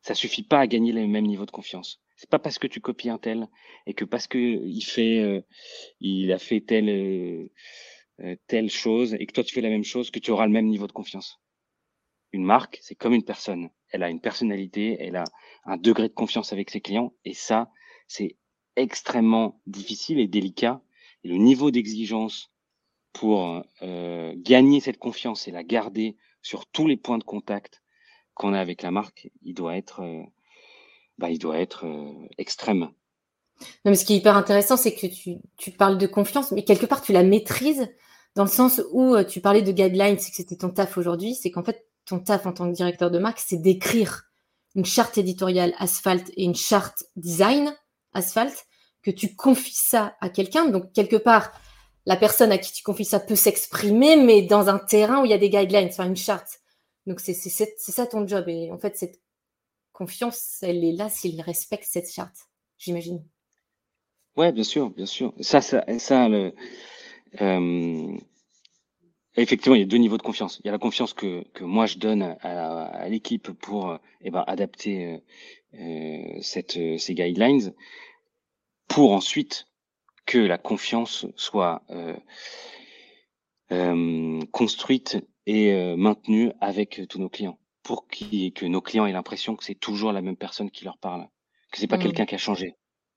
ça 0.02 0.14
suffit 0.14 0.42
pas 0.42 0.58
à 0.58 0.66
gagner 0.66 0.92
le 0.92 1.06
même 1.06 1.26
niveau 1.26 1.46
de 1.46 1.50
confiance. 1.50 2.00
C'est 2.16 2.28
pas 2.28 2.38
parce 2.40 2.58
que 2.58 2.66
tu 2.66 2.80
copies 2.80 3.10
un 3.10 3.18
tel 3.18 3.48
et 3.86 3.94
que 3.94 4.04
parce 4.04 4.26
que 4.26 4.38
il 4.38 4.82
fait, 4.82 5.20
euh, 5.20 5.40
il 6.00 6.32
a 6.32 6.38
fait 6.38 6.60
telle 6.60 6.88
euh, 6.88 7.52
euh, 8.20 8.36
telle 8.46 8.70
chose 8.70 9.14
et 9.14 9.26
que 9.26 9.32
toi 9.32 9.44
tu 9.44 9.54
fais 9.54 9.60
la 9.60 9.68
même 9.68 9.84
chose 9.84 10.10
que 10.10 10.18
tu 10.18 10.30
auras 10.30 10.46
le 10.46 10.52
même 10.52 10.66
niveau 10.66 10.86
de 10.86 10.92
confiance. 10.92 11.40
Une 12.32 12.44
marque, 12.44 12.78
c'est 12.82 12.94
comme 12.94 13.14
une 13.14 13.24
personne. 13.24 13.70
Elle 13.90 14.02
a 14.02 14.10
une 14.10 14.20
personnalité, 14.20 14.96
elle 14.98 15.16
a 15.16 15.24
un 15.64 15.76
degré 15.76 16.08
de 16.08 16.14
confiance 16.14 16.52
avec 16.52 16.70
ses 16.70 16.80
clients 16.80 17.14
et 17.24 17.34
ça, 17.34 17.70
c'est 18.08 18.36
extrêmement 18.76 19.60
difficile 19.66 20.18
et 20.18 20.26
délicat. 20.26 20.82
Et 21.22 21.28
le 21.28 21.36
niveau 21.36 21.70
d'exigence 21.70 22.53
pour 23.14 23.64
gagner 23.80 24.80
cette 24.80 24.98
confiance 24.98 25.48
et 25.48 25.50
la 25.50 25.62
garder 25.62 26.16
sur 26.42 26.66
tous 26.66 26.86
les 26.86 26.96
points 26.96 27.18
de 27.18 27.24
contact 27.24 27.82
qu'on 28.34 28.52
a 28.52 28.60
avec 28.60 28.82
la 28.82 28.90
marque, 28.90 29.30
il 29.42 29.54
doit 29.54 29.76
être, 29.76 30.00
euh, 30.00 30.22
bah, 31.18 31.30
il 31.30 31.38
doit 31.38 31.58
être 31.58 31.86
euh, 31.86 32.12
extrême. 32.36 32.90
Non, 33.84 33.90
mais 33.90 33.94
ce 33.94 34.04
qui 34.04 34.14
est 34.14 34.16
hyper 34.18 34.36
intéressant, 34.36 34.76
c'est 34.76 34.94
que 34.94 35.06
tu, 35.06 35.36
tu, 35.56 35.70
parles 35.70 35.98
de 35.98 36.06
confiance, 36.06 36.50
mais 36.50 36.64
quelque 36.64 36.86
part, 36.86 37.00
tu 37.00 37.12
la 37.12 37.22
maîtrises 37.22 37.88
dans 38.34 38.44
le 38.44 38.50
sens 38.50 38.82
où 38.92 39.14
euh, 39.14 39.24
tu 39.24 39.40
parlais 39.40 39.62
de 39.62 39.72
guidelines, 39.72 40.18
c'est 40.18 40.30
que 40.30 40.36
c'était 40.36 40.56
ton 40.56 40.70
taf 40.70 40.98
aujourd'hui, 40.98 41.34
c'est 41.34 41.50
qu'en 41.50 41.62
fait, 41.62 41.86
ton 42.04 42.18
taf 42.18 42.46
en 42.46 42.52
tant 42.52 42.68
que 42.68 42.74
directeur 42.74 43.10
de 43.10 43.18
marque, 43.18 43.38
c'est 43.38 43.56
d'écrire 43.56 44.24
une 44.74 44.84
charte 44.84 45.16
éditoriale 45.16 45.72
asphalte 45.78 46.30
et 46.36 46.44
une 46.44 46.56
charte 46.56 47.04
design 47.16 47.74
asphalte, 48.12 48.66
que 49.02 49.12
tu 49.12 49.36
confies 49.36 49.76
ça 49.76 50.16
à 50.20 50.28
quelqu'un. 50.28 50.66
Donc, 50.66 50.92
quelque 50.92 51.16
part, 51.16 51.52
la 52.06 52.16
personne 52.16 52.52
à 52.52 52.58
qui 52.58 52.72
tu 52.72 52.82
confies 52.82 53.04
ça 53.04 53.20
peut 53.20 53.36
s'exprimer, 53.36 54.16
mais 54.16 54.42
dans 54.42 54.68
un 54.68 54.78
terrain 54.78 55.22
où 55.22 55.24
il 55.24 55.30
y 55.30 55.34
a 55.34 55.38
des 55.38 55.50
guidelines, 55.50 55.88
enfin 55.88 56.06
une 56.06 56.16
charte. 56.16 56.60
Donc 57.06 57.20
c'est 57.20 57.34
ça 57.34 58.06
ton 58.06 58.26
job. 58.26 58.48
Et 58.48 58.70
en 58.70 58.78
fait, 58.78 58.96
cette 58.96 59.20
confiance, 59.92 60.58
elle 60.62 60.84
est 60.84 60.92
là 60.92 61.08
s'il 61.08 61.40
respecte 61.40 61.86
cette 61.88 62.10
charte, 62.10 62.36
j'imagine. 62.78 63.24
Ouais, 64.36 64.52
bien 64.52 64.64
sûr, 64.64 64.90
bien 64.90 65.06
sûr. 65.06 65.32
Ça, 65.40 65.60
ça, 65.60 65.84
ça 65.98 66.28
le, 66.28 66.52
euh, 67.40 68.16
effectivement, 69.36 69.76
il 69.76 69.80
y 69.80 69.84
a 69.84 69.86
deux 69.86 69.98
niveaux 69.98 70.16
de 70.16 70.22
confiance. 70.22 70.60
Il 70.62 70.66
y 70.66 70.68
a 70.70 70.72
la 70.72 70.78
confiance 70.78 71.14
que, 71.14 71.44
que 71.52 71.62
moi 71.64 71.86
je 71.86 71.98
donne 71.98 72.22
à, 72.22 72.84
à 72.86 73.08
l'équipe 73.08 73.52
pour 73.52 73.98
eh 74.22 74.30
ben, 74.30 74.44
adapter 74.46 75.22
euh, 75.74 76.38
cette, 76.40 76.78
ces 76.98 77.14
guidelines, 77.14 77.72
pour 78.88 79.12
ensuite 79.12 79.68
que 80.26 80.38
la 80.38 80.58
confiance 80.58 81.26
soit 81.36 81.82
euh, 81.90 82.16
euh, 83.72 84.40
construite 84.52 85.18
et 85.46 85.72
euh, 85.72 85.96
maintenu 85.96 86.52
avec 86.60 87.02
tous 87.08 87.18
nos 87.18 87.28
clients 87.28 87.58
pour 87.82 88.06
que 88.08 88.64
nos 88.64 88.80
clients 88.80 89.06
aient 89.06 89.12
l'impression 89.12 89.56
que 89.56 89.64
c'est 89.64 89.74
toujours 89.74 90.12
la 90.12 90.22
même 90.22 90.36
personne 90.36 90.70
qui 90.70 90.84
leur 90.84 90.96
parle, 90.96 91.28
que 91.70 91.78
c'est 91.78 91.86
pas 91.86 91.98
mmh. 91.98 92.02
quelqu'un 92.02 92.26
qui 92.26 92.34
a 92.34 92.38
changé, 92.38 92.76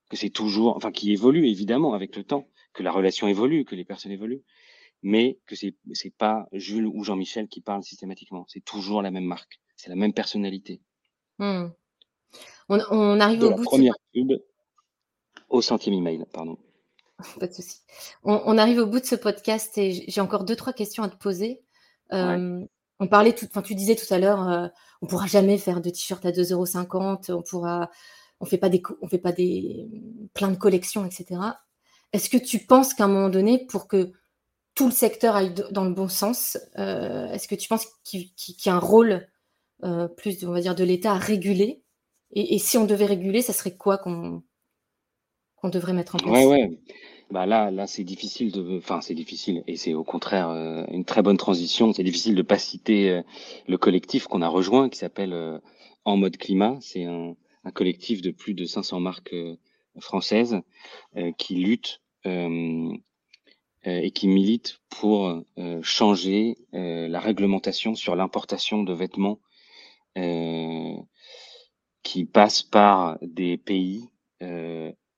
que 0.10 0.18
c'est 0.18 0.30
toujours, 0.30 0.76
enfin, 0.76 0.92
qui 0.92 1.14
évolue 1.14 1.48
évidemment 1.48 1.94
avec 1.94 2.16
le 2.18 2.26
temps, 2.26 2.50
que 2.74 2.84
la 2.84 2.92
relation 2.92 3.28
évolue, 3.30 3.64
que 3.64 3.76
les 3.76 3.86
personnes 3.86 4.12
évoluent, 4.12 4.44
mais 5.04 5.40
que 5.46 5.56
c'est 5.56 5.76
c'est 5.94 6.14
pas 6.14 6.48
Jules 6.52 6.86
ou 6.86 7.04
Jean-Michel 7.04 7.48
qui 7.48 7.62
parlent 7.62 7.84
systématiquement, 7.84 8.46
c'est 8.50 8.64
toujours 8.64 9.02
la 9.02 9.10
même 9.10 9.24
marque, 9.24 9.62
c'est 9.78 9.90
la 9.90 9.96
même 9.96 10.14
personnalité. 10.14 10.82
Mmh. 11.40 11.68
On, 12.68 12.80
on, 12.92 13.20
arrive 13.22 13.44
au 13.44 13.50
la 13.52 13.56
bout 13.56 13.64
première 13.64 13.94
de... 14.14 14.22
pub 14.22 14.44
au 15.48 15.62
centième 15.62 15.96
email, 15.96 16.26
pardon. 16.34 16.58
Pas 17.40 17.48
de 17.48 17.54
souci. 17.54 17.82
On, 18.24 18.42
on, 18.46 18.58
arrive 18.58 18.80
au 18.80 18.86
bout 18.86 19.00
de 19.00 19.06
ce 19.06 19.16
podcast 19.16 19.78
et 19.78 20.06
j'ai 20.08 20.22
encore 20.22 20.44
deux 20.44 20.56
trois 20.56 20.74
questions 20.74 21.04
à 21.04 21.10
te 21.10 21.16
poser. 21.16 21.62
Euh, 22.14 22.64
on 23.00 23.08
parlait 23.08 23.34
tout, 23.34 23.46
enfin, 23.46 23.62
tu 23.62 23.76
disais 23.76 23.96
tout 23.96 24.12
à 24.12 24.18
l'heure, 24.18 24.48
euh, 24.50 24.68
on 25.02 25.08
pourra 25.08 25.28
jamais 25.28 25.58
faire 25.58 25.82
de 25.82 25.90
t-shirts 25.90 26.26
à 26.26 26.32
2,50€, 26.32 27.32
on 27.32 27.42
pourra, 27.42 27.90
on 28.40 28.46
fait 28.46 28.58
pas 28.58 28.70
des, 28.70 28.82
on 29.02 29.08
fait 29.08 29.18
pas 29.18 29.32
des, 29.32 29.88
plein 30.34 30.50
de 30.50 30.58
collections, 30.58 31.06
etc. 31.06 31.42
Est-ce 32.14 32.30
que 32.30 32.38
tu 32.38 32.60
penses 32.60 32.94
qu'à 32.94 33.06
un 33.06 33.08
moment 33.08 33.30
donné, 33.30 33.66
pour 33.66 33.88
que 33.88 34.14
tout 34.74 34.86
le 34.86 34.92
secteur 34.92 35.36
aille 35.36 35.54
dans 35.72 35.84
le 35.84 35.94
bon 35.94 36.08
sens, 36.08 36.58
euh, 36.78 37.32
est-ce 37.32 37.48
que 37.48 37.56
tu 37.56 37.68
penses 37.68 37.88
qu'il 38.04 38.32
y 38.66 38.70
a 38.70 38.76
un 38.76 38.80
rôle 38.80 39.28
plus, 40.18 40.44
on 40.44 40.52
va 40.52 40.62
dire, 40.62 40.76
de 40.76 40.84
l'État 40.84 41.12
à 41.12 41.18
réguler? 41.18 41.84
Et, 42.32 42.56
et, 42.56 42.60
si 42.60 42.78
on 42.78 42.86
devait 42.86 43.06
réguler, 43.06 43.42
ça 43.42 43.54
serait 43.54 43.76
quoi 43.76 43.98
qu'on 43.98 44.44
qu'on 45.58 45.70
devrait 45.70 45.94
mettre 45.94 46.16
en 46.16 46.20
place 46.20 46.32
Ouais, 46.32 46.46
ouais. 46.46 46.80
Bah 47.30 47.46
là, 47.46 47.72
là, 47.72 47.88
c'est 47.88 48.06
difficile 48.06 48.54
de, 48.54 48.78
enfin, 48.78 49.02
c'est 49.02 49.14
difficile, 49.14 49.64
et 49.68 49.76
c'est 49.76 49.94
au 49.94 50.06
contraire 50.06 50.50
euh, 50.50 50.86
une 50.92 51.04
très 51.04 51.22
bonne 51.22 51.36
transition. 51.36 51.92
C'est 51.92 52.04
difficile 52.04 52.36
de 52.36 52.42
pas 52.42 52.58
citer 52.58 53.10
euh, 53.10 53.22
le 53.68 53.78
collectif 53.78 54.28
qu'on 54.28 54.42
a 54.42 54.48
rejoint, 54.48 54.88
qui 54.88 54.98
s'appelle 54.98 55.34
euh, 55.34 55.60
En 56.06 56.16
mode 56.16 56.38
climat. 56.38 56.78
C'est 56.80 57.04
un, 57.04 57.36
un, 57.66 57.72
collectif 57.72 58.22
de 58.22 58.32
plus 58.32 58.54
de 58.54 58.64
500 58.66 59.02
marques 59.02 59.36
françaises 60.00 60.62
qui 61.38 61.56
lutte 61.56 62.02
et 62.24 64.12
qui 64.12 64.28
milite 64.28 64.80
pour 64.90 65.44
changer 65.82 66.56
la 66.72 67.20
réglementation 67.20 67.96
sur 67.96 68.16
l'importation 68.16 68.84
de 68.84 68.94
vêtements 68.94 69.40
qui 72.04 72.26
passent 72.26 72.62
par 72.62 73.18
des 73.22 73.58
pays 73.58 74.08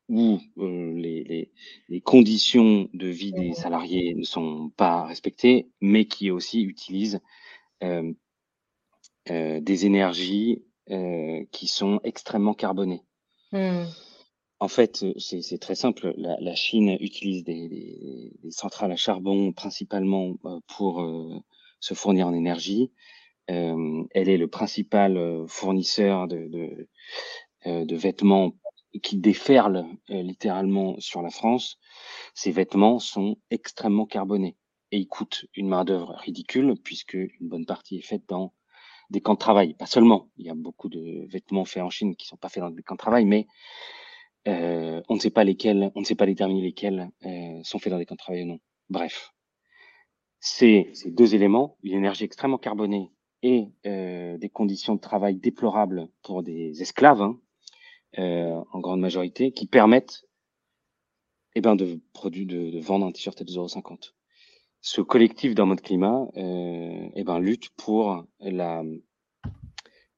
où 0.10 0.39
les, 0.57 1.51
les, 1.88 2.01
conditions 2.01 2.89
de 2.93 3.07
vie 3.07 3.32
des 3.32 3.53
salariés 3.53 4.16
ne 4.16 4.24
sont 4.24 4.72
pas 4.76 5.05
respectées, 5.05 5.70
mais 5.82 6.05
qui 6.05 6.32
aussi 6.32 6.64
utilisent 6.64 7.22
euh, 7.84 8.12
euh, 9.30 9.60
des 9.62 9.86
énergies 9.86 10.64
euh, 10.89 11.45
qui 11.51 11.68
sont 11.68 11.99
extrêmement 12.03 12.55
carbonées. 12.55 13.03
Mmh. 13.51 13.84
En 14.60 14.68
fait, 14.68 15.05
c'est 15.20 15.60
très 15.60 15.76
simple. 15.76 16.14
La, 16.18 16.38
la, 16.39 16.55
Chine 16.55 16.97
utilise 16.99 17.43
des, 17.43 17.70
des, 17.70 18.34
des, 18.43 18.51
centrales 18.51 18.91
à 18.91 18.97
charbon 18.97 19.53
principalement 19.53 20.36
pour 20.76 21.07
se 21.80 21.93
fournir 21.93 22.28
en 22.28 22.34
énergie. 22.34 22.91
elle 23.47 24.07
est 24.14 24.38
le 24.38 24.47
principal 24.49 25.45
fournisseur 25.47 26.28
de, 26.28 26.47
de, 26.47 27.86
de 27.86 27.95
vêtements 27.95 28.53
qui 29.03 29.17
déferle 29.17 29.85
euh, 30.09 30.21
littéralement 30.21 30.99
sur 30.99 31.21
la 31.21 31.29
France, 31.29 31.77
ces 32.33 32.51
vêtements 32.51 32.99
sont 32.99 33.37
extrêmement 33.51 34.05
carbonés 34.05 34.57
et 34.91 34.97
ils 34.97 35.07
coûtent 35.07 35.45
une 35.55 35.67
main-d'œuvre 35.67 36.15
ridicule 36.17 36.75
puisque 36.83 37.13
une 37.13 37.47
bonne 37.47 37.65
partie 37.65 37.97
est 37.97 38.05
faite 38.05 38.23
dans 38.27 38.53
des 39.09 39.21
camps 39.21 39.33
de 39.33 39.39
travail. 39.39 39.73
Pas 39.73 39.85
seulement, 39.85 40.29
il 40.37 40.45
y 40.45 40.49
a 40.49 40.55
beaucoup 40.55 40.89
de 40.89 41.27
vêtements 41.29 41.65
faits 41.65 41.83
en 41.83 41.89
Chine 41.89 42.15
qui 42.15 42.27
sont 42.27 42.37
pas 42.37 42.49
faits 42.49 42.63
dans 42.63 42.69
des 42.69 42.83
camps 42.83 42.95
de 42.95 42.99
travail, 42.99 43.25
mais 43.25 43.47
euh, 44.47 45.01
on 45.09 45.15
ne 45.15 45.19
sait 45.19 45.29
pas 45.29 45.43
lesquels, 45.43 45.91
on 45.95 45.99
ne 45.99 46.05
sait 46.05 46.15
pas 46.15 46.25
déterminer 46.25 46.61
lesquels 46.61 47.09
euh, 47.25 47.59
sont 47.63 47.79
faits 47.79 47.91
dans 47.91 47.99
des 47.99 48.05
camps 48.05 48.15
de 48.15 48.19
travail 48.19 48.43
ou 48.43 48.47
non. 48.47 48.59
Bref, 48.89 49.33
ces 50.39 50.91
deux 51.05 51.35
éléments, 51.35 51.77
une 51.83 51.97
énergie 51.97 52.23
extrêmement 52.23 52.57
carbonée 52.57 53.11
et 53.41 53.67
euh, 53.85 54.37
des 54.37 54.49
conditions 54.49 54.95
de 54.95 54.99
travail 54.99 55.35
déplorables 55.35 56.07
pour 56.23 56.43
des 56.43 56.81
esclaves, 56.81 57.21
hein, 57.21 57.39
euh, 58.18 58.64
en 58.72 58.80
grande 58.80 58.99
majorité, 58.99 59.51
qui 59.51 59.68
permettent 59.68 60.26
eh 61.55 61.62
ben, 61.62 61.76
de, 61.76 61.99
de, 62.24 62.43
de 62.72 62.80
vendre 62.80 63.05
un 63.05 63.12
t-shirt 63.12 63.39
à 63.41 63.43
2,50€. 63.43 64.14
Ce 64.82 65.01
collectif 65.01 65.55
dans 65.55 65.66
mode 65.66 65.82
climat 65.82 66.28
euh, 66.38 67.10
eh 67.16 67.24
ben, 67.24 67.39
lutte 67.39 67.70
pour 67.72 68.26
la, 68.39 68.84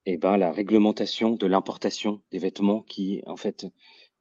eh 0.06 0.16
ben, 0.16 0.36
la 0.36 0.52
réglementation 0.52 1.32
de 1.32 1.46
l'importation 1.46 2.22
des 2.30 2.38
vêtements 2.38 2.82
qui, 2.82 3.22
en 3.26 3.36
fait, 3.36 3.66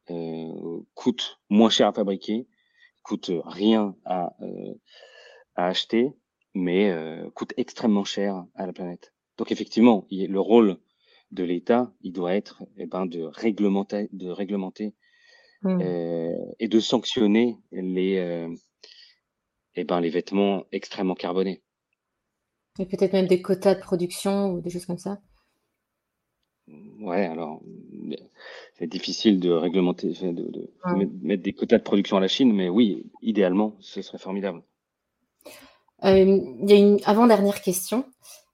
euh, 0.09 0.81
coûtent 0.95 1.39
moins 1.49 1.69
cher 1.69 1.87
à 1.87 1.93
fabriquer, 1.93 2.47
coûtent 3.03 3.31
rien 3.45 3.95
à, 4.05 4.35
euh, 4.41 4.73
à 5.55 5.67
acheter, 5.67 6.11
mais 6.53 6.89
euh, 6.91 7.29
coûtent 7.31 7.53
extrêmement 7.57 8.03
cher 8.03 8.45
à 8.55 8.65
la 8.65 8.73
planète. 8.73 9.13
Donc 9.37 9.51
effectivement, 9.51 10.05
le 10.11 10.39
rôle 10.39 10.79
de 11.31 11.43
l'État, 11.43 11.91
il 12.01 12.13
doit 12.13 12.33
être 12.33 12.63
eh 12.77 12.85
ben, 12.85 13.05
de 13.05 13.21
réglementer, 13.21 14.09
de 14.11 14.29
réglementer 14.29 14.93
mmh. 15.63 15.81
euh, 15.81 16.35
et 16.59 16.67
de 16.67 16.79
sanctionner 16.79 17.57
les, 17.71 18.17
euh, 18.17 18.53
eh 19.75 19.83
ben, 19.83 19.99
les 19.99 20.09
vêtements 20.09 20.65
extrêmement 20.71 21.15
carbonés. 21.15 21.61
Et 22.79 22.85
peut-être 22.85 23.13
même 23.13 23.27
des 23.27 23.41
quotas 23.41 23.75
de 23.75 23.81
production 23.81 24.51
ou 24.51 24.61
des 24.61 24.69
choses 24.69 24.85
comme 24.85 24.97
ça. 24.97 25.19
Ouais, 26.99 27.25
alors 27.25 27.61
c'est 28.75 28.87
difficile 28.87 29.39
de 29.39 29.51
réglementer, 29.51 30.09
de, 30.09 30.71
mettre 31.21 31.43
des 31.43 31.53
quotas 31.53 31.79
de 31.79 31.83
production 31.83 32.17
à 32.17 32.19
la 32.19 32.27
Chine, 32.27 32.53
mais 32.53 32.69
oui, 32.69 33.11
idéalement, 33.21 33.75
ce 33.79 34.01
serait 34.01 34.17
formidable. 34.17 34.63
Euh, 36.03 36.39
il 36.61 36.69
y 36.69 36.73
a 36.73 36.77
une 36.77 36.99
avant-dernière 37.05 37.61
question. 37.61 38.05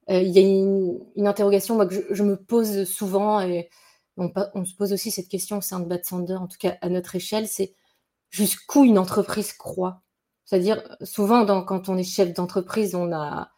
Euh, 0.10 0.22
il 0.22 0.32
y 0.32 0.40
a 0.40 0.42
une, 0.42 1.28
interrogation 1.28 1.78
que 1.86 2.14
je, 2.14 2.24
me 2.24 2.38
pose 2.38 2.86
souvent, 2.86 3.42
et 3.42 3.70
on, 4.16 4.66
se 4.66 4.76
pose 4.76 4.94
aussi 4.94 5.12
cette 5.12 5.28
question 5.28 5.58
au 5.58 5.62
sein 5.62 5.80
de 5.80 5.86
Bad 5.86 6.06
Sander, 6.06 6.36
en 6.36 6.48
tout 6.48 6.58
cas 6.60 6.78
à 6.82 6.90
notre 6.90 7.16
échelle, 7.16 7.48
c'est 7.48 7.76
jusqu'où 8.30 8.84
une 8.86 8.98
entreprise 8.98 9.54
croit? 9.54 10.02
C'est-à-dire, 10.46 10.82
souvent, 11.02 11.46
quand 11.66 11.90
on 11.90 11.98
est 11.98 12.04
chef 12.04 12.34
d'entreprise, 12.34 12.96
on 12.96 13.12
a 13.12 13.52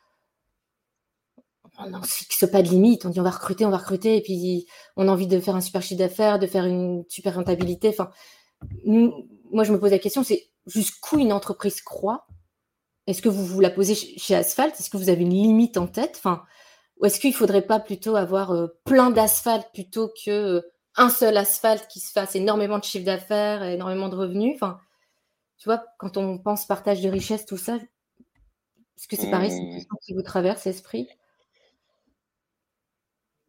on 1.80 1.90
ne 1.90 2.06
fixe 2.06 2.46
pas 2.52 2.62
de 2.62 2.68
limite, 2.68 3.06
on 3.06 3.10
dit 3.10 3.20
on 3.20 3.24
va 3.24 3.30
recruter, 3.30 3.66
on 3.66 3.70
va 3.70 3.78
recruter, 3.78 4.18
et 4.18 4.22
puis 4.22 4.68
on 4.98 5.08
a 5.08 5.12
envie 5.12 5.28
de 5.28 5.40
faire 5.40 5.56
un 5.56 5.62
super 5.62 5.82
chiffre 5.82 6.00
d'affaires, 6.00 6.40
de 6.40 6.48
faire 6.48 6.66
une 6.66 7.06
super 7.08 7.36
rentabilité. 7.36 7.90
Enfin, 7.90 8.12
moi, 8.86 9.64
je 9.64 9.72
me 9.72 9.80
pose 9.80 9.92
la 9.92 10.00
question, 10.00 10.24
c'est 10.24 10.50
jusqu'où 10.66 11.20
une 11.20 11.32
entreprise 11.32 11.82
croit? 11.82 12.28
Est-ce 13.10 13.22
que 13.22 13.30
vous 13.30 13.46
vous 13.46 13.60
la 13.62 13.70
posez 13.70 13.96
chez 13.96 14.36
Asphalt? 14.36 14.74
Est-ce 14.80 14.90
que 14.90 14.98
vous 14.98 15.10
avez 15.10 15.22
une 15.24 15.30
limite 15.32 15.78
en 15.78 15.88
tête? 15.88 16.16
Enfin, 16.18 16.44
Ou 17.00 17.06
est-ce 17.06 17.20
qu'il 17.20 17.32
ne 17.32 17.36
faudrait 17.36 17.66
pas 17.66 17.80
plutôt 17.80 18.16
avoir 18.16 18.52
euh, 18.52 18.68
plein 18.86 19.10
d'asphalte 19.12 19.68
plutôt 19.74 20.10
que 20.26 20.32
euh, 20.32 20.62
un 20.96 21.10
seul 21.10 21.38
asphalte 21.38 21.88
qui 21.88 22.00
se 22.00 22.12
fasse 22.12 22.36
énormément 22.36 22.80
de 22.80 22.84
chiffre 22.84 23.06
d'affaires, 23.06 23.64
énormément 23.64 24.10
de 24.10 24.16
revenus? 24.16 24.54
Enfin, 24.56 24.80
Tu 25.58 25.70
vois, 25.70 25.84
quand 25.98 26.18
on 26.18 26.38
pense 26.40 26.66
partage 26.68 27.02
de 27.02 27.10
richesse, 27.10 27.46
tout 27.46 27.58
ça, 27.58 27.78
est-ce 28.98 29.08
que 29.08 29.16
c'est 29.16 29.32
pareil 29.32 29.52
C'est 29.52 29.58
une 29.60 29.74
question 29.74 29.96
qui 30.06 30.14
vous 30.14 30.22
traverse 30.24 30.66
l'esprit? 30.66 31.08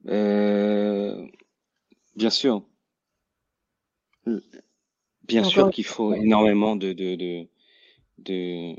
Euh, 0.08 1.26
Bien 2.16 2.30
sûr. 2.30 2.62
Bien 5.24 5.44
sûr 5.44 5.70
qu'il 5.70 5.84
faut 5.84 6.14
énormément 6.14 6.76
de, 6.76 6.92
de, 6.92 7.46
de 8.18 8.76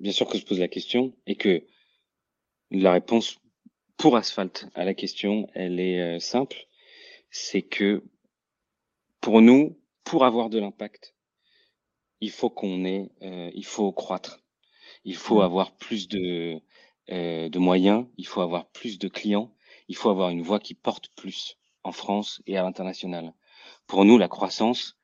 bien 0.00 0.12
sûr 0.12 0.26
que 0.26 0.38
je 0.38 0.44
pose 0.44 0.58
la 0.58 0.68
question 0.68 1.14
et 1.26 1.36
que 1.36 1.64
la 2.70 2.92
réponse 2.92 3.38
pour 3.96 4.16
Asphalt 4.16 4.68
à 4.74 4.84
la 4.84 4.94
question, 4.94 5.48
elle 5.54 5.78
est 5.78 6.00
euh, 6.00 6.18
simple. 6.18 6.66
C'est 7.30 7.62
que 7.62 8.02
pour 9.20 9.42
nous, 9.42 9.78
pour 10.04 10.24
avoir 10.24 10.48
de 10.48 10.58
l'impact, 10.58 11.14
il 12.20 12.30
faut 12.30 12.50
qu'on 12.50 12.84
ait, 12.84 13.10
euh, 13.22 13.50
il 13.54 13.64
faut 13.64 13.92
croître. 13.92 14.40
Il 15.04 15.16
faut 15.16 15.40
mmh. 15.40 15.44
avoir 15.44 15.76
plus 15.76 16.08
de, 16.08 16.60
euh, 17.10 17.48
de 17.48 17.58
moyens, 17.58 18.06
il 18.16 18.26
faut 18.26 18.40
avoir 18.40 18.70
plus 18.70 18.98
de 18.98 19.08
clients, 19.08 19.54
il 19.88 19.96
faut 19.96 20.10
avoir 20.10 20.30
une 20.30 20.42
voix 20.42 20.60
qui 20.60 20.74
porte 20.74 21.10
plus 21.14 21.56
en 21.84 21.92
France 21.92 22.42
et 22.46 22.56
à 22.56 22.62
l'international. 22.62 23.32
Pour 23.86 24.04
nous, 24.04 24.18
la 24.18 24.28
croissance, 24.28 24.98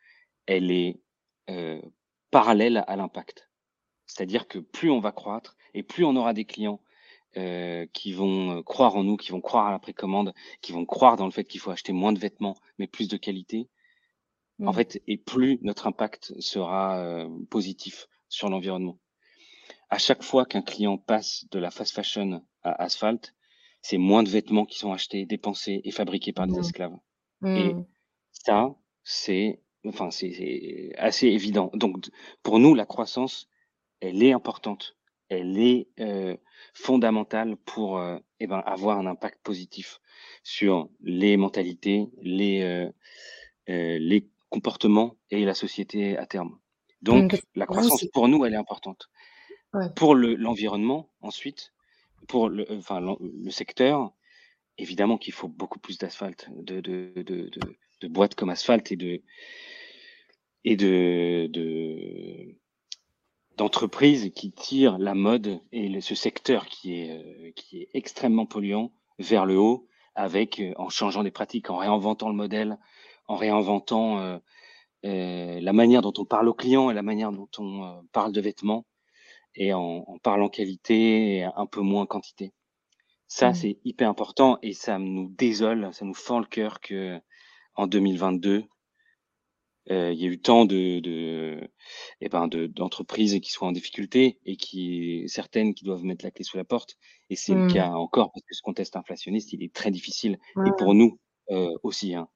elle 0.47 0.71
est 0.71 1.01
parallèle 2.31 2.85
à 2.89 2.97
l'impact. 2.97 3.46
C'est-à-dire 4.07 4.49
que 4.49 4.59
plus 4.59 4.91
on 4.91 5.01
va 5.01 5.13
croître 5.13 5.57
et 5.75 5.83
plus 5.83 6.05
on 6.05 6.17
aura 6.17 6.33
des 6.33 6.45
clients 6.45 6.81
euh, 7.37 7.87
qui 7.93 8.13
vont 8.13 8.59
euh, 8.59 8.63
croire 8.63 8.97
en 8.97 9.05
nous, 9.05 9.19
qui 9.19 9.31
vont 9.31 9.43
croire 9.43 9.67
à 9.67 9.71
la 9.71 9.79
précommande, 9.79 10.33
qui 10.63 10.73
vont 10.73 10.87
croire 10.87 11.17
dans 11.17 11.27
le 11.27 11.31
fait 11.31 11.45
qu'il 11.45 11.61
faut 11.61 11.71
acheter 11.71 11.93
moins 11.93 12.15
de 12.15 12.19
vêtements, 12.19 12.57
mais 12.79 12.87
plus 12.87 13.09
de 13.09 13.19
qualité. 13.19 13.69
En 14.63 14.71
mmh. 14.71 14.75
fait, 14.75 15.03
et 15.07 15.19
plus 15.19 15.59
notre 15.61 15.87
impact 15.87 16.33
sera 16.41 16.99
euh, 16.99 17.29
positif 17.51 18.09
sur 18.31 18.49
l'environnement. 18.49 18.99
À 19.91 19.99
chaque 19.99 20.23
fois 20.23 20.47
qu'un 20.47 20.63
client 20.63 20.97
passe 20.97 21.45
de 21.51 21.59
la 21.59 21.71
fast 21.71 21.95
fashion 21.95 22.43
à 22.63 22.83
asphalt, 22.83 23.35
c'est 23.83 23.99
moins 23.99 24.23
de 24.23 24.31
vêtements 24.31 24.65
qui 24.65 24.79
sont 24.79 24.93
achetés, 24.93 25.27
dépensés 25.27 25.83
et 25.85 25.91
fabriqués 25.91 26.33
par 26.33 26.47
des 26.47 26.57
mmh. 26.57 26.61
esclaves. 26.61 26.97
Et 27.45 27.75
mmh. 27.75 27.87
ça, 28.33 28.75
c'est, 29.05 29.61
enfin, 29.85 30.11
c'est 30.11 30.95
assez 30.97 31.27
évident. 31.27 31.71
Donc, 31.75 32.09
pour 32.43 32.59
nous, 32.59 32.75
la 32.75 32.87
croissance, 32.87 33.47
elle 34.01 34.23
est 34.23 34.33
importante, 34.33 34.97
elle 35.29 35.59
est 35.59 35.89
euh, 36.01 36.37
fondamentale 36.75 37.57
pour 37.57 37.99
euh, 37.99 38.19
eh 38.41 38.47
ben, 38.47 38.63
avoir 38.67 38.99
un 38.99 39.07
impact 39.07 39.41
positif 39.43 40.01
sur 40.43 40.89
les 41.01 41.37
mentalités, 41.37 42.07
les, 42.23 42.63
euh, 43.69 43.99
les 43.99 44.29
comportements 44.51 45.17
et 45.31 45.45
la 45.45 45.55
société 45.55 46.17
à 46.17 46.27
terme. 46.27 46.59
Donc, 47.03 47.41
la 47.55 47.67
croissance 47.67 48.05
pour 48.13 48.29
nous, 48.29 48.45
elle 48.45 48.55
est 48.55 48.59
importante. 48.59 49.11
Pour 49.95 50.15
l'environnement, 50.15 51.11
ensuite, 51.21 51.73
pour 52.29 52.49
le, 52.49 52.67
enfin, 52.71 53.01
le, 53.01 53.51
secteur, 53.51 54.13
évidemment 54.79 55.19
qu'il 55.19 55.35
faut 55.35 55.49
beaucoup 55.49 55.79
plus 55.79 55.99
d'asphalte, 55.99 56.49
de, 56.51 56.81
de, 56.81 57.13
de, 57.17 57.51
de, 58.01 58.09
boîtes 58.09 58.35
comme 58.35 58.49
asphalte 58.49 58.91
et 58.93 58.97
de, 58.97 59.23
et 60.65 60.77
de, 60.77 61.49
de, 61.51 62.57
d'entreprises 63.57 64.33
qui 64.35 64.53
tirent 64.53 64.99
la 64.99 65.15
mode 65.15 65.61
et 65.73 66.01
ce 66.01 66.15
secteur 66.15 66.67
qui 66.67 67.01
est, 67.01 67.11
euh, 67.11 67.51
qui 67.57 67.83
est 67.83 67.89
extrêmement 67.95 68.47
polluant 68.47 68.93
vers 69.19 69.47
le 69.47 69.59
haut 69.59 69.89
avec 70.15 70.61
euh, 70.61 70.73
en 70.77 70.89
changeant 70.89 71.23
des 71.23 71.31
pratiques, 71.31 71.71
en 71.71 71.77
réinventant 71.77 72.29
le 72.29 72.35
modèle, 72.35 72.79
en 73.29 73.37
réinventant 73.37 74.19
euh, 74.19 74.39
la 75.03 75.73
manière 75.73 76.03
dont 76.03 76.13
on 76.19 76.25
parle 76.25 76.49
aux 76.49 76.55
clients 76.55 76.91
et 76.91 76.95
la 76.95 77.03
manière 77.03 77.33
dont 77.33 77.49
on 77.59 78.05
parle 78.13 78.33
de 78.33 78.41
vêtements 78.41 78.85
et 79.55 79.73
en, 79.73 80.05
parlant 80.23 80.49
qualité 80.49 81.37
et 81.37 81.45
un 81.45 81.67
peu 81.67 81.81
moins 81.81 82.07
quantité. 82.07 82.53
Ça, 83.29 83.51
mmh. 83.51 83.55
c'est 83.55 83.79
hyper 83.85 84.09
important 84.09 84.59
et 84.63 84.73
ça 84.73 84.99
nous 84.99 85.29
désole, 85.29 85.91
ça 85.93 86.05
nous 86.05 86.15
fend 86.15 86.41
le 86.41 86.47
cœur 86.47 86.81
que 86.81 87.21
en 87.77 87.87
2022, 87.87 88.65
il 89.89 90.21
y 90.21 90.25
a 90.25 90.29
eu 90.29 90.39
tant 90.39 90.65
de, 90.65 91.01
de, 91.01 91.61
eh 92.21 92.29
ben 92.29 92.49
d'entreprises 92.49 93.39
qui 93.41 93.51
sont 93.51 93.67
en 93.67 93.73
difficulté 93.73 94.39
et 94.45 94.57
qui 94.57 95.25
certaines 95.27 95.75
qui 95.75 95.85
doivent 95.85 96.05
mettre 96.05 96.25
la 96.25 96.31
clé 96.31 96.45
sous 96.45 96.57
la 96.57 96.65
porte. 96.65 96.97
Et 97.31 97.37
c'est 97.37 97.55
le 97.55 97.65
Mmh. 97.67 97.73
cas 97.73 97.91
encore 97.91 98.33
parce 98.33 98.45
que 98.45 98.55
ce 98.55 98.63
contexte 98.63 98.97
inflationniste, 98.97 99.53
il 99.53 99.63
est 99.63 99.73
très 99.73 99.91
difficile 99.91 100.39
et 100.67 100.71
pour 100.79 100.95
nous 100.95 101.19
aussi. 101.83 102.15
Hein. 102.15 102.29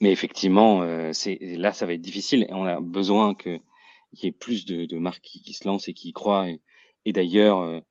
mais 0.00 0.12
effectivement, 0.12 1.12
c'est 1.12 1.38
là, 1.40 1.72
ça 1.72 1.86
va 1.86 1.92
être 1.94 2.00
difficile 2.00 2.46
et 2.48 2.52
on 2.52 2.64
a 2.64 2.80
besoin 2.80 3.34
que 3.34 3.58
qu'il 4.14 4.24
y 4.24 4.28
ait 4.28 4.32
plus 4.32 4.64
de, 4.64 4.86
de 4.86 4.98
marques 4.98 5.22
qui, 5.22 5.52
se 5.52 5.68
lancent 5.68 5.88
et 5.88 5.92
qui 5.92 6.08
y 6.08 6.12
croient. 6.12 6.48
Et, 6.48 6.60
et 7.04 7.12
d'ailleurs, 7.12 7.82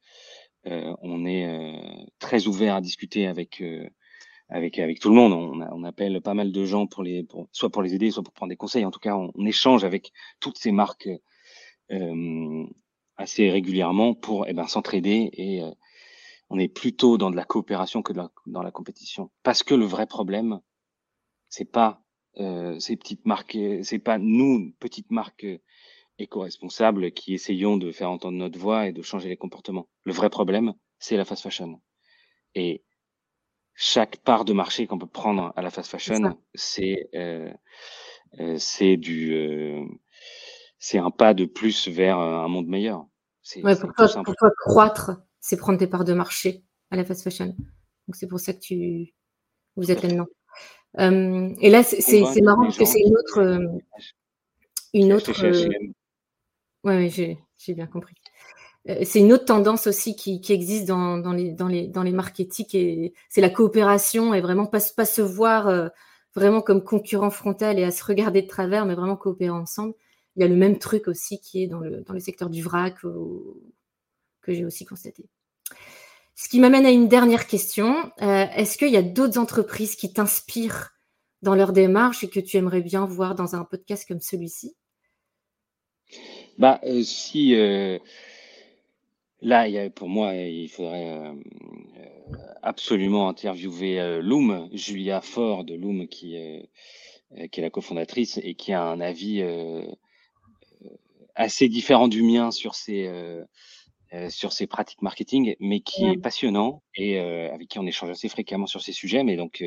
on 0.65 1.25
est 1.25 2.09
très 2.19 2.47
ouvert 2.47 2.75
à 2.75 2.81
discuter 2.81 3.27
avec 3.27 3.61
avec, 4.49 4.79
avec 4.79 4.99
tout 4.99 5.09
le 5.09 5.15
monde. 5.15 5.33
On, 5.33 5.61
on, 5.61 5.83
appelle 5.83 6.21
pas 6.21 6.33
mal 6.33 6.51
de 6.51 6.65
gens 6.65 6.87
pour 6.87 7.03
les, 7.03 7.23
pour, 7.23 7.47
soit 7.51 7.69
pour 7.69 7.81
les 7.81 7.95
aider, 7.95 8.11
soit 8.11 8.23
pour 8.23 8.33
prendre 8.33 8.49
des 8.49 8.55
conseils. 8.57 8.85
En 8.85 8.91
tout 8.91 8.99
cas, 8.99 9.15
on, 9.15 9.45
échange 9.45 9.83
avec 9.83 10.11
toutes 10.39 10.57
ces 10.57 10.71
marques 10.71 11.09
euh, 11.91 12.65
assez 13.17 13.49
régulièrement 13.49 14.13
pour 14.13 14.47
eh 14.47 14.53
ben, 14.53 14.67
s'entraider 14.67 15.29
et 15.33 15.63
euh, 15.63 15.71
on 16.49 16.59
est 16.59 16.67
plutôt 16.67 17.17
dans 17.17 17.31
de 17.31 17.35
la 17.35 17.43
coopération 17.43 18.01
que 18.01 18.13
dans 18.13 18.61
la 18.61 18.71
compétition. 18.71 19.31
Parce 19.43 19.63
que 19.63 19.75
le 19.75 19.85
vrai 19.85 20.07
problème, 20.07 20.61
c'est 21.49 21.69
pas 21.69 22.01
euh, 22.39 22.79
ces 22.79 22.95
petites 22.95 23.25
marques, 23.25 23.57
c'est 23.81 23.99
pas 23.99 24.17
nous, 24.17 24.73
petites 24.79 25.11
marques 25.11 25.47
éco-responsables 26.19 27.11
qui 27.11 27.33
essayons 27.33 27.77
de 27.77 27.91
faire 27.91 28.09
entendre 28.09 28.37
notre 28.37 28.57
voix 28.59 28.87
et 28.87 28.91
de 28.91 29.01
changer 29.01 29.29
les 29.29 29.37
comportements. 29.37 29.87
Le 30.03 30.13
vrai 30.13 30.29
problème, 30.29 30.73
c'est 30.99 31.17
la 31.17 31.25
fast 31.25 31.43
fashion. 31.43 31.81
Et 32.55 32.83
chaque 33.79 34.17
part 34.17 34.43
de 34.43 34.53
marché 34.53 34.87
qu'on 34.87 34.97
peut 34.97 35.05
prendre 35.05 35.53
à 35.55 35.61
la 35.61 35.69
fast 35.69 35.91
fashion, 35.91 36.35
c'est 36.55 37.09
euh, 37.13 37.53
euh, 38.39 38.55
c'est 38.57 38.97
du 38.97 39.35
euh, 39.35 39.85
c'est 40.79 40.97
un 40.97 41.11
pas 41.11 41.35
de 41.35 41.45
plus 41.45 41.87
vers 41.87 42.17
un 42.17 42.47
monde 42.47 42.65
meilleur. 42.65 43.05
Ouais, 43.63 43.75
pour, 43.75 43.93
toi, 43.93 44.07
pour, 44.23 44.35
toi, 44.35 44.49
croître, 44.65 45.11
c'est 45.39 45.57
prendre 45.57 45.77
des 45.77 45.85
parts 45.85 46.05
de 46.05 46.13
marché 46.13 46.63
à 46.89 46.95
la 46.95 47.05
fast 47.05 47.23
fashion. 47.23 47.55
Donc 48.07 48.15
c'est 48.15 48.27
pour 48.27 48.39
ça 48.39 48.53
que 48.53 48.59
tu 48.59 49.13
vous 49.75 49.91
êtes 49.91 50.01
là-dedans. 50.01 50.27
Euh, 50.99 51.53
et 51.61 51.69
là, 51.69 51.83
c'est 51.83 52.41
marrant 52.41 52.63
parce 52.63 52.79
que 52.79 52.85
c'est 52.85 52.99
une 52.99 53.15
autre 53.15 53.79
une 54.93 55.13
autre. 55.13 55.39
Ouais, 56.83 56.97
ouais 56.97 57.37
j'ai 57.59 57.73
bien 57.75 57.85
compris. 57.85 58.15
Euh, 58.89 58.99
c'est 59.03 59.19
une 59.19 59.33
autre 59.33 59.45
tendance 59.45 59.87
aussi 59.87 60.15
qui, 60.15 60.41
existe 60.49 60.85
dans, 60.85 61.17
les, 61.33 61.51
dans, 61.51 62.03
marketing 62.11 62.65
et 62.73 63.13
c'est 63.29 63.41
la 63.41 63.49
coopération 63.49 64.33
et 64.33 64.41
vraiment 64.41 64.65
pas, 64.65 64.79
se 64.79 65.21
voir 65.21 65.67
euh, 65.67 65.89
vraiment 66.35 66.61
comme 66.61 66.83
concurrent 66.83 67.31
frontal 67.31 67.79
et 67.79 67.83
à 67.83 67.91
se 67.91 68.03
regarder 68.03 68.41
de 68.41 68.47
travers, 68.47 68.85
mais 68.85 68.95
vraiment 68.95 69.17
coopérer 69.17 69.51
ensemble. 69.51 69.93
Il 70.35 70.41
y 70.41 70.45
a 70.45 70.47
le 70.47 70.55
même 70.55 70.77
truc 70.77 71.07
aussi 71.07 71.39
qui 71.39 71.63
est 71.63 71.67
dans 71.67 71.79
le, 71.79 72.01
dans 72.01 72.13
le 72.13 72.19
secteur 72.19 72.49
du 72.49 72.61
vrac 72.61 72.95
que 73.01 74.53
j'ai 74.53 74.65
aussi 74.65 74.85
constaté. 74.85 75.25
Ce 76.35 76.47
qui 76.47 76.59
m'amène 76.59 76.85
à 76.85 76.91
une 76.91 77.07
dernière 77.07 77.47
question. 77.47 78.11
Euh, 78.21 78.45
est-ce 78.55 78.77
qu'il 78.77 78.91
y 78.91 78.97
a 78.97 79.01
d'autres 79.01 79.39
entreprises 79.39 79.95
qui 79.95 80.13
t'inspirent 80.13 80.91
dans 81.41 81.55
leur 81.55 81.73
démarche 81.73 82.23
et 82.23 82.29
que 82.29 82.39
tu 82.39 82.57
aimerais 82.57 82.81
bien 82.81 83.05
voir 83.05 83.33
dans 83.33 83.55
un 83.55 83.63
podcast 83.63 84.07
comme 84.07 84.21
celui-ci? 84.21 84.75
Bah, 86.59 86.79
si 87.03 87.55
Là, 89.41 89.67
il 89.67 89.73
y 89.73 89.77
a, 89.77 89.89
pour 89.89 90.09
moi, 90.09 90.33
il 90.33 90.67
faudrait 90.67 91.09
euh, 91.09 91.31
euh, 91.31 92.37
absolument 92.63 93.29
interviewer 93.29 93.99
euh, 93.99 94.21
Loom, 94.21 94.67
Julia 94.73 95.21
Ford 95.21 95.63
de 95.63 95.75
Loom, 95.75 96.07
qui, 96.07 96.35
qui 97.51 97.59
est 97.59 97.63
la 97.63 97.69
cofondatrice 97.69 98.39
et 98.41 98.55
qui 98.55 98.73
a 98.73 98.83
un 98.83 98.99
avis 98.99 99.43
assez 101.35 101.69
différent 101.69 102.07
du 102.07 102.23
mien 102.23 102.51
sur 102.51 102.73
ses, 102.73 103.11
sur 104.29 104.53
ses 104.53 104.65
pratiques 104.65 105.01
marketing, 105.01 105.55
mais 105.59 105.81
qui 105.81 106.05
est 106.05 106.17
passionnant 106.17 106.81
et 106.95 107.19
avec 107.19 107.67
qui 107.67 107.79
on 107.79 107.85
échange 107.85 108.09
assez 108.09 108.29
fréquemment 108.29 108.65
sur 108.65 108.81
ces 108.81 108.93
sujets. 108.93 109.23
Mais 109.23 109.35
donc, 109.35 109.63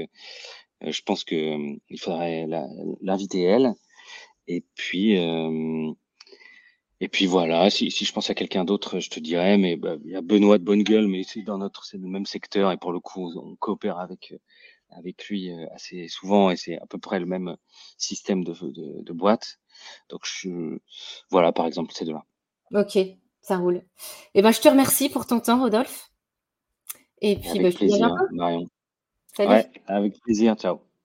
je 0.81 1.03
pense 1.03 1.23
que 1.23 1.77
il 1.91 2.01
faudrait 2.01 2.47
l'inviter 3.03 3.43
elle. 3.43 3.75
Et 4.49 4.65
puis, 4.75 5.17
et 7.01 7.09
puis 7.09 7.27
voilà, 7.27 7.71
si, 7.71 7.91
si 7.91 8.05
je 8.05 8.13
pense 8.13 8.31
à 8.31 8.35
quelqu'un 8.35 8.65
d'autre, 8.65 9.01
je 9.01 9.11
te 9.11 9.21
dirais, 9.21 9.57
mais 9.57 9.77
bah, 9.77 9.97
il 10.05 10.11
y 10.11 10.17
a 10.17 10.21
Benoît 10.21 10.59
de 10.59 10.65
Bonne 10.65 10.83
Gueule, 10.83 11.09
mais 11.09 11.23
c'est 11.23 11.43
dans 11.43 11.59
notre, 11.59 11.85
c'est 11.85 11.99
le 11.99 12.07
même 12.07 12.27
secteur 12.27 12.71
et 12.73 12.77
pour 12.77 12.93
le 12.93 13.01
coup, 13.01 13.33
on 13.37 13.57
coopère 13.57 13.99
avec 13.99 14.35
avec 14.91 15.29
lui 15.29 15.51
euh, 15.51 15.67
assez 15.73 16.09
souvent 16.09 16.51
et 16.51 16.57
c'est 16.57 16.79
à 16.79 16.87
peu 16.87 16.99
près 16.99 17.21
le 17.21 17.27
même 17.27 17.57
système 17.97 18.45
de, 18.45 18.53
de, 18.53 19.03
de 19.03 19.13
boîte. 19.13 19.61
Donc 20.09 20.23
je, 20.25 20.79
voilà, 21.31 21.53
par 21.53 21.67
exemple, 21.67 21.93
ces 21.95 22.05
deux-là. 22.05 22.25
Ok, 22.75 22.99
ça 23.41 23.57
roule. 23.57 23.77
Et 23.77 23.85
eh 24.35 24.43
ben, 24.43 24.53
je 24.53 24.61
te 24.61 24.69
remercie 24.69 25.09
pour 25.09 25.27
ton 25.27 25.41
temps, 25.41 25.61
Rodolphe. 25.61 26.11
Et 27.23 27.37
puis, 27.37 27.51
avec 27.51 27.63
bah, 27.63 27.79
plaisir, 27.79 28.15
Marion. 28.33 28.67
Salut. 29.37 29.51
Ouais, 29.51 29.71
avec 29.87 30.21
plaisir. 30.21 30.55
Ciao. 30.57 30.81